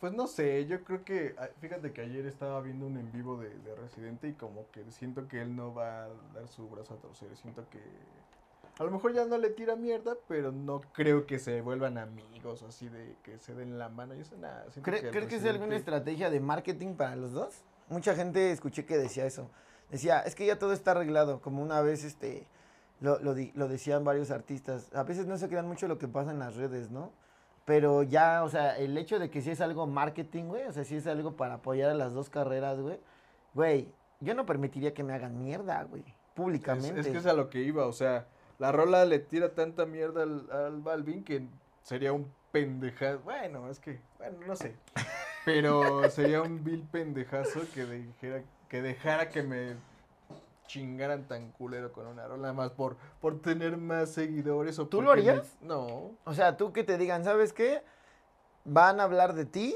Pues 0.00 0.12
no 0.12 0.26
sé, 0.28 0.64
yo 0.66 0.84
creo 0.84 1.04
que, 1.04 1.34
ah, 1.38 1.48
fíjate 1.60 1.92
que 1.92 2.02
ayer 2.02 2.24
estaba 2.26 2.60
viendo 2.60 2.86
un 2.86 2.96
en 2.98 3.10
vivo 3.10 3.36
de, 3.36 3.48
de 3.50 3.74
Residente 3.74 4.28
y 4.28 4.34
como 4.34 4.70
que 4.70 4.88
siento 4.92 5.26
que 5.26 5.42
él 5.42 5.56
no 5.56 5.74
va 5.74 6.04
a 6.04 6.08
dar 6.34 6.46
su 6.48 6.68
brazo 6.68 6.94
a 6.94 6.98
torcer, 6.98 7.36
siento 7.36 7.68
que 7.68 7.80
a 8.78 8.84
lo 8.84 8.92
mejor 8.92 9.12
ya 9.12 9.24
no 9.24 9.36
le 9.38 9.50
tira 9.50 9.74
mierda, 9.74 10.16
pero 10.28 10.52
no 10.52 10.80
creo 10.92 11.26
que 11.26 11.40
se 11.40 11.60
vuelvan 11.62 11.98
amigos 11.98 12.62
así 12.62 12.88
de 12.88 13.16
que 13.24 13.38
se 13.38 13.54
den 13.54 13.76
la 13.76 13.88
mano 13.88 14.14
y 14.14 14.20
eso, 14.20 14.36
nada. 14.36 14.70
siento 14.70 14.88
¿Cre- 14.88 15.02
el 15.02 15.10
¿Crees 15.10 15.26
que 15.26 15.34
es 15.36 15.44
alguna 15.44 15.74
estrategia 15.74 16.30
de 16.30 16.38
marketing 16.38 16.94
para 16.94 17.16
los 17.16 17.32
dos? 17.32 17.64
Mucha 17.88 18.14
gente 18.14 18.52
escuché 18.52 18.84
que 18.84 18.96
decía 18.96 19.26
eso. 19.26 19.50
Decía, 19.90 20.20
es 20.20 20.36
que 20.36 20.46
ya 20.46 20.60
todo 20.60 20.72
está 20.74 20.92
arreglado, 20.92 21.40
como 21.40 21.60
una 21.60 21.80
vez 21.80 22.04
este 22.04 22.46
lo, 23.00 23.18
lo, 23.18 23.34
lo 23.54 23.68
decían 23.68 24.04
varios 24.04 24.30
artistas. 24.30 24.94
A 24.94 25.02
veces 25.02 25.26
no 25.26 25.38
se 25.38 25.48
crean 25.48 25.66
mucho 25.66 25.88
lo 25.88 25.98
que 25.98 26.06
pasa 26.06 26.30
en 26.30 26.38
las 26.38 26.54
redes, 26.54 26.90
¿no? 26.90 27.10
Pero 27.68 28.02
ya, 28.02 28.44
o 28.44 28.48
sea, 28.48 28.78
el 28.78 28.96
hecho 28.96 29.18
de 29.18 29.28
que 29.28 29.42
si 29.42 29.50
es 29.50 29.60
algo 29.60 29.86
marketing, 29.86 30.44
güey, 30.44 30.64
o 30.64 30.72
sea, 30.72 30.84
si 30.84 30.96
es 30.96 31.06
algo 31.06 31.36
para 31.36 31.56
apoyar 31.56 31.90
a 31.90 31.94
las 31.94 32.14
dos 32.14 32.30
carreras, 32.30 32.80
güey, 32.80 32.98
güey, 33.52 33.88
yo 34.20 34.32
no 34.32 34.46
permitiría 34.46 34.94
que 34.94 35.04
me 35.04 35.12
hagan 35.12 35.38
mierda, 35.38 35.82
güey, 35.82 36.02
públicamente. 36.32 36.98
es 36.98 37.08
que 37.08 37.18
es 37.18 37.26
a 37.26 37.34
lo 37.34 37.50
que 37.50 37.60
iba, 37.60 37.86
o 37.86 37.92
sea, 37.92 38.26
la 38.58 38.72
rola 38.72 39.04
le 39.04 39.18
tira 39.18 39.52
tanta 39.52 39.84
mierda 39.84 40.22
al, 40.22 40.50
al 40.50 40.80
Balvin 40.80 41.22
que 41.22 41.46
sería 41.82 42.10
un 42.14 42.32
pendejazo. 42.52 43.20
Bueno, 43.20 43.68
es 43.68 43.78
que, 43.80 44.00
bueno, 44.16 44.38
no 44.46 44.56
sé. 44.56 44.74
Pero 45.44 46.08
sería 46.08 46.40
un 46.40 46.64
vil 46.64 46.88
pendejazo 46.90 47.60
que 47.74 47.84
dijera, 47.84 48.44
que 48.70 48.80
dejara 48.80 49.28
que 49.28 49.42
me 49.42 49.74
chingaran 50.68 51.26
tan 51.26 51.50
culero 51.50 51.92
con 51.92 52.06
una 52.06 52.28
rola 52.28 52.52
más 52.52 52.70
por, 52.70 52.96
por 53.20 53.42
tener 53.42 53.76
más 53.76 54.10
seguidores 54.10 54.78
o 54.78 54.86
¿Tú 54.86 55.02
lo 55.02 55.10
harías? 55.10 55.56
No. 55.60 56.12
O 56.24 56.34
sea, 56.34 56.56
tú 56.56 56.72
que 56.72 56.84
te 56.84 56.96
digan, 56.96 57.24
¿sabes 57.24 57.52
qué? 57.52 57.82
Van 58.64 59.00
a 59.00 59.04
hablar 59.04 59.34
de 59.34 59.46
ti, 59.46 59.74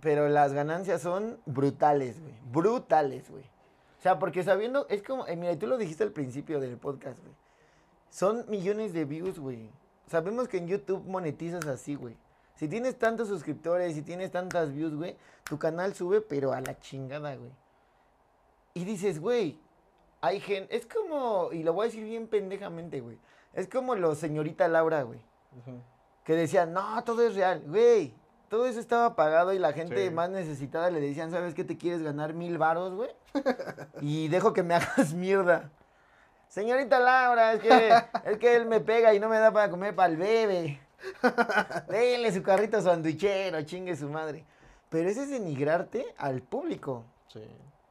pero 0.00 0.28
las 0.28 0.52
ganancias 0.52 1.00
son 1.00 1.38
brutales, 1.46 2.20
güey. 2.20 2.34
Brutales, 2.52 3.30
güey. 3.30 3.44
O 3.98 4.02
sea, 4.02 4.18
porque 4.18 4.42
sabiendo, 4.42 4.86
es 4.88 5.02
como, 5.02 5.26
eh, 5.26 5.36
mira, 5.36 5.58
tú 5.58 5.66
lo 5.66 5.78
dijiste 5.78 6.04
al 6.04 6.12
principio 6.12 6.60
del 6.60 6.76
podcast, 6.76 7.18
güey. 7.20 7.34
Son 8.10 8.44
millones 8.48 8.92
de 8.92 9.04
views, 9.04 9.38
güey. 9.38 9.70
Sabemos 10.08 10.48
que 10.48 10.58
en 10.58 10.68
YouTube 10.68 11.04
monetizas 11.06 11.66
así, 11.66 11.94
güey. 11.94 12.16
Si 12.56 12.68
tienes 12.68 12.98
tantos 12.98 13.28
suscriptores, 13.28 13.94
si 13.94 14.02
tienes 14.02 14.30
tantas 14.30 14.72
views, 14.72 14.94
güey, 14.94 15.16
tu 15.44 15.58
canal 15.58 15.94
sube, 15.94 16.20
pero 16.20 16.52
a 16.52 16.60
la 16.60 16.78
chingada, 16.78 17.36
güey. 17.36 17.52
Y 18.74 18.84
dices, 18.84 19.20
güey, 19.20 19.58
hay 20.20 20.40
gente, 20.40 20.74
es 20.76 20.86
como, 20.86 21.50
y 21.52 21.62
lo 21.62 21.72
voy 21.72 21.84
a 21.84 21.86
decir 21.88 22.04
bien 22.04 22.26
pendejamente, 22.28 23.00
güey. 23.00 23.18
Es 23.52 23.68
como 23.68 23.94
los 23.94 24.18
señorita 24.18 24.68
Laura, 24.68 25.02
güey 25.02 25.20
que 26.24 26.34
decían, 26.34 26.72
no, 26.72 27.02
todo 27.04 27.22
es 27.24 27.34
real, 27.36 27.62
güey. 27.66 28.12
Todo 28.48 28.66
eso 28.66 28.80
estaba 28.80 29.14
pagado 29.14 29.52
y 29.52 29.58
la 29.60 29.72
gente 29.72 30.08
Sí. 30.08 30.10
más 30.12 30.28
necesitada 30.28 30.90
le 30.90 31.00
decían, 31.00 31.30
¿sabes 31.30 31.54
qué 31.54 31.62
te 31.64 31.78
quieres 31.78 32.02
ganar 32.02 32.34
mil 32.34 32.58
varos, 32.58 32.94
güey? 32.94 33.10
y 34.00 34.26
dejo 34.28 34.52
que 34.52 34.62
me 34.64 34.74
hagas 34.74 35.14
mierda. 35.14 35.70
Señorita 36.48 36.98
Laura, 36.98 37.52
es 37.54 37.60
que, 37.60 37.92
es 38.24 38.38
que 38.38 38.56
él 38.56 38.66
me 38.66 38.80
pega 38.80 39.14
y 39.14 39.20
no 39.20 39.28
me 39.28 39.38
da 39.38 39.52
para 39.52 39.70
comer 39.70 39.94
para 39.94 40.12
el 40.12 40.16
bebé. 40.18 40.80
Denle 41.88 42.32
su 42.32 42.42
carrito 42.42 42.80
sandwichero, 42.80 43.62
chingue 43.62 43.96
su 43.96 44.08
madre. 44.08 44.44
Pero 44.88 45.08
eso 45.08 45.22
es 45.22 45.30
denigrarte 45.30 46.06
al 46.18 46.42
público. 46.42 47.04
Sí. 47.28 47.42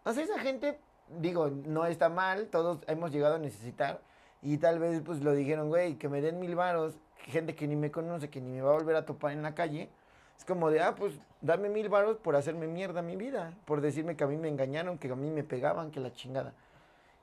O 0.04 0.12
sea, 0.14 0.24
esa 0.24 0.40
gente, 0.40 0.78
digo, 1.10 1.50
no 1.50 1.86
está 1.86 2.10
mal, 2.10 2.48
todos 2.48 2.80
hemos 2.88 3.12
llegado 3.12 3.36
a 3.36 3.39
necesitar. 3.39 4.02
Y 4.41 4.58
tal 4.58 4.80
vez, 4.80 5.02
pues, 5.04 5.22
lo 5.22 5.34
dijeron, 5.34 5.70
güey, 5.70 5.96
que 5.96 6.10
me 6.10 6.22
den 6.22 6.39
mil 6.39 6.56
varos, 6.56 6.96
gente 7.26 7.56
que 7.56 7.68
ni 7.68 7.76
me 7.76 7.91
conoce, 7.91 8.30
que 8.30 8.41
ni 8.41 8.52
me 8.52 8.62
va 8.62 8.72
a 8.72 8.74
volver 8.74 8.96
a 8.96 9.06
topar 9.06 9.32
en 9.32 9.41
la 9.41 9.56
calle. 9.56 9.89
Es 10.38 10.46
como 10.46 10.70
de, 10.70 10.82
ah, 10.82 10.96
pues, 10.96 11.13
dame 11.41 11.70
mil 11.70 11.89
varos 11.89 12.18
por 12.18 12.36
hacerme 12.36 12.68
mierda 12.68 13.02
mi 13.02 13.15
vida. 13.15 13.54
Por 13.65 13.82
decirme 13.82 14.15
que 14.15 14.24
a 14.24 14.28
mí 14.28 14.38
me 14.38 14.50
engañaron, 14.50 14.98
que 14.98 15.10
a 15.10 15.15
mí 15.15 15.30
me 15.32 15.44
pegaban, 15.44 15.91
que 15.91 16.00
la 16.00 16.13
chingada. 16.13 16.54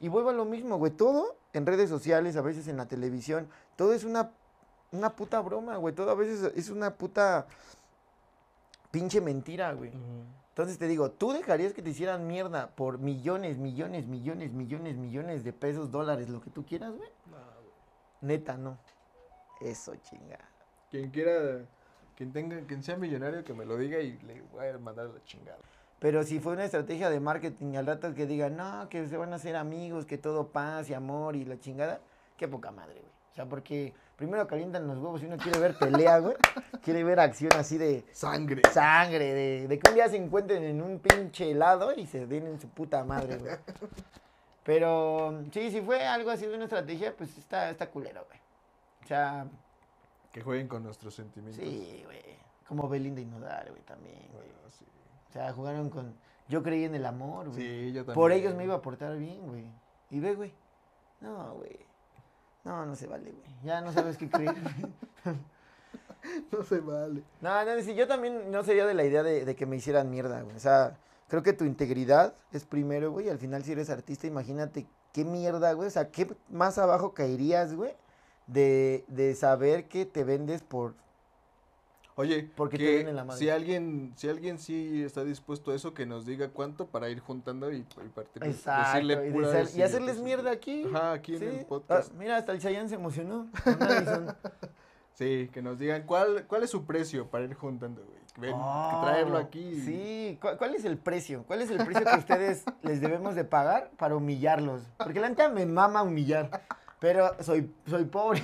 Y 0.00 0.08
vuelvo 0.08 0.30
a 0.30 0.32
lo 0.32 0.44
mismo, 0.44 0.78
güey, 0.78 0.90
todo 0.90 1.36
en 1.52 1.64
redes 1.64 1.88
sociales, 1.88 2.36
a 2.36 2.42
veces 2.42 2.66
en 2.66 2.76
la 2.76 2.86
televisión, 2.86 3.48
todo 3.76 3.92
es 3.92 4.02
una, 4.02 4.32
una 4.90 5.10
puta 5.10 5.40
broma, 5.40 5.76
güey. 5.76 5.94
Todo 5.94 6.10
a 6.10 6.14
veces 6.14 6.52
es 6.56 6.70
una 6.70 6.94
puta 6.94 7.46
pinche 8.90 9.20
mentira, 9.20 9.72
güey. 9.74 9.92
Entonces 10.52 10.78
te 10.78 10.86
digo, 10.86 11.10
¿tú 11.10 11.32
dejarías 11.32 11.72
que 11.72 11.80
te 11.80 11.88
hicieran 11.88 12.26
mierda 12.26 12.68
por 12.74 12.98
millones, 12.98 13.56
millones, 13.56 14.06
millones, 14.06 14.52
millones, 14.52 14.98
millones 14.98 15.44
de 15.44 15.52
pesos, 15.54 15.90
dólares, 15.90 16.28
lo 16.28 16.42
que 16.42 16.50
tú 16.50 16.66
quieras, 16.66 16.94
güey? 16.94 17.08
No, 17.30 17.38
güey. 17.38 17.72
Neta, 18.20 18.58
no. 18.58 18.76
Eso, 19.62 19.96
chinga. 19.96 20.38
Quien 20.90 21.10
quiera, 21.10 21.64
quien 22.14 22.34
tenga, 22.34 22.60
quien 22.66 22.82
sea 22.82 22.96
millonario 22.96 23.42
que 23.44 23.54
me 23.54 23.64
lo 23.64 23.78
diga 23.78 23.98
y 24.00 24.18
le 24.18 24.42
voy 24.52 24.66
a 24.66 24.76
mandar 24.76 25.06
la 25.06 25.24
chingada. 25.24 25.56
Pero 25.98 26.22
si 26.22 26.38
fue 26.38 26.52
una 26.52 26.64
estrategia 26.64 27.08
de 27.08 27.18
marketing 27.18 27.76
al 27.76 27.86
rato 27.86 28.12
que 28.12 28.26
digan, 28.26 28.56
no, 28.56 28.90
que 28.90 29.06
se 29.06 29.16
van 29.16 29.32
a 29.32 29.36
hacer 29.36 29.56
amigos, 29.56 30.04
que 30.04 30.18
todo 30.18 30.48
paz 30.48 30.90
y 30.90 30.94
amor 30.94 31.34
y 31.34 31.46
la 31.46 31.58
chingada, 31.60 32.00
qué 32.36 32.46
poca 32.46 32.70
madre, 32.70 33.00
güey. 33.00 33.12
O 33.30 33.34
sea, 33.34 33.46
porque 33.48 33.94
primero 34.16 34.46
calientan 34.46 34.86
los 34.86 34.98
huevos 34.98 35.22
y 35.22 35.26
uno 35.26 35.36
quiere 35.36 35.58
ver 35.58 35.76
pelea, 35.78 36.18
güey. 36.18 36.34
quiere 36.82 37.04
ver 37.04 37.20
acción 37.20 37.52
así 37.56 37.78
de 37.78 38.04
Sangre. 38.12 38.62
sangre, 38.72 39.32
de, 39.34 39.68
de 39.68 39.78
que 39.78 39.88
un 39.90 39.94
día 39.96 40.08
se 40.08 40.16
encuentren 40.16 40.62
en 40.64 40.82
un 40.82 40.98
pinche 40.98 41.50
helado 41.50 41.92
y 41.94 42.06
se 42.06 42.26
den 42.26 42.46
en 42.46 42.60
su 42.60 42.68
puta 42.68 43.04
madre, 43.04 43.36
güey. 43.38 43.52
Pero 44.64 45.42
sí, 45.52 45.70
si 45.70 45.80
fue 45.80 46.06
algo 46.06 46.30
así 46.30 46.46
de 46.46 46.54
una 46.54 46.64
estrategia, 46.64 47.14
pues 47.16 47.36
está, 47.36 47.70
está 47.70 47.90
culero, 47.90 48.24
güey. 48.28 48.38
O 49.02 49.06
sea, 49.08 49.46
Que 50.32 50.40
jueguen 50.40 50.68
con 50.68 50.84
nuestros 50.84 51.14
sentimientos. 51.14 51.62
sí, 51.62 52.02
güey. 52.04 52.22
Como 52.68 52.88
Belinda 52.88 53.20
y 53.20 53.26
Nodal, 53.26 53.66
güey, 53.70 53.82
también, 53.82 54.28
güey. 54.32 54.46
Bueno, 54.52 54.70
sí. 54.70 54.86
O 55.28 55.32
sea, 55.32 55.52
jugaron 55.52 55.90
con... 55.90 56.14
Yo 56.48 56.62
creí 56.62 56.84
en 56.84 56.94
el 56.94 57.04
amor, 57.06 57.48
güey. 57.48 57.60
Sí, 57.60 57.92
yo 57.92 58.00
también. 58.02 58.14
Por 58.14 58.32
ellos 58.32 58.54
me 58.54 58.64
iba 58.64 58.74
a 58.76 58.82
portar 58.82 59.16
bien, 59.18 59.46
güey. 59.46 59.64
Y 60.10 60.20
ve, 60.20 60.34
güey. 60.34 60.54
No, 61.20 61.54
güey. 61.54 61.78
No, 62.64 62.86
no 62.86 62.94
se 62.94 63.06
vale, 63.06 63.32
güey. 63.32 63.56
Ya 63.64 63.80
no 63.80 63.92
sabes 63.92 64.16
qué 64.16 64.28
creer. 64.28 64.54
No 66.52 66.62
se 66.62 66.78
vale. 66.78 67.24
No, 67.40 67.64
no, 67.64 67.82
sí, 67.82 67.96
yo 67.96 68.06
también 68.06 68.52
no 68.52 68.62
sería 68.62 68.86
de 68.86 68.94
la 68.94 69.02
idea 69.04 69.24
de, 69.24 69.44
de 69.44 69.56
que 69.56 69.66
me 69.66 69.74
hicieran 69.74 70.08
mierda, 70.08 70.40
güey. 70.42 70.54
O 70.54 70.60
sea, 70.60 70.96
creo 71.26 71.42
que 71.42 71.52
tu 71.52 71.64
integridad 71.64 72.34
es 72.52 72.64
primero, 72.64 73.10
güey. 73.10 73.26
y 73.26 73.30
Al 73.30 73.38
final, 73.38 73.64
si 73.64 73.72
eres 73.72 73.90
artista, 73.90 74.28
imagínate 74.28 74.86
qué 75.12 75.24
mierda, 75.24 75.72
güey. 75.72 75.88
O 75.88 75.90
sea, 75.90 76.10
qué 76.12 76.32
más 76.48 76.78
abajo 76.78 77.12
caerías, 77.12 77.74
güey, 77.74 77.92
de, 78.46 79.04
de 79.08 79.34
saber 79.34 79.88
que 79.88 80.06
te 80.06 80.22
vendes 80.22 80.62
por... 80.62 80.94
Oye, 82.14 82.50
Porque 82.56 83.04
que 83.04 83.12
la 83.12 83.24
madre. 83.24 83.38
si 83.38 83.48
alguien, 83.48 84.12
si 84.16 84.28
alguien 84.28 84.58
sí 84.58 85.02
está 85.02 85.24
dispuesto 85.24 85.70
a 85.70 85.74
eso, 85.74 85.94
que 85.94 86.04
nos 86.04 86.26
diga 86.26 86.48
cuánto 86.50 86.86
para 86.86 87.08
ir 87.08 87.20
juntando 87.20 87.72
y, 87.72 87.78
y 87.78 88.08
partir, 88.14 88.44
Exacto. 88.44 88.98
decirle 88.98 89.32
y, 89.74 89.82
hacerles 89.82 90.20
mierda 90.20 90.50
aquí. 90.50 90.84
Ajá, 90.92 91.12
aquí 91.12 91.36
en 91.36 91.42
el 91.42 91.64
podcast. 91.64 92.10
Ah, 92.12 92.16
mira, 92.18 92.36
hasta 92.36 92.52
el 92.52 92.60
Chayanne 92.60 92.88
se 92.88 92.96
emocionó. 92.96 93.48
Sí, 95.14 95.50
que 95.52 95.60
nos 95.60 95.78
digan 95.78 96.04
cuál, 96.04 96.46
cuál 96.46 96.62
es 96.62 96.70
su 96.70 96.86
precio 96.86 97.28
para 97.28 97.44
ir 97.44 97.54
juntando, 97.54 98.02
güey. 98.02 98.18
Ven, 98.38 98.54
Oh, 98.56 98.90
que 98.90 99.06
traerlo 99.06 99.36
aquí. 99.36 99.80
Sí, 99.82 100.38
¿Cuál, 100.40 100.56
cuál 100.56 100.74
es 100.74 100.86
el 100.86 100.96
precio? 100.96 101.44
¿Cuál 101.46 101.60
es 101.60 101.70
el 101.70 101.84
precio 101.84 102.02
que 102.06 102.16
ustedes 102.16 102.64
les 102.82 103.00
debemos 103.02 103.34
de 103.34 103.44
pagar 103.44 103.90
para 103.98 104.16
humillarlos? 104.16 104.82
Porque 104.96 105.20
la 105.20 105.28
neta 105.28 105.50
me 105.50 105.66
mama 105.66 106.02
humillar, 106.02 106.62
pero 106.98 107.30
soy, 107.40 107.70
soy 107.86 108.06
pobre. 108.06 108.40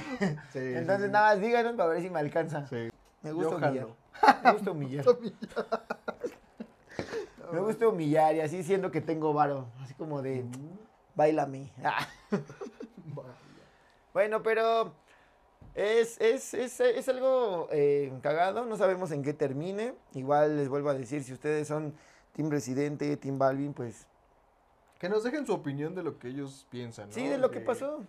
Sí, 0.52 0.58
Entonces 0.58 1.10
nada 1.10 1.32
más 1.34 1.40
díganos 1.40 1.72
para 1.74 1.88
ver 1.88 2.02
si 2.02 2.10
me 2.10 2.18
alcanza. 2.18 2.66
sí. 2.66 2.90
Me 3.34 3.34
gusta 3.34 3.50
Yo 3.50 3.56
humillar. 3.56 3.86
jalo. 4.12 4.42
Me 4.44 4.52
gusta 4.52 4.70
humillar. 4.70 5.04
me 7.52 7.60
gusta 7.60 7.88
humillar 7.88 8.34
y 8.36 8.40
así 8.40 8.62
siendo 8.62 8.90
que 8.90 9.00
tengo 9.00 9.32
varo. 9.32 9.66
Así 9.80 9.94
como 9.94 10.22
de, 10.22 10.44
bailame. 11.14 11.72
Ah. 11.84 12.06
Bueno, 14.12 14.42
pero 14.42 14.92
es, 15.74 16.20
es, 16.20 16.54
es, 16.54 16.80
es 16.80 17.08
algo 17.08 17.68
eh, 17.70 18.12
cagado, 18.22 18.64
no 18.64 18.76
sabemos 18.76 19.10
en 19.12 19.22
qué 19.22 19.32
termine. 19.32 19.94
Igual 20.14 20.56
les 20.56 20.68
vuelvo 20.68 20.90
a 20.90 20.94
decir, 20.94 21.22
si 21.22 21.32
ustedes 21.32 21.68
son 21.68 21.94
Team 22.32 22.50
Residente, 22.50 23.16
Team 23.16 23.38
Balvin, 23.38 23.72
pues 23.74 24.06
Que 24.98 25.08
nos 25.08 25.22
dejen 25.22 25.46
su 25.46 25.52
opinión 25.54 25.94
de 25.94 26.02
lo 26.02 26.18
que 26.18 26.28
ellos 26.28 26.66
piensan, 26.70 27.08
¿no? 27.08 27.14
sí, 27.14 27.26
de 27.28 27.38
lo 27.38 27.50
que 27.50 27.60
pasó. 27.60 28.02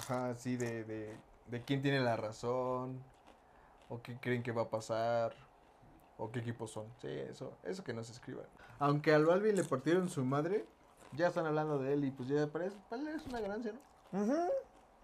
Ajá, 0.00 0.34
sí, 0.36 0.56
de, 0.56 0.84
de, 0.84 1.16
de 1.48 1.62
quién 1.62 1.82
tiene 1.82 2.00
la 2.00 2.16
razón, 2.16 3.02
o 3.92 4.00
qué 4.00 4.16
creen 4.18 4.42
que 4.42 4.52
va 4.52 4.62
a 4.62 4.70
pasar, 4.70 5.34
o 6.16 6.30
qué 6.30 6.40
equipos 6.40 6.70
son. 6.70 6.86
Sí, 7.00 7.08
eso, 7.08 7.52
eso 7.62 7.84
que 7.84 7.92
nos 7.92 8.08
escriban. 8.08 8.46
Aunque 8.78 9.12
al 9.12 9.26
Balvin 9.26 9.54
le 9.54 9.64
partieron 9.64 10.08
su 10.08 10.24
madre, 10.24 10.64
ya 11.12 11.28
están 11.28 11.44
hablando 11.44 11.78
de 11.78 11.92
él 11.92 12.04
y 12.04 12.10
pues 12.10 12.28
ya 12.28 12.46
parece, 12.46 12.76
él 12.90 13.08
es 13.08 13.26
una 13.26 13.40
ganancia, 13.40 13.72
¿no? 13.72 14.22
Ujú. 14.22 14.36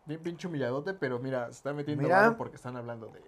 Bien 0.06 0.22
pinche 0.22 0.48
humilladote, 0.48 0.94
pero 0.94 1.18
mira, 1.18 1.44
se 1.46 1.52
está 1.52 1.74
metiendo 1.74 2.04
Mira. 2.04 2.34
porque 2.38 2.56
están 2.56 2.76
hablando 2.76 3.08
de 3.08 3.18
él. 3.18 3.24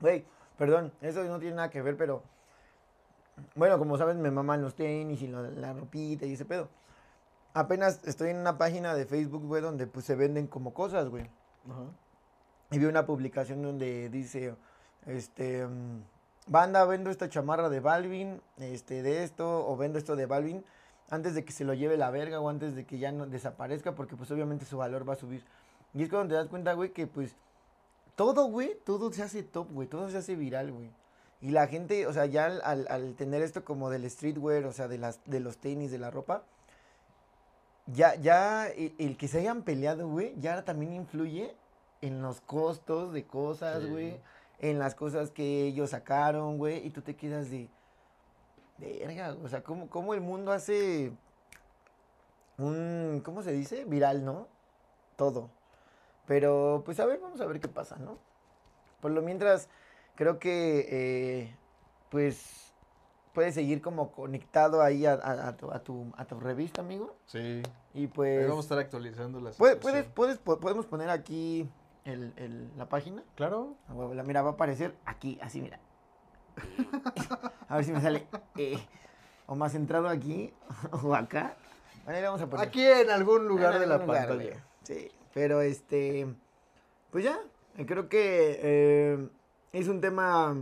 Güey, 0.00 0.24
perdón, 0.56 0.92
eso 1.00 1.24
no 1.24 1.40
tiene 1.40 1.56
nada 1.56 1.70
que 1.70 1.82
ver, 1.82 1.96
pero. 1.96 2.22
Bueno, 3.56 3.78
como 3.78 3.98
saben, 3.98 4.20
me 4.20 4.30
maman 4.30 4.62
los 4.62 4.76
tenis 4.76 5.22
y 5.22 5.26
la, 5.26 5.42
la 5.42 5.72
ropita 5.72 6.24
y 6.24 6.34
ese 6.34 6.44
pedo. 6.44 6.68
Apenas 7.54 8.00
estoy 8.04 8.30
en 8.30 8.36
una 8.36 8.58
página 8.58 8.94
de 8.94 9.06
Facebook, 9.06 9.44
güey, 9.44 9.60
donde 9.60 9.88
pues 9.88 10.04
se 10.04 10.14
venden 10.14 10.46
como 10.46 10.72
cosas, 10.72 11.08
güey. 11.08 11.28
Ajá. 11.68 11.84
Y 12.72 12.78
vi 12.78 12.86
una 12.86 13.04
publicación 13.04 13.60
donde 13.62 14.08
dice, 14.08 14.54
este, 15.06 15.66
mm, 15.66 16.02
banda, 16.46 16.84
vendo 16.86 17.10
esta 17.10 17.28
chamarra 17.28 17.68
de 17.68 17.80
Balvin, 17.80 18.40
este, 18.56 19.02
de 19.02 19.24
esto, 19.24 19.68
o 19.68 19.76
vendo 19.76 19.98
esto 19.98 20.16
de 20.16 20.24
Balvin, 20.24 20.64
antes 21.10 21.34
de 21.34 21.44
que 21.44 21.52
se 21.52 21.64
lo 21.64 21.74
lleve 21.74 21.98
la 21.98 22.10
verga 22.10 22.40
o 22.40 22.48
antes 22.48 22.74
de 22.74 22.86
que 22.86 22.98
ya 22.98 23.12
desaparezca, 23.12 23.94
porque 23.94 24.16
pues 24.16 24.30
obviamente 24.30 24.64
su 24.64 24.78
valor 24.78 25.06
va 25.06 25.12
a 25.12 25.16
subir. 25.16 25.44
Y 25.92 26.02
es 26.02 26.08
cuando 26.08 26.30
te 26.30 26.34
das 26.36 26.48
cuenta, 26.48 26.72
güey, 26.72 26.92
que 26.92 27.06
pues 27.06 27.36
todo, 28.16 28.46
güey, 28.46 28.74
todo 28.86 29.12
se 29.12 29.22
hace 29.22 29.42
top, 29.42 29.70
güey, 29.70 29.86
todo 29.86 30.08
se 30.10 30.16
hace 30.16 30.34
viral, 30.34 30.72
güey. 30.72 30.90
Y 31.42 31.50
la 31.50 31.66
gente, 31.66 32.06
o 32.06 32.12
sea, 32.14 32.24
ya 32.24 32.46
al 32.46 33.14
tener 33.16 33.42
esto 33.42 33.66
como 33.66 33.90
del 33.90 34.08
streetwear, 34.08 34.64
o 34.64 34.72
sea, 34.72 34.88
de, 34.88 34.96
las, 34.96 35.20
de 35.26 35.40
los 35.40 35.58
tenis, 35.58 35.90
de 35.90 35.98
la 35.98 36.10
ropa, 36.10 36.44
ya, 37.86 38.14
ya 38.14 38.68
el, 38.68 38.94
el 38.98 39.18
que 39.18 39.28
se 39.28 39.40
hayan 39.40 39.62
peleado, 39.62 40.08
güey, 40.08 40.34
ya 40.40 40.64
también 40.64 40.94
influye 40.94 41.54
en 42.02 42.20
los 42.20 42.40
costos 42.42 43.12
de 43.14 43.24
cosas, 43.26 43.82
Sí. 43.82 43.88
güey, 43.88 44.20
en 44.58 44.78
las 44.78 44.94
cosas 44.94 45.30
que 45.30 45.62
ellos 45.66 45.90
sacaron, 45.90 46.58
güey, 46.58 46.86
y 46.86 46.90
tú 46.90 47.00
te 47.02 47.16
quedas 47.16 47.50
de, 47.50 47.68
verga, 48.78 49.34
o 49.42 49.48
sea, 49.48 49.62
¿cómo, 49.62 49.88
cómo 49.88 50.12
el 50.14 50.20
mundo 50.20 50.52
hace 50.52 51.12
un, 52.58 53.22
¿cómo 53.24 53.42
se 53.42 53.52
dice? 53.52 53.84
Viral, 53.84 54.24
¿no? 54.24 54.46
Todo. 55.16 55.50
Pero, 56.26 56.82
pues 56.84 57.00
a 57.00 57.06
ver, 57.06 57.18
vamos 57.20 57.40
a 57.40 57.46
ver 57.46 57.60
qué 57.60 57.68
pasa, 57.68 57.96
¿no? 57.96 58.18
Por 59.00 59.10
lo 59.10 59.22
mientras, 59.22 59.68
creo 60.14 60.38
que, 60.38 60.86
eh, 60.90 61.56
pues, 62.10 62.72
puedes 63.34 63.54
seguir 63.54 63.80
como 63.80 64.12
conectado 64.12 64.82
ahí 64.82 65.06
a, 65.06 65.14
a- 65.14 65.48
a 65.48 65.56
tu, 65.56 65.70
a, 65.70 65.78
tu, 65.82 66.12
a 66.16 66.24
tu 66.24 66.38
revista, 66.38 66.82
amigo. 66.82 67.16
Sí. 67.26 67.62
Y 67.94 68.00
Ahí 68.00 68.06
pues, 68.06 68.48
vamos 68.48 68.64
a 68.64 68.66
estar 68.66 68.78
actualizando 68.78 69.40
las 69.40 69.56
puedes, 69.56 69.76
puedes, 69.78 70.04
puedes, 70.06 70.38
po- 70.38 70.60
podemos 70.60 70.86
poner 70.86 71.10
aquí 71.10 71.68
el, 72.04 72.32
el- 72.36 72.70
la 72.76 72.88
página. 72.88 73.22
Claro. 73.36 73.74
La 74.14 74.22
mira, 74.22 74.42
va 74.42 74.50
a 74.50 74.52
aparecer 74.52 74.94
aquí, 75.04 75.38
así, 75.42 75.60
mira. 75.60 75.78
A 77.68 77.76
ver 77.76 77.84
si 77.84 77.92
me 77.92 78.00
sale. 78.00 78.26
eh, 78.56 78.78
o 79.46 79.54
más 79.54 79.72
centrado 79.72 80.08
aquí, 80.08 80.52
o 81.02 81.14
acá. 81.14 81.56
Bueno, 82.04 82.16
ahí 82.16 82.22
le 82.22 82.28
vamos 82.28 82.42
a 82.42 82.50
poner. 82.50 82.66
Aquí 82.66 82.84
en 82.84 83.10
algún 83.10 83.46
lugar 83.48 83.74
En 83.74 83.80
de 83.80 83.86
la 83.86 83.98
lugar, 83.98 84.28
pantalla. 84.28 84.50
güey. 84.50 84.62
Sí, 84.82 85.10
pero 85.34 85.62
este. 85.62 86.26
Pues 87.10 87.24
ya, 87.24 87.38
eh, 87.76 87.86
creo 87.86 88.08
que 88.08 88.58
eh, 88.62 89.28
es 89.72 89.88
un 89.88 90.00
tema 90.00 90.56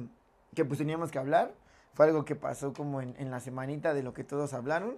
que 0.54 0.64
pues 0.64 0.78
teníamos 0.78 1.10
que 1.10 1.18
hablar. 1.18 1.52
Fue 1.94 2.06
algo 2.06 2.24
que 2.24 2.36
pasó 2.36 2.72
como 2.72 3.00
en, 3.00 3.14
en 3.18 3.30
la 3.30 3.40
semanita 3.40 3.94
de 3.94 4.02
lo 4.02 4.14
que 4.14 4.24
todos 4.24 4.52
hablaron. 4.54 4.96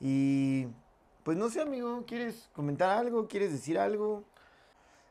Y 0.00 0.66
pues 1.22 1.36
no 1.38 1.48
sé, 1.48 1.62
amigo, 1.62 2.04
¿quieres 2.06 2.48
comentar 2.54 2.90
algo? 2.90 3.28
¿Quieres 3.28 3.52
decir 3.52 3.78
algo? 3.78 4.24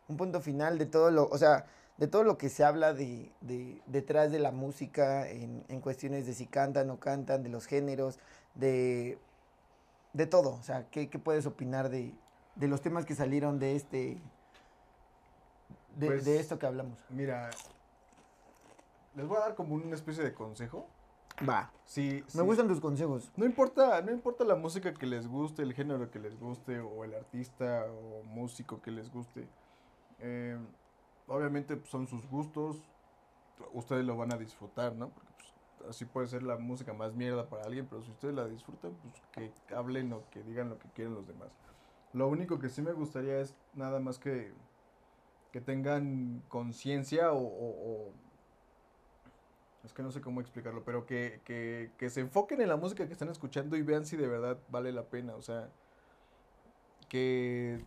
Un 0.07 0.17
punto 0.17 0.41
final 0.41 0.77
de 0.77 0.85
todo 0.85 1.11
lo, 1.11 1.25
o 1.27 1.37
sea, 1.37 1.65
de 1.97 2.07
todo 2.07 2.23
lo 2.23 2.37
que 2.37 2.49
se 2.49 2.63
habla 2.63 2.93
de, 2.93 3.31
de- 3.41 3.81
detrás 3.85 4.31
de 4.31 4.39
la 4.39 4.51
música, 4.51 5.29
en, 5.29 5.63
en 5.69 5.79
cuestiones 5.81 6.25
de 6.25 6.33
si 6.33 6.45
cantan 6.47 6.89
o 6.89 6.99
cantan, 6.99 7.43
de 7.43 7.49
los 7.49 7.65
géneros, 7.67 8.19
de, 8.55 9.17
de 10.13 10.25
todo. 10.27 10.55
O 10.55 10.63
sea, 10.63 10.87
¿qué, 10.89 11.09
qué 11.09 11.19
puedes 11.19 11.45
opinar 11.45 11.89
de, 11.89 12.13
de 12.55 12.67
los 12.67 12.81
temas 12.81 13.05
que 13.05 13.15
salieron 13.15 13.59
de 13.59 13.75
este, 13.75 14.21
de, 15.95 16.07
Pues, 16.07 16.25
de 16.25 16.39
esto 16.39 16.57
que 16.59 16.65
hablamos? 16.65 16.97
Mira, 17.09 17.49
les 19.15 19.27
voy 19.27 19.37
a 19.37 19.41
dar 19.41 19.55
como 19.55 19.75
una 19.75 19.95
especie 19.95 20.23
de 20.23 20.33
consejo. 20.33 20.87
Va. 21.47 21.71
Si, 21.85 22.23
Me 22.35 22.41
gustan 22.43 22.67
tus 22.67 22.79
consejos. 22.79 23.31
No 23.35 23.45
importa, 23.45 24.01
no 24.01 24.11
importa 24.11 24.43
la 24.43 24.55
música 24.55 24.93
que 24.93 25.05
les 25.05 25.27
guste, 25.27 25.61
el 25.63 25.73
género 25.73 26.09
que 26.11 26.19
les 26.19 26.39
guste, 26.39 26.79
o 26.79 27.03
el 27.03 27.13
artista 27.15 27.85
o 27.87 28.23
músico 28.23 28.81
que 28.81 28.91
les 28.91 29.11
guste. 29.11 29.47
Eh, 30.19 30.58
obviamente 31.28 31.78
pues, 31.78 31.89
son 31.89 32.08
sus 32.08 32.28
gustos. 32.28 32.91
Ustedes 33.73 34.06
lo 34.06 34.17
van 34.17 34.34
a 34.34 34.38
disfrutar, 34.38 34.95
¿no? 34.95 35.12
Porque 35.13 35.34
pues, 35.78 35.89
así 35.89 36.06
puede 36.06 36.28
ser 36.28 36.43
la 36.43 36.58
música 36.58 36.93
más 36.93 37.13
mierda 37.15 37.49
para 37.49 37.63
alguien, 37.65 37.88
pero 37.88 38.04
si 38.04 38.12
ustedes 38.12 38.36
la 38.36 38.47
disfrutan, 38.47 38.95
pues 39.02 39.13
que 39.32 39.54
hablen 39.76 40.13
o 40.13 40.30
que 40.30 40.43
digan 40.43 40.69
lo 40.69 40.80
que 40.80 40.89
quieren 40.91 41.13
los 41.15 41.28
demás. 41.28 41.52
Lo 42.13 42.28
único 42.30 42.60
que 42.60 42.69
sí 42.69 42.82
me 42.82 42.93
gustaría 42.93 43.39
es 43.41 43.56
nada 43.73 43.99
más 43.99 44.19
que, 44.19 44.56
que 45.52 45.62
tengan 45.62 46.41
conciencia 46.49 47.32
o, 47.34 47.39
o- 47.43 48.13
es 49.84 49.93
que 49.93 50.02
no 50.04 50.12
sé 50.12 50.21
cómo 50.21 50.39
explicarlo, 50.41 50.84
pero 50.86 51.06
que, 51.06 51.41
que, 51.45 51.93
que 51.97 52.10
se 52.10 52.21
enfoquen 52.21 52.62
en 52.62 52.69
la 52.69 52.78
música 52.78 53.06
que 53.06 53.13
están 53.13 53.30
escuchando 53.30 53.76
y 53.76 53.82
vean 53.82 54.06
si 54.06 54.15
de 54.15 54.28
verdad 54.28 54.63
vale 54.69 54.91
la 54.93 55.10
pena. 55.10 55.36
O 55.36 55.41
sea, 55.41 55.73
que 57.10 57.86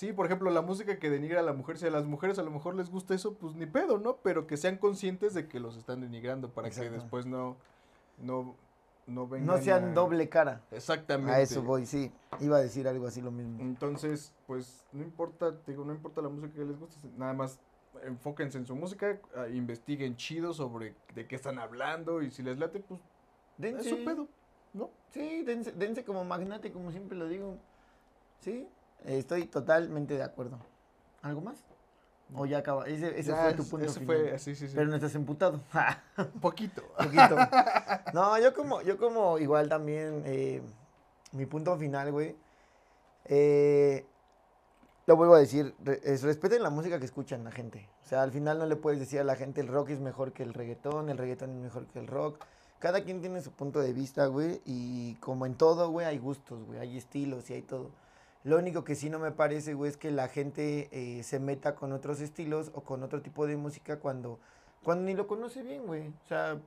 sí, 0.00 0.14
por 0.14 0.24
ejemplo, 0.24 0.50
la 0.50 0.62
música 0.62 0.98
que 0.98 1.10
denigra 1.10 1.40
a 1.40 1.42
la 1.42 1.52
mujer, 1.52 1.76
si 1.76 1.86
a 1.86 1.90
las 1.90 2.06
mujeres 2.06 2.38
a 2.38 2.42
lo 2.42 2.50
mejor 2.50 2.74
les 2.74 2.88
gusta 2.88 3.14
eso, 3.14 3.34
pues 3.34 3.54
ni 3.54 3.66
pedo, 3.66 3.98
¿no? 3.98 4.16
Pero 4.22 4.46
que 4.46 4.56
sean 4.56 4.78
conscientes 4.78 5.34
de 5.34 5.46
que 5.46 5.60
los 5.60 5.76
están 5.76 6.00
denigrando 6.00 6.48
para 6.48 6.68
Exacto. 6.68 6.90
que 6.90 6.96
después 6.96 7.26
no, 7.26 7.58
no, 8.16 8.56
no 9.06 9.28
vengan 9.28 9.46
No 9.46 9.58
sean 9.58 9.90
a- 9.90 9.92
doble 9.92 10.30
cara. 10.30 10.62
Exactamente. 10.70 11.32
A 11.34 11.42
eso 11.42 11.62
voy, 11.62 11.84
sí. 11.84 12.10
Iba 12.40 12.56
a 12.56 12.60
decir 12.60 12.88
algo 12.88 13.06
así 13.06 13.20
lo 13.20 13.30
mismo. 13.30 13.60
Entonces, 13.60 14.32
pues 14.46 14.86
no 14.92 15.02
importa, 15.02 15.54
te 15.60 15.72
digo, 15.72 15.84
no 15.84 15.92
importa 15.92 16.22
la 16.22 16.30
música 16.30 16.54
que 16.54 16.64
les 16.64 16.78
guste, 16.78 16.96
nada 17.18 17.34
más 17.34 17.60
enfóquense 18.02 18.56
en 18.56 18.64
su 18.64 18.74
música, 18.76 19.20
ah, 19.36 19.48
investiguen 19.48 20.16
chido 20.16 20.54
sobre 20.54 20.94
de 21.14 21.26
qué 21.26 21.36
están 21.36 21.58
hablando 21.58 22.22
y 22.22 22.30
si 22.30 22.42
les 22.42 22.58
late, 22.58 22.80
pues 22.80 23.00
es 23.58 23.86
su 23.86 24.02
pedo, 24.02 24.28
¿no? 24.72 24.88
Sí, 25.10 25.42
dense, 25.42 25.72
dense 25.72 26.04
como 26.06 26.24
magnate, 26.24 26.72
como 26.72 26.90
siempre 26.90 27.18
lo 27.18 27.28
digo. 27.28 27.58
Sí, 28.40 28.66
estoy 29.04 29.46
totalmente 29.46 30.14
de 30.14 30.22
acuerdo. 30.22 30.58
¿Algo 31.22 31.40
más? 31.40 31.64
¿O 32.32 32.46
ya 32.46 32.58
acaba? 32.58 32.86
Ese, 32.86 33.18
ese 33.18 33.32
Ya, 33.32 33.42
fue 33.42 33.54
tu 33.54 33.66
punto 33.68 33.90
ese 33.90 34.00
final. 34.00 34.06
fue, 34.06 34.38
sí, 34.38 34.54
sí, 34.54 34.68
sí. 34.68 34.74
Pero 34.74 34.88
no 34.88 34.94
estás 34.96 35.14
emputado. 35.16 35.60
Poquito. 36.40 36.82
Poquito. 36.96 37.36
No, 38.12 38.38
yo 38.38 38.54
como, 38.54 38.82
yo 38.82 38.98
como 38.98 39.38
igual 39.38 39.68
también, 39.68 40.22
eh, 40.26 40.62
mi 41.32 41.46
punto 41.46 41.76
final, 41.78 42.12
güey. 42.12 42.36
eh, 43.24 44.06
lo 45.06 45.16
vuelvo 45.16 45.34
a 45.34 45.40
decir, 45.40 45.74
es, 46.04 46.22
respeten 46.22 46.62
la 46.62 46.70
música 46.70 46.98
que 47.00 47.04
escuchan 47.04 47.42
la 47.44 47.50
gente. 47.50 47.88
O 48.04 48.06
sea, 48.08 48.22
al 48.22 48.30
final 48.32 48.58
no 48.58 48.66
le 48.66 48.76
puedes 48.76 49.00
decir 49.00 49.20
a 49.20 49.24
la 49.24 49.34
gente 49.36 49.60
el 49.60 49.66
rock 49.68 49.90
es 49.90 50.00
mejor 50.00 50.32
que 50.32 50.42
el 50.44 50.54
reggaetón, 50.54 51.10
el 51.10 51.18
reggaetón 51.18 51.50
es 51.50 51.56
mejor 51.56 51.86
que 51.86 51.98
el 51.98 52.06
rock. 52.06 52.44
Cada 52.78 53.02
quien 53.04 53.20
tiene 53.20 53.40
su 53.42 53.50
punto 53.52 53.80
de 53.80 53.92
vista, 53.92 54.26
güey, 54.26 54.60
y 54.64 55.16
como 55.16 55.46
en 55.46 55.54
todo, 55.56 55.90
güey, 55.90 56.06
hay 56.06 56.18
gustos, 56.18 56.64
güey, 56.64 56.78
hay 56.78 56.96
estilos 56.96 57.50
y 57.50 57.54
hay 57.54 57.62
todo. 57.62 57.90
Lo 58.42 58.58
único 58.58 58.84
que 58.84 58.94
sí 58.94 59.10
no 59.10 59.18
me 59.18 59.32
parece, 59.32 59.74
güey, 59.74 59.90
es 59.90 59.96
que 59.96 60.10
la 60.10 60.28
gente 60.28 60.88
eh, 60.92 61.22
se 61.22 61.38
meta 61.38 61.74
con 61.74 61.92
otros 61.92 62.20
estilos 62.20 62.70
o 62.74 62.82
con 62.82 63.02
otro 63.02 63.20
tipo 63.20 63.46
de 63.46 63.56
música 63.56 63.98
cuando, 63.98 64.38
cuando 64.82 65.04
ni 65.04 65.14
lo 65.14 65.26
conoce 65.26 65.62
bien, 65.62 65.86
güey. 65.86 66.08
O 66.08 66.26
sea, 66.26 66.58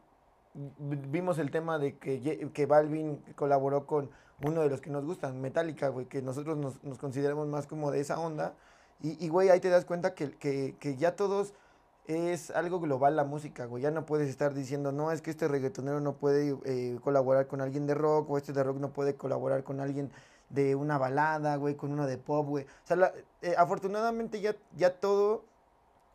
vimos 0.77 1.39
el 1.39 1.49
tema 1.49 1.79
de 1.79 1.97
que, 1.97 2.51
que 2.53 2.65
Balvin 2.67 3.23
colaboró 3.35 3.87
con 3.87 4.11
uno 4.43 4.61
de 4.61 4.69
los 4.69 4.81
que 4.81 4.91
nos 4.91 5.03
gustan, 5.05 5.41
Metallica, 5.41 5.89
güey, 5.89 6.05
que 6.05 6.21
nosotros 6.21 6.57
nos, 6.57 6.83
nos 6.83 6.99
consideramos 6.99 7.47
más 7.47 7.65
como 7.65 7.91
de 7.91 8.01
esa 8.01 8.19
onda. 8.19 8.53
Y, 9.01 9.23
y, 9.23 9.29
güey, 9.29 9.49
ahí 9.49 9.59
te 9.59 9.69
das 9.69 9.85
cuenta 9.85 10.13
que, 10.13 10.31
que, 10.37 10.75
que 10.79 10.95
ya 10.95 11.15
todos 11.15 11.53
es 12.05 12.51
algo 12.51 12.79
global 12.79 13.15
la 13.15 13.23
música, 13.23 13.65
güey. 13.65 13.83
Ya 13.83 13.91
no 13.91 14.05
puedes 14.05 14.29
estar 14.29 14.53
diciendo, 14.53 14.91
no, 14.91 15.11
es 15.11 15.21
que 15.21 15.31
este 15.31 15.47
reggaetonero 15.47 15.99
no 16.01 16.13
puede 16.13 16.55
eh, 16.65 16.99
colaborar 17.01 17.47
con 17.47 17.61
alguien 17.61 17.87
de 17.87 17.95
rock, 17.95 18.29
o 18.29 18.37
este 18.37 18.53
de 18.53 18.63
rock 18.63 18.77
no 18.77 18.91
puede 18.91 19.15
colaborar 19.15 19.63
con 19.63 19.79
alguien 19.79 20.11
de 20.53 20.75
una 20.75 20.97
balada, 20.97 21.55
güey, 21.57 21.75
con 21.75 21.91
uno 21.91 22.05
de 22.07 22.17
pop, 22.17 22.47
güey. 22.47 22.63
O 22.65 22.87
sea, 22.87 22.95
la- 22.95 23.13
eh, 23.41 23.55
afortunadamente 23.57 24.39
ya, 24.39 24.55
ya 24.77 24.93
todo 24.93 25.43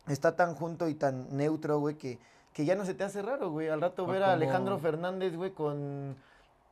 está 0.07 0.35
tan 0.35 0.55
junto 0.55 0.87
y 0.87 0.95
tan 0.95 1.27
neutro, 1.35 1.79
güey, 1.79 1.95
que, 1.95 2.17
que 2.53 2.65
ya 2.65 2.75
no 2.75 2.85
se 2.85 2.93
te 2.95 3.03
hace 3.03 3.21
raro, 3.21 3.51
güey. 3.51 3.67
Al 3.69 3.81
rato 3.81 4.05
O 4.05 4.07
ver 4.07 4.23
a 4.23 4.31
Alejandro 4.33 4.79
Fernández, 4.79 5.35
güey, 5.35 5.51
con, 5.51 6.15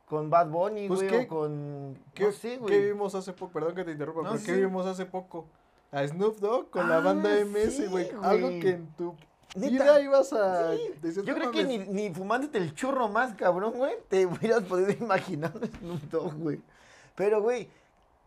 con 0.06 0.30
Bad 0.30 0.48
Bunny, 0.48 0.88
Pues, 0.88 1.00
güey, 1.00 1.10
¿qué- 1.10 1.24
o 1.24 1.28
con... 1.28 1.98
¿Qué, 2.14 2.24
no 2.24 2.32
sé, 2.32 2.48
qué 2.52 2.56
güey. 2.58 2.84
vimos 2.86 3.14
hace 3.14 3.32
poco? 3.34 3.52
Perdón 3.52 3.74
que 3.74 3.84
te 3.84 3.92
interrumpa, 3.92 4.22
No, 4.22 4.28
pero 4.30 4.40
sí, 4.40 4.46
¿qué 4.46 4.54
vimos 4.56 4.86
hace 4.86 5.04
poco? 5.06 5.46
A 5.92 6.06
Snoop 6.06 6.38
Dogg 6.38 6.70
con 6.70 6.88
la 6.88 6.96
Ah, 6.96 7.00
banda 7.00 7.30
MS, 7.44 7.70
sí, 7.76 7.86
güey. 7.86 8.10
Algo 8.22 8.48
güey. 8.48 8.60
que 8.60 8.70
en 8.70 8.86
tu 8.96 9.14
Neta. 9.56 9.70
vida 9.70 10.00
ibas 10.02 10.32
a... 10.32 10.72
Sí. 10.74 11.12
Yo 11.14 11.22
"No 11.22 11.34
creo 11.34 11.50
que 11.50 11.64
ni, 11.64 11.78
mames". 11.78 11.92
ni 11.94 12.10
fumándote 12.14 12.58
el 12.58 12.74
churro 12.74 13.08
más 13.08 13.34
cabrón, 13.34 13.74
güey, 13.76 13.94
te 14.08 14.26
hubieras 14.26 14.64
podido 14.64 14.90
imaginar 15.04 15.52
a 15.54 15.66
Snoop 15.78 16.02
Dogg, 16.10 16.34
güey. 16.34 16.60
Pero, 17.18 17.42
güey, 17.42 17.68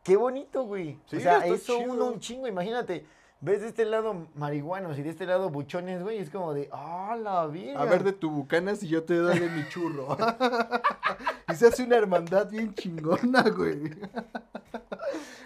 qué 0.03 0.17
bonito, 0.17 0.65
güey. 0.65 0.99
Sí, 1.05 1.15
o 1.15 1.19
sea, 1.21 1.45
eso 1.45 1.77
chido. 1.77 1.93
uno 1.93 2.05
un 2.07 2.19
chingo, 2.19 2.45
imagínate. 2.45 3.05
Ves 3.39 3.61
de 3.61 3.69
este 3.69 3.85
lado 3.85 4.27
marihuanos 4.35 4.99
y 4.99 5.01
de 5.01 5.09
este 5.09 5.25
lado 5.25 5.49
buchones, 5.49 6.03
güey, 6.03 6.17
y 6.17 6.19
es 6.19 6.29
como 6.29 6.53
de, 6.53 6.69
¡ah, 6.73 7.17
la 7.19 7.47
vida! 7.47 7.79
A 7.79 7.85
ver 7.85 8.03
de 8.03 8.11
tu 8.11 8.29
bucanas 8.29 8.83
y 8.83 8.89
yo 8.89 9.03
te 9.03 9.15
doy 9.15 9.39
de 9.39 9.49
mi 9.49 9.67
churro. 9.69 10.17
y 11.51 11.55
se 11.55 11.67
hace 11.67 11.83
una 11.83 11.95
hermandad 11.95 12.49
bien 12.51 12.75
chingona, 12.75 13.43
güey. 13.43 13.95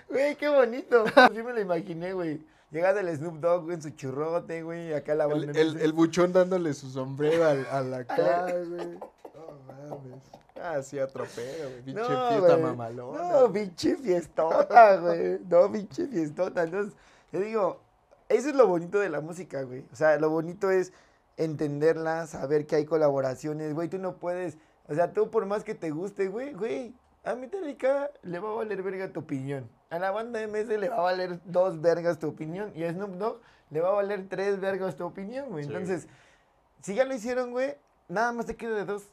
Güey, 0.10 0.36
qué 0.38 0.50
bonito. 0.50 1.06
Sí 1.32 1.44
me 1.44 1.54
lo 1.54 1.62
imaginé, 1.62 2.14
güey. 2.14 2.42
Llegando 2.72 3.00
el 3.00 3.16
Snoop 3.16 3.40
Dogg, 3.40 3.64
güey, 3.64 3.76
en 3.76 3.82
su 3.82 3.90
churrote, 3.92 4.64
güey, 4.64 4.94
acá 4.94 5.16
la 5.16 5.28
banda. 5.28 5.52
El, 5.52 5.58
el, 5.58 5.78
el 5.82 5.94
buchón 5.94 6.34
dándole 6.34 6.74
su 6.74 6.90
sombrero 6.90 7.46
al, 7.46 7.66
a 7.68 7.82
la 7.82 8.06
cara, 8.06 8.52
güey. 8.52 9.00
No 9.34 9.60
mames. 9.68 10.22
Ah, 10.62 10.82
sí, 10.82 10.98
atropero, 11.00 11.70
güey. 11.70 11.82
Pinche 11.84 12.02
No, 12.02 12.30
fiesta 12.30 12.58
mamalona. 12.58 13.32
No, 13.32 13.52
pinche 13.52 13.96
fiestota, 13.98 14.98
güey. 15.02 15.40
No, 15.48 15.72
pinche 15.72 16.08
fiestota. 16.08 16.64
Entonces, 16.64 16.98
yo 17.32 17.40
digo, 17.40 17.82
eso 18.30 18.50
es 18.50 18.56
lo 18.56 18.68
bonito 18.68 19.00
de 19.00 19.10
la 19.10 19.22
música, 19.22 19.62
güey. 19.64 19.86
O 19.92 19.96
sea, 19.96 20.18
lo 20.18 20.30
bonito 20.30 20.72
es 20.72 20.92
entenderla, 21.38 22.26
saber 22.28 22.66
que 22.66 22.78
hay 22.78 22.86
colaboraciones, 22.86 23.74
güey. 23.74 23.90
Tú 23.90 24.00
no 24.00 24.18
puedes, 24.18 24.58
o 24.88 24.96
sea, 24.96 25.14
tú 25.14 25.30
por 25.30 25.46
más 25.46 25.64
que 25.64 25.76
te 25.76 25.92
guste, 25.92 26.30
güey, 26.30 26.54
güey, 26.54 26.96
a 27.24 27.36
Metallica 27.36 28.10
le 28.24 28.40
va 28.40 28.50
a 28.52 28.56
valer 28.56 28.82
verga 28.82 29.12
tu 29.12 29.20
opinión. 29.22 29.70
A 29.90 30.00
la 30.00 30.12
banda 30.12 30.40
MS 30.48 30.68
le 30.68 30.90
va 30.90 30.98
a 30.98 31.02
valer 31.02 31.40
dos 31.46 31.80
vergas 31.82 32.20
tu 32.20 32.28
opinión. 32.28 32.72
Y 32.76 32.84
a 32.84 32.92
Snoop 32.92 33.12
Dogg 33.18 33.42
le 33.70 33.82
va 33.82 33.90
a 33.90 33.94
valer 33.94 34.28
tres 34.28 34.60
vergas 34.60 34.96
tu 34.96 35.06
opinión, 35.06 35.50
güey. 35.50 35.64
Sí. 35.66 35.72
Entonces, 35.72 36.08
si 36.82 36.96
ya 36.96 37.06
lo 37.06 37.14
hicieron, 37.14 37.52
güey, 37.52 37.76
nada 38.08 38.32
más 38.32 38.46
te 38.48 38.56
queda 38.56 38.76
de 38.76 38.86
dos. 38.86 39.04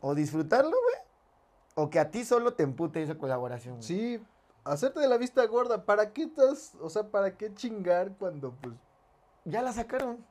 O 0.00 0.14
disfrutarlo, 0.14 0.70
güey, 0.70 0.96
o 1.74 1.88
que 1.90 1.98
a 2.00 2.10
ti 2.10 2.24
solo 2.24 2.54
te 2.54 2.62
empute 2.64 3.02
esa 3.02 3.16
colaboración. 3.16 3.74
güey. 3.76 3.84
Sí, 3.86 4.22
hacerte 4.64 5.00
de 5.00 5.08
la 5.08 5.16
vista 5.16 5.44
gorda. 5.46 5.84
¿Para 5.84 6.12
qué 6.12 6.24
estás, 6.24 6.74
o 6.80 6.90
sea, 6.90 7.04
para 7.08 7.36
qué 7.36 7.52
chingar 7.54 8.12
cuando, 8.18 8.52
pues, 8.60 8.74
Ya 9.44 9.62
la 9.62 9.72
sacaron. 9.72 10.24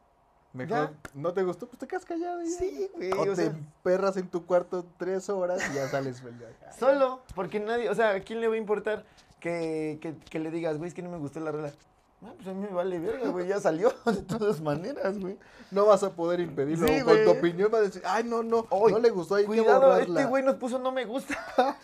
mejor 0.54 0.92
Ya. 0.92 0.94
no 1.14 1.34
te 1.34 1.44
gustó? 1.44 1.68
Pues 1.68 1.80
te 1.80 1.88
quedas 1.88 2.04
callado 2.06 2.42
ya. 2.42 2.50
Sí, 2.50 2.90
güey. 2.94 3.12
O, 3.14 3.22
o 3.22 3.26
te 3.26 3.36
sea, 3.38 3.56
perras 3.84 4.18
en 4.18 4.28
tu 4.30 4.46
cuarto 4.46 4.86
tres 4.98 5.30
horas 5.30 5.62
y 5.72 5.76
ya 5.76 5.88
sales 5.88 6.22
feliz. 6.22 6.42
solo, 6.78 7.22
porque 7.36 7.60
nadie, 7.62 7.90
o 7.90 7.96
sea, 7.96 8.12
¿a 8.12 8.20
quién 8.20 8.42
le 8.42 8.48
va 8.50 8.56
a 8.56 8.58
importar 8.58 9.06
que, 9.42 9.98
que, 10.02 10.16
que 10.16 10.40
le 10.40 10.52
digas, 10.52 10.78
güey, 10.78 10.88
es 10.88 10.94
que 10.94 11.02
no 11.02 11.10
me 11.10 11.18
gustó 11.18 11.42
la 11.42 11.52
rola? 11.52 11.74
Ah, 12.24 12.32
pues 12.36 12.48
a 12.48 12.54
mí 12.54 12.60
me 12.60 12.70
vale 12.70 13.00
verga, 13.00 13.30
güey, 13.30 13.48
ya 13.48 13.60
salió 13.60 13.92
de 14.06 14.22
todas 14.22 14.62
maneras, 14.62 15.20
güey. 15.20 15.38
No 15.72 15.88
vas 15.88 16.04
a 16.04 16.12
poder 16.12 16.40
impedirlo. 16.40 16.88
Sí, 16.88 17.02
con 17.02 17.24
tu 17.24 17.32
opinión 17.32 17.72
va 17.74 17.80
a 17.80 17.82
decir, 17.82 18.02
ay, 18.06 18.24
no, 18.24 18.44
no, 18.44 18.68
no 18.72 19.00
le 19.00 19.10
gustó, 19.10 19.36
hay 19.36 19.44
que 19.44 19.48
Cuidado, 19.48 19.82
borrarla. 19.82 20.20
este 20.20 20.30
güey 20.30 20.44
nos 20.44 20.56
puso 20.56 20.78
no 20.80 20.92
me 20.92 21.04
gusta. 21.06 21.36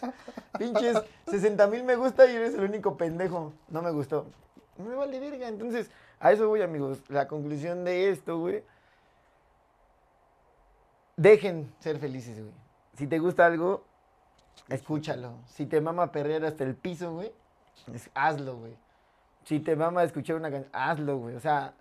Pinches 0.59 1.01
60 1.27 1.67
mil 1.67 1.83
me 1.83 1.95
gusta 1.95 2.31
y 2.31 2.35
eres 2.35 2.53
el 2.53 2.63
único 2.63 2.95
pendejo. 2.95 3.53
No 3.67 3.81
me 3.81 3.91
gustó. 3.91 4.27
Me 4.77 4.93
vale 4.93 5.19
verga. 5.19 5.47
Entonces, 5.47 5.89
a 6.19 6.31
eso 6.31 6.47
voy, 6.47 6.61
amigos. 6.61 6.99
La 7.09 7.27
conclusión 7.27 7.83
de 7.83 8.11
esto, 8.11 8.37
güey. 8.39 8.63
Dejen 11.15 11.73
ser 11.79 11.97
felices, 11.97 12.39
güey. 12.39 12.53
Si 12.95 13.07
te 13.07 13.17
gusta 13.17 13.45
algo, 13.45 13.83
escúchalo. 14.69 15.33
Si 15.47 15.65
te 15.65 15.81
mama 15.81 16.11
perrear 16.11 16.45
hasta 16.45 16.63
el 16.63 16.75
piso, 16.75 17.13
güey, 17.13 17.31
hazlo, 18.13 18.57
güey. 18.57 18.75
Si 19.43 19.59
te 19.59 19.75
mama 19.75 20.03
escuchar 20.03 20.35
una 20.35 20.51
canción, 20.51 20.71
hazlo, 20.73 21.17
güey. 21.17 21.35
O 21.35 21.39
sea, 21.39 21.73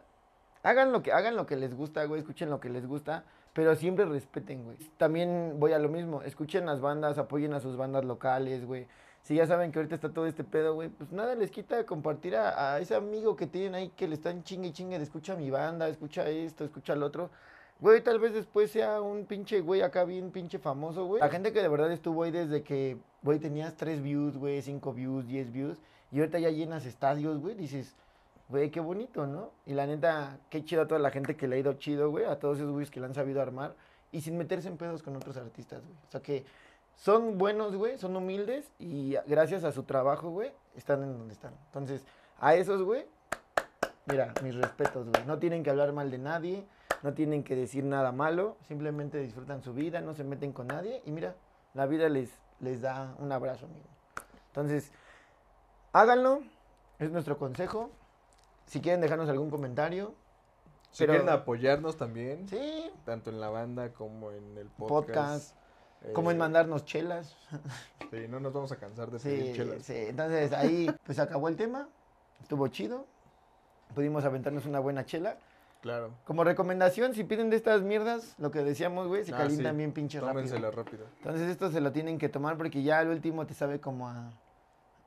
hagan 0.63 0.93
lo 0.93 1.03
que 1.03 1.13
hagan 1.13 1.37
lo 1.37 1.47
que 1.47 1.57
les 1.57 1.75
gusta, 1.75 2.05
güey, 2.05 2.21
escuchen 2.21 2.51
lo 2.51 2.61
que 2.61 2.69
les 2.69 2.87
gusta, 2.87 3.25
pero 3.53 3.75
siempre 3.75 4.05
respeten, 4.05 4.65
güey. 4.65 4.77
También 4.99 5.55
voy 5.59 5.73
a 5.73 5.79
lo 5.79 5.89
mismo, 5.89 6.23
escuchen 6.23 6.67
las 6.67 6.81
bandas, 6.81 7.19
apoyen 7.19 7.55
a 7.55 7.61
sus 7.61 7.77
bandas 7.77 8.05
locales, 8.05 8.65
güey. 8.65 8.87
Si 9.23 9.35
ya 9.35 9.47
saben 9.47 9.73
que 9.73 9.81
ahorita 9.81 9.97
está 9.97 10.13
todo 10.13 10.27
este 10.27 10.45
pedo, 10.45 10.75
güey, 10.75 10.89
pues 10.89 11.11
nada 11.11 11.35
les 11.35 11.51
quita 11.51 11.85
compartir 11.85 12.37
a, 12.37 12.75
a 12.75 12.81
ese 12.81 12.95
amigo 12.95 13.35
que 13.35 13.49
tienen 13.49 13.75
ahí 13.75 13.89
que 13.89 14.07
le 14.07 14.15
están 14.15 14.45
chingue 14.45 14.69
y 14.69 14.73
chingue 14.73 14.99
de 14.99 15.05
escucha 15.05 15.35
mi 15.35 15.51
banda, 15.51 15.89
escucha 15.89 16.29
esto, 16.29 16.65
escucha 16.65 16.95
lo 16.95 17.07
otro. 17.07 17.31
Güey, 17.79 18.01
tal 18.03 18.19
vez 18.19 18.33
después 18.33 18.71
sea 18.71 19.03
un 19.03 19.27
pinche 19.27 19.61
güey 19.61 19.83
acá 19.83 20.05
bien 20.05 20.31
pinche 20.31 20.59
famoso, 20.59 21.05
güey. 21.05 21.21
La 21.21 21.29
gente 21.29 21.53
que 21.53 21.61
de 21.61 21.69
verdad 21.69 21.93
estuvo 21.93 22.23
ahí 22.23 22.31
desde 22.31 22.63
que, 22.63 22.97
güey, 23.23 23.39
tenías 23.39 23.77
3 23.77 24.03
views, 24.03 24.39
güey, 24.39 24.63
5 24.63 24.93
views, 24.95 25.27
10 25.27 25.53
views, 25.53 25.79
y 26.11 26.21
ahorita 26.21 26.39
ya 26.39 26.49
llenas 26.49 26.87
estadios, 26.87 27.39
güey, 27.39 27.55
dices, 27.55 27.95
güey, 28.49 28.71
qué 28.71 28.81
bonito, 28.81 29.27
¿no? 29.27 29.51
Y 29.67 29.75
la 29.75 29.87
neta, 29.87 30.39
qué 30.49 30.65
chido 30.65 30.83
a 30.83 30.87
toda 30.87 31.01
la 31.01 31.11
gente 31.11 31.37
que 31.37 31.49
le 31.49 31.57
ha 31.57 31.59
ido 31.59 31.75
chido, 31.75 32.11
güey, 32.11 32.25
a 32.25 32.39
todos 32.39 32.57
esos 32.59 32.71
güeyes 32.71 32.91
que 32.91 33.01
le 33.01 33.07
han 33.07 33.15
sabido 33.15 33.43
armar, 33.43 33.75
y 34.11 34.23
sin 34.23 34.39
meterse 34.39 34.69
en 34.69 34.79
pedos 34.79 35.03
con 35.03 35.15
otros 35.15 35.37
artistas, 35.37 35.83
güey. 35.83 35.99
O 36.09 36.11
sea 36.11 36.23
que 36.23 36.47
son 36.95 37.37
buenos, 37.37 37.77
güey, 37.77 37.99
son 37.99 38.17
humildes, 38.17 38.71
y 38.79 39.17
gracias 39.27 39.65
a 39.65 39.73
su 39.73 39.83
trabajo, 39.83 40.31
güey, 40.31 40.51
están 40.77 41.03
en 41.03 41.13
donde 41.13 41.35
están. 41.35 41.53
Entonces, 41.67 42.07
a 42.41 42.55
esos, 42.55 42.81
güey, 42.83 43.05
mira, 44.07 44.33
mis 44.43 44.55
respetos, 44.55 45.07
güey. 45.11 45.27
No 45.27 45.39
tienen 45.39 45.63
que 45.63 45.69
hablar 45.69 45.93
mal 45.93 46.11
de 46.11 46.19
nadie, 46.19 46.65
no 47.03 47.15
tienen 47.15 47.45
que 47.45 47.55
decir 47.57 47.85
nada 47.85 48.13
malo, 48.13 48.57
simplemente 48.67 49.19
disfrutan 49.19 49.63
su 49.63 49.73
vida, 49.75 50.01
no 50.01 50.15
se 50.15 50.25
meten 50.25 50.53
con 50.53 50.67
nadie, 50.69 51.03
y 51.05 51.11
mira, 51.11 51.35
la 51.75 51.87
vida 51.87 52.09
les, 52.09 52.31
les 52.61 52.81
da 52.81 53.15
un 53.19 53.31
abrazo, 53.33 53.67
amigo. 53.67 53.87
Entonces, 54.49 54.91
háganlo, 55.93 56.41
es 56.99 57.11
nuestro 57.11 57.39
consejo. 57.39 57.91
Si 58.67 58.81
quieren 58.81 59.01
dejarnos 59.01 59.29
algún 59.29 59.51
comentario, 59.51 60.15
Si 60.91 61.03
pero- 61.05 61.13
quieren 61.15 61.29
apoyarnos 61.29 61.97
también, 61.97 62.49
sí, 62.49 62.91
tanto 63.05 63.31
en 63.31 63.41
la 63.41 63.49
banda 63.51 63.93
como 63.93 64.33
en 64.33 64.57
el 64.59 64.69
podcast. 64.69 65.55
podcast, 65.55 65.57
como 66.15 66.31
en 66.31 66.37
eh, 66.37 66.41
mandarnos 66.41 66.85
chelas. 66.85 67.37
Sí, 68.11 68.29
no 68.29 68.39
nos 68.39 68.53
vamos 68.53 68.71
a 68.71 68.77
cansar 68.77 69.11
de 69.11 69.19
pedir 69.19 69.47
Sí, 69.47 69.53
chelas. 69.55 69.83
sí. 69.83 69.95
Entonces 69.97 70.53
ahí 70.53 70.87
pues 71.05 71.19
acabó 71.19 71.49
el 71.49 71.57
tema, 71.57 71.89
estuvo 72.41 72.69
chido, 72.69 73.05
pudimos 73.97 74.25
aventarnos 74.25 74.65
una 74.65 74.79
buena 74.79 75.05
chela. 75.05 75.39
Claro. 75.87 76.11
Como 76.25 76.43
recomendación, 76.43 77.15
si 77.15 77.23
piden 77.23 77.49
de 77.49 77.55
estas 77.57 77.83
mierdas, 77.83 78.35
lo 78.39 78.51
que 78.51 78.65
decíamos, 78.65 79.07
güey, 79.07 79.25
se 79.25 79.33
Ah, 79.33 79.39
calientan 79.39 79.75
sí. 79.75 79.79
bien 79.79 79.93
pinche 79.93 80.19
Tómensela 80.19 80.73
rápido. 80.73 80.83
rápido. 80.83 81.07
Entonces 81.19 81.49
esto 81.49 81.71
se 81.71 81.81
lo 81.81 81.93
tienen 81.93 82.19
que 82.19 82.29
tomar 82.29 82.57
porque 82.57 82.83
ya 82.83 82.99
al 82.99 83.09
último 83.09 83.47
te 83.47 83.55
sabe 83.55 83.79
como 83.81 84.09
a 84.09 84.33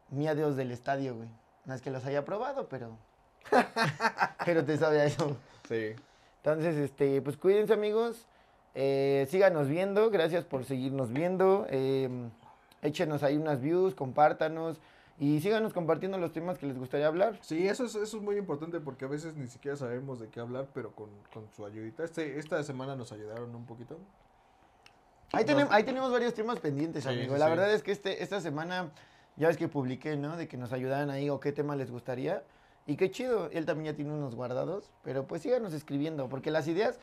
miadeos 0.10 0.56
del 0.56 0.72
estadio, 0.72 1.16
güey. 1.16 1.28
No 1.66 1.74
es 1.74 1.82
que 1.82 1.92
los 1.92 2.06
haya 2.06 2.24
probado, 2.24 2.70
pero... 2.70 2.98
pero 4.46 4.64
te 4.64 4.78
sabe 4.78 5.02
a 5.02 5.06
eso. 5.06 5.36
Sí. 5.68 5.96
Entonces, 6.44 6.76
este, 6.78 7.22
pues 7.22 7.36
cuídense 7.36 7.74
amigos, 7.74 8.26
eh, 8.74 9.28
síganos 9.30 9.68
viendo, 9.68 10.10
gracias 10.10 10.46
por 10.46 10.64
seguirnos 10.64 11.12
viendo, 11.12 11.68
eh, 11.70 12.10
échenos 12.82 13.22
ahí 13.24 13.36
unas 13.36 13.60
views, 13.60 13.94
compártanos 13.96 14.80
y 15.20 15.40
síganos 15.42 15.74
compartiendo 15.74 16.18
los 16.18 16.32
temas 16.32 16.58
que 16.58 16.66
les 16.66 16.78
gustaría 16.78 17.08
hablar. 17.08 17.38
Sí, 17.42 17.68
eso 17.68 17.84
es, 17.86 17.96
eso 17.96 18.18
es 18.18 18.24
muy 18.24 18.38
importante 18.38 18.80
porque 18.80 19.06
a 19.06 19.08
veces 19.10 19.36
ni 19.36 19.48
siquiera 19.48 19.76
sabemos 19.78 20.20
de 20.20 20.30
qué 20.30 20.40
hablar, 20.40 20.70
pero 20.74 20.94
con, 20.96 21.10
con 21.34 21.50
su 21.52 21.66
ayudita. 21.66 22.04
Este, 22.06 22.40
esta 22.40 22.64
semana 22.64 22.96
nos 22.96 23.12
ayudaron 23.12 23.54
un 23.54 23.66
poquito. 23.66 23.98
Ahí, 25.32 25.44
No. 25.44 25.48
tenemos, 25.48 25.74
ahí 25.74 25.84
tenemos 25.84 26.12
varios 26.12 26.34
temas 26.34 26.60
pendientes, 26.60 27.04
Sí, 27.04 27.10
amigo. 27.10 27.34
sí, 27.34 27.40
La 27.40 27.46
sí. 27.46 27.50
verdad 27.52 27.74
es 27.74 27.84
que 27.84 27.92
este, 27.92 28.24
esta 28.24 28.42
semana, 28.42 28.92
ya 29.36 29.48
ves 29.50 29.58
que 29.58 29.68
publiqué, 29.68 30.16
¿no? 30.16 30.38
De 30.38 30.48
que 30.48 30.58
nos 30.58 30.72
ayudaran 30.74 31.10
ahí 31.10 31.30
o 31.30 31.40
qué 31.40 31.52
tema 31.52 31.76
les 31.76 31.92
gustaría. 31.92 32.44
Y 32.88 32.96
qué 32.96 33.12
chido, 33.12 33.50
él 33.52 33.66
también 33.68 33.92
ya 33.94 33.96
tiene 33.96 34.12
unos 34.12 34.34
guardados, 34.34 34.90
pero 35.04 35.28
pues 35.28 35.44
síganos 35.44 35.74
escribiendo, 35.74 36.28
porque 36.30 36.50
las 36.50 36.68
ideas, 36.68 37.00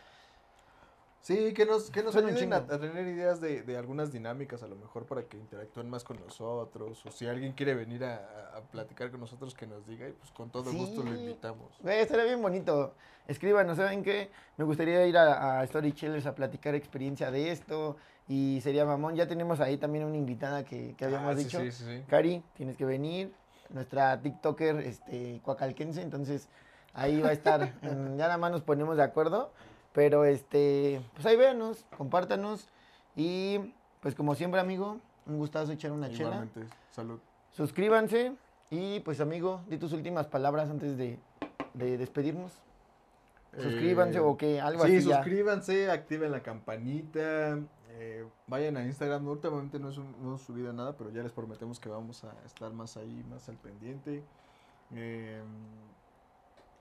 Sí, 1.20 1.52
que 1.54 1.66
nos, 1.66 1.90
que 1.90 2.02
nos 2.04 2.14
Son 2.14 2.24
ayuden 2.26 2.52
a, 2.52 2.66
tener 2.66 3.06
ideas 3.08 3.40
de, 3.40 3.62
de 3.62 3.76
algunas 3.76 4.12
dinámicas, 4.12 4.62
a 4.62 4.68
lo 4.68 4.76
mejor 4.76 5.06
para 5.06 5.24
que 5.24 5.36
interactúen 5.36 5.90
más 5.90 6.04
con 6.04 6.20
nosotros, 6.20 7.04
o 7.04 7.10
si 7.10 7.26
alguien 7.26 7.52
quiere 7.52 7.74
venir 7.74 8.04
a, 8.04 8.56
a- 8.56 8.60
platicar 8.70 9.10
con 9.10 9.20
nosotros, 9.20 9.54
que 9.54 9.66
nos 9.66 9.86
diga, 9.86 10.08
y 10.08 10.12
pues 10.12 10.30
con 10.30 10.50
todo 10.50 10.72
gusto 10.72 11.02
lo 11.02 11.14
invitamos. 11.14 11.76
güey, 11.80 11.98
estaría 12.00 12.24
bien 12.24 12.40
bonito. 12.40 12.94
Escríbanos, 13.26 13.76
¿saben 13.76 14.04
qué? 14.04 14.30
Me 14.56 14.64
gustaría 14.64 15.04
ir 15.06 15.18
a, 15.18 15.60
a 15.60 15.66
Storytellers 15.66 16.26
a 16.26 16.34
platicar 16.34 16.74
experiencia 16.76 17.30
de 17.32 17.50
esto, 17.50 17.96
y 18.28 18.60
sería 18.62 18.84
mamón. 18.84 19.16
Ya 19.16 19.26
tenemos 19.26 19.60
ahí 19.60 19.78
también 19.78 20.04
una 20.04 20.16
invitada 20.16 20.64
que, 20.64 20.94
que 20.96 21.04
habíamos 21.04 21.34
Ah, 21.34 21.38
sí, 21.38 21.44
dicho. 21.44 21.58
Sí, 21.60 21.72
sí, 21.72 21.84
sí. 21.84 22.04
Cari, 22.08 22.42
tienes 22.54 22.76
que 22.76 22.84
venir. 22.84 23.32
Nuestra 23.70 24.20
TikToker, 24.20 24.76
este, 24.78 25.40
cuacalquense, 25.42 26.00
entonces 26.00 26.48
ahí 26.94 27.20
va 27.20 27.30
a 27.30 27.32
estar. 27.32 27.60
Mm, 27.82 28.16
ya 28.16 28.26
nada 28.26 28.38
más 28.38 28.52
nos 28.52 28.62
ponemos 28.62 28.96
de 28.96 29.02
acuerdo. 29.02 29.50
Pero 29.96 30.26
este, 30.26 31.00
pues 31.14 31.24
ahí 31.24 31.36
véanos, 31.38 31.86
compártanos. 31.96 32.68
Y 33.16 33.72
pues 34.00 34.14
como 34.14 34.34
siempre, 34.34 34.60
amigo, 34.60 34.98
un 35.24 35.38
gustazo 35.38 35.72
echar 35.72 35.90
una 35.90 36.08
chela. 36.10 36.36
Igualmente, 36.36 36.60
salud. 36.90 37.18
Suscríbanse. 37.50 38.34
Y 38.68 39.00
pues 39.00 39.20
amigo, 39.22 39.62
di 39.68 39.78
tus 39.78 39.92
últimas 39.94 40.26
palabras 40.26 40.68
antes 40.68 40.98
de, 40.98 41.18
de 41.72 41.96
despedirnos. 41.96 42.52
Suscríbanse 43.56 44.18
Eh, 44.18 44.20
o 44.20 44.36
que 44.36 44.60
algo 44.60 44.84
sí, 44.84 44.96
así 44.98 45.08
ya. 45.08 45.16
suscríbanse, 45.16 45.90
activen 45.90 46.30
la 46.30 46.42
campanita, 46.42 47.58
eh, 47.92 48.26
vayan 48.48 48.76
a 48.76 48.84
Instagram. 48.84 49.26
Últimamente 49.26 49.78
no, 49.78 49.88
es 49.88 49.96
un- 49.96 50.12
no 50.20 50.28
hemos 50.28 50.42
subido 50.42 50.74
nada, 50.74 50.94
pero 50.94 51.08
ya 51.10 51.22
les 51.22 51.32
prometemos 51.32 51.80
que 51.80 51.88
vamos 51.88 52.22
a 52.24 52.34
estar 52.44 52.70
más 52.74 52.98
ahí, 52.98 53.24
más 53.30 53.48
al 53.48 53.56
pendiente. 53.56 54.22
Eh, 54.94 55.40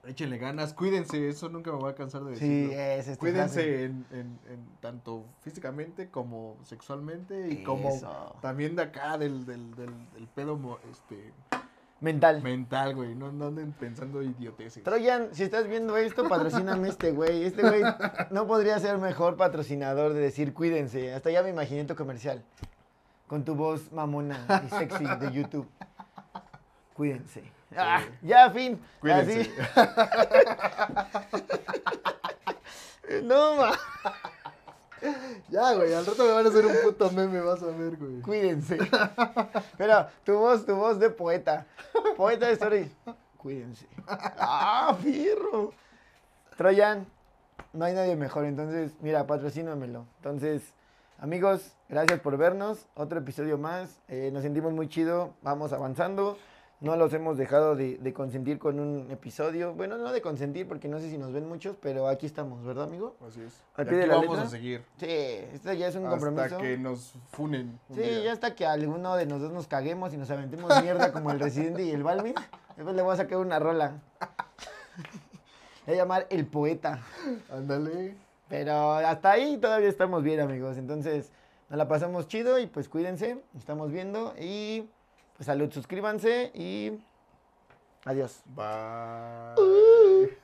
échenle 0.06 0.38
ganas, 0.38 0.72
cuídense, 0.74 1.28
eso 1.28 1.48
nunca 1.48 1.70
me 1.72 1.78
voy 1.78 1.90
a 1.90 1.94
cansar 1.94 2.24
de 2.24 2.36
Sí, 2.36 2.48
decirlo. 2.48 2.72
es 2.72 2.98
esta 2.98 3.02
frase. 3.04 3.18
Cuídense 3.18 3.84
en, 3.84 4.06
en- 4.12 4.38
en 4.50 4.66
tanto 4.80 5.24
físicamente 5.40 6.08
como 6.10 6.56
sexualmente 6.64 7.48
y 7.50 7.62
como 7.62 7.88
Eso. 7.90 8.36
también 8.40 8.76
de 8.76 8.82
acá 8.82 9.18
del, 9.18 9.44
del, 9.46 9.74
del, 9.74 9.90
del 10.14 10.26
pedo 10.34 10.78
este, 10.90 11.32
Mental. 12.00 12.42
mental, 12.42 12.94
güey. 12.94 13.14
No, 13.14 13.32
no 13.32 13.46
anden 13.46 13.72
pensando 13.72 14.22
idioteces. 14.22 14.82
Troyan, 14.82 15.28
si 15.32 15.42
estás 15.44 15.66
viendo 15.66 15.96
esto, 15.96 16.28
patrocíname 16.28 16.88
este 16.88 17.12
güey. 17.12 17.44
Este 17.44 17.62
güey 17.62 17.82
no 18.30 18.46
podría 18.46 18.78
ser 18.78 18.98
mejor 18.98 19.36
patrocinador 19.36 20.12
de 20.12 20.20
decir 20.20 20.52
cuídense. 20.54 21.14
Hasta 21.14 21.30
ya 21.30 21.42
me 21.42 21.50
imaginé 21.50 21.84
tu 21.84 21.94
comercial. 21.96 22.44
Con 23.26 23.44
tu 23.44 23.54
voz 23.54 23.90
mamona 23.92 24.38
y 24.66 24.68
sexy 24.70 25.04
de 25.04 25.32
YouTube. 25.32 25.66
Cuídense. 26.94 27.42
Ah, 27.76 28.02
ya, 28.22 28.50
fin. 28.50 28.80
Cuídense. 29.00 29.40
Así. 29.40 29.50
No, 33.22 33.54
ma. 33.56 33.72
Ya, 35.48 35.74
güey, 35.74 35.92
al 35.94 36.04
rato 36.04 36.24
me 36.24 36.32
van 36.32 36.46
a 36.46 36.48
hacer 36.48 36.66
un 36.66 36.74
puto 36.82 37.10
meme, 37.10 37.40
vas 37.40 37.62
a 37.62 37.66
ver, 37.66 37.96
güey. 37.96 38.20
Cuídense. 38.20 38.78
Pero 39.78 40.06
tu 40.24 40.34
voz, 40.34 40.66
tu 40.66 40.74
voz 40.74 40.98
de 40.98 41.10
poeta. 41.10 41.66
Poeta 42.16 42.46
de 42.46 42.52
story. 42.54 42.92
Cuídense. 43.36 43.86
Ah, 44.08 44.96
fierro. 45.00 45.72
Troyan, 46.56 47.06
no 47.72 47.84
hay 47.84 47.94
nadie 47.94 48.16
mejor. 48.16 48.44
Entonces, 48.44 48.92
mira, 49.00 49.26
patrocínamelo. 49.26 50.06
Entonces, 50.16 50.62
amigos, 51.18 51.76
gracias 51.88 52.18
por 52.20 52.36
vernos. 52.36 52.86
Otro 52.94 53.18
episodio 53.18 53.58
más. 53.58 54.00
Eh, 54.08 54.30
nos 54.32 54.42
sentimos 54.42 54.72
muy 54.72 54.88
chido. 54.88 55.34
Vamos 55.42 55.72
avanzando. 55.72 56.38
No 56.78 56.94
los 56.96 57.10
hemos 57.14 57.38
dejado 57.38 57.74
de, 57.74 57.96
de 57.96 58.12
consentir 58.12 58.58
con 58.58 58.78
un 58.78 59.10
episodio. 59.10 59.72
Bueno, 59.72 59.96
no 59.96 60.12
de 60.12 60.20
consentir 60.20 60.68
porque 60.68 60.88
no 60.88 60.98
sé 61.00 61.08
si 61.08 61.16
nos 61.16 61.32
ven 61.32 61.48
muchos, 61.48 61.74
pero 61.80 62.06
aquí 62.06 62.26
estamos, 62.26 62.62
¿verdad, 62.64 62.84
amigo? 62.84 63.16
Así 63.26 63.40
es. 63.40 63.62
Al 63.76 63.86
Y 63.86 63.88
pie 63.88 63.96
de 63.98 64.02
aquí 64.04 64.10
la 64.10 64.16
vamos 64.16 64.30
letra. 64.32 64.46
a 64.46 64.50
seguir. 64.50 64.84
Sí, 64.98 65.06
esto 65.08 65.72
ya 65.72 65.88
es 65.88 65.96
un 65.96 66.04
hasta 66.04 66.18
compromiso. 66.18 66.58
que 66.58 66.76
nos 66.76 67.14
funen. 67.32 67.80
un 67.88 67.96
Sí, 67.96 68.02
día. 68.02 68.24
ya 68.24 68.32
hasta 68.32 68.54
que 68.54 68.66
alguno 68.66 69.16
de 69.16 69.24
nosotros 69.24 69.54
nos 69.54 69.66
caguemos 69.68 70.12
y 70.12 70.18
nos 70.18 70.30
aventemos 70.30 70.82
mierda 70.82 71.12
como 71.12 71.30
el 71.30 71.40
Residente 71.40 71.82
y 71.82 71.90
el 71.92 72.02
Balvin. 72.02 72.34
Después 72.76 72.94
le 72.94 73.00
voy 73.00 73.14
a 73.14 73.16
sacar 73.16 73.38
una 73.38 73.58
rola. 73.58 74.02
Le 75.86 75.92
voy 75.92 75.94
a 75.94 75.96
llamar 75.96 76.26
El 76.28 76.46
Poeta. 76.46 77.00
Ándale. 77.50 78.16
Pero 78.48 78.92
hasta 78.92 79.30
ahí 79.32 79.56
todavía 79.56 79.88
estamos 79.88 80.22
bien, 80.22 80.40
amigos. 80.40 80.76
Entonces, 80.76 81.32
nos 81.70 81.78
la 81.78 81.88
pasamos 81.88 82.28
chido 82.28 82.58
y 82.58 82.66
pues 82.66 82.88
cuídense. 82.90 83.38
Estamos 83.56 83.90
viendo 83.90 84.34
y 84.38 84.88
pues 85.36 85.46
salud, 85.46 85.70
suscríbanse 85.72 86.50
y 86.54 86.98
adiós. 88.04 88.42
Bye. 88.46 90.36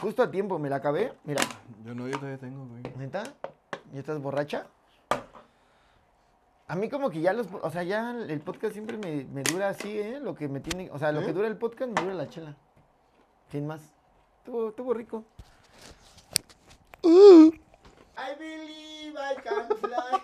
Justo 0.00 0.22
a 0.22 0.30
tiempo, 0.30 0.58
me 0.58 0.70
la 0.70 0.76
acabé. 0.76 1.12
Mira, 1.24 1.42
Yo 1.84 1.94
no, 1.94 2.08
yo 2.08 2.16
todavía 2.16 2.38
tengo, 2.38 2.66
güey. 2.66 2.82
¿neta? 2.96 3.22
¿Ya 3.92 4.00
estás 4.00 4.20
borracha? 4.20 4.66
A 6.68 6.76
mí 6.76 6.88
como 6.88 7.10
que 7.10 7.20
ya 7.20 7.32
los, 7.32 7.48
o 7.62 7.70
sea, 7.70 7.82
ya 7.82 8.12
el 8.12 8.40
podcast 8.40 8.72
siempre 8.74 8.96
me, 8.96 9.24
me 9.24 9.42
dura 9.42 9.70
así, 9.70 9.98
¿eh? 9.98 10.20
Lo 10.20 10.34
que 10.36 10.48
me 10.48 10.60
tiene, 10.60 10.88
o 10.92 10.98
sea, 10.98 11.10
lo 11.10 11.20
¿Eh? 11.20 11.26
que 11.26 11.32
dura 11.32 11.48
el 11.48 11.56
podcast 11.56 11.90
me 11.90 12.00
dura 12.00 12.14
la 12.14 12.28
chela. 12.28 12.54
Sin 13.50 13.66
más. 13.66 13.82
Estuvo, 14.38 14.68
estuvo 14.68 14.94
rico. 14.94 15.24
I 18.30 18.34
believe 18.34 19.16
I 19.18 19.34
can 19.34 19.76
fly. 19.78 20.20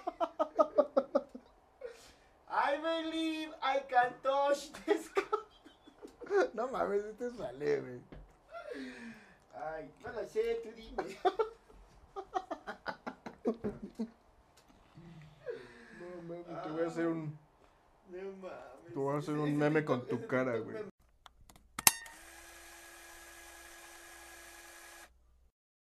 I 2.51 2.77
believe 2.77 3.49
I 3.63 3.79
can 3.89 4.13
touch 4.23 4.71
the 4.87 4.95
sky. 4.99 5.23
No 6.55 6.69
mames, 6.69 7.05
este 7.05 7.31
sale, 7.37 7.81
güey. 7.81 8.01
Ay, 9.55 9.89
no 10.05 10.13
lo 10.13 10.27
sé, 10.29 10.61
tú 10.63 10.71
dime. 10.77 11.17
No 15.99 16.23
mames, 16.29 16.63
te 16.63 16.69
voy 16.71 16.83
a 16.83 16.87
hacer 16.87 17.07
un, 17.07 17.39
No 18.11 18.23
mames. 18.43 18.93
te 18.93 18.99
voy 18.99 19.15
a 19.15 19.19
hacer 19.19 19.35
un 19.35 19.57
meme 19.59 19.85
con 19.85 20.07
tu 20.07 20.27
cara, 20.27 20.59
güey. 20.59 20.77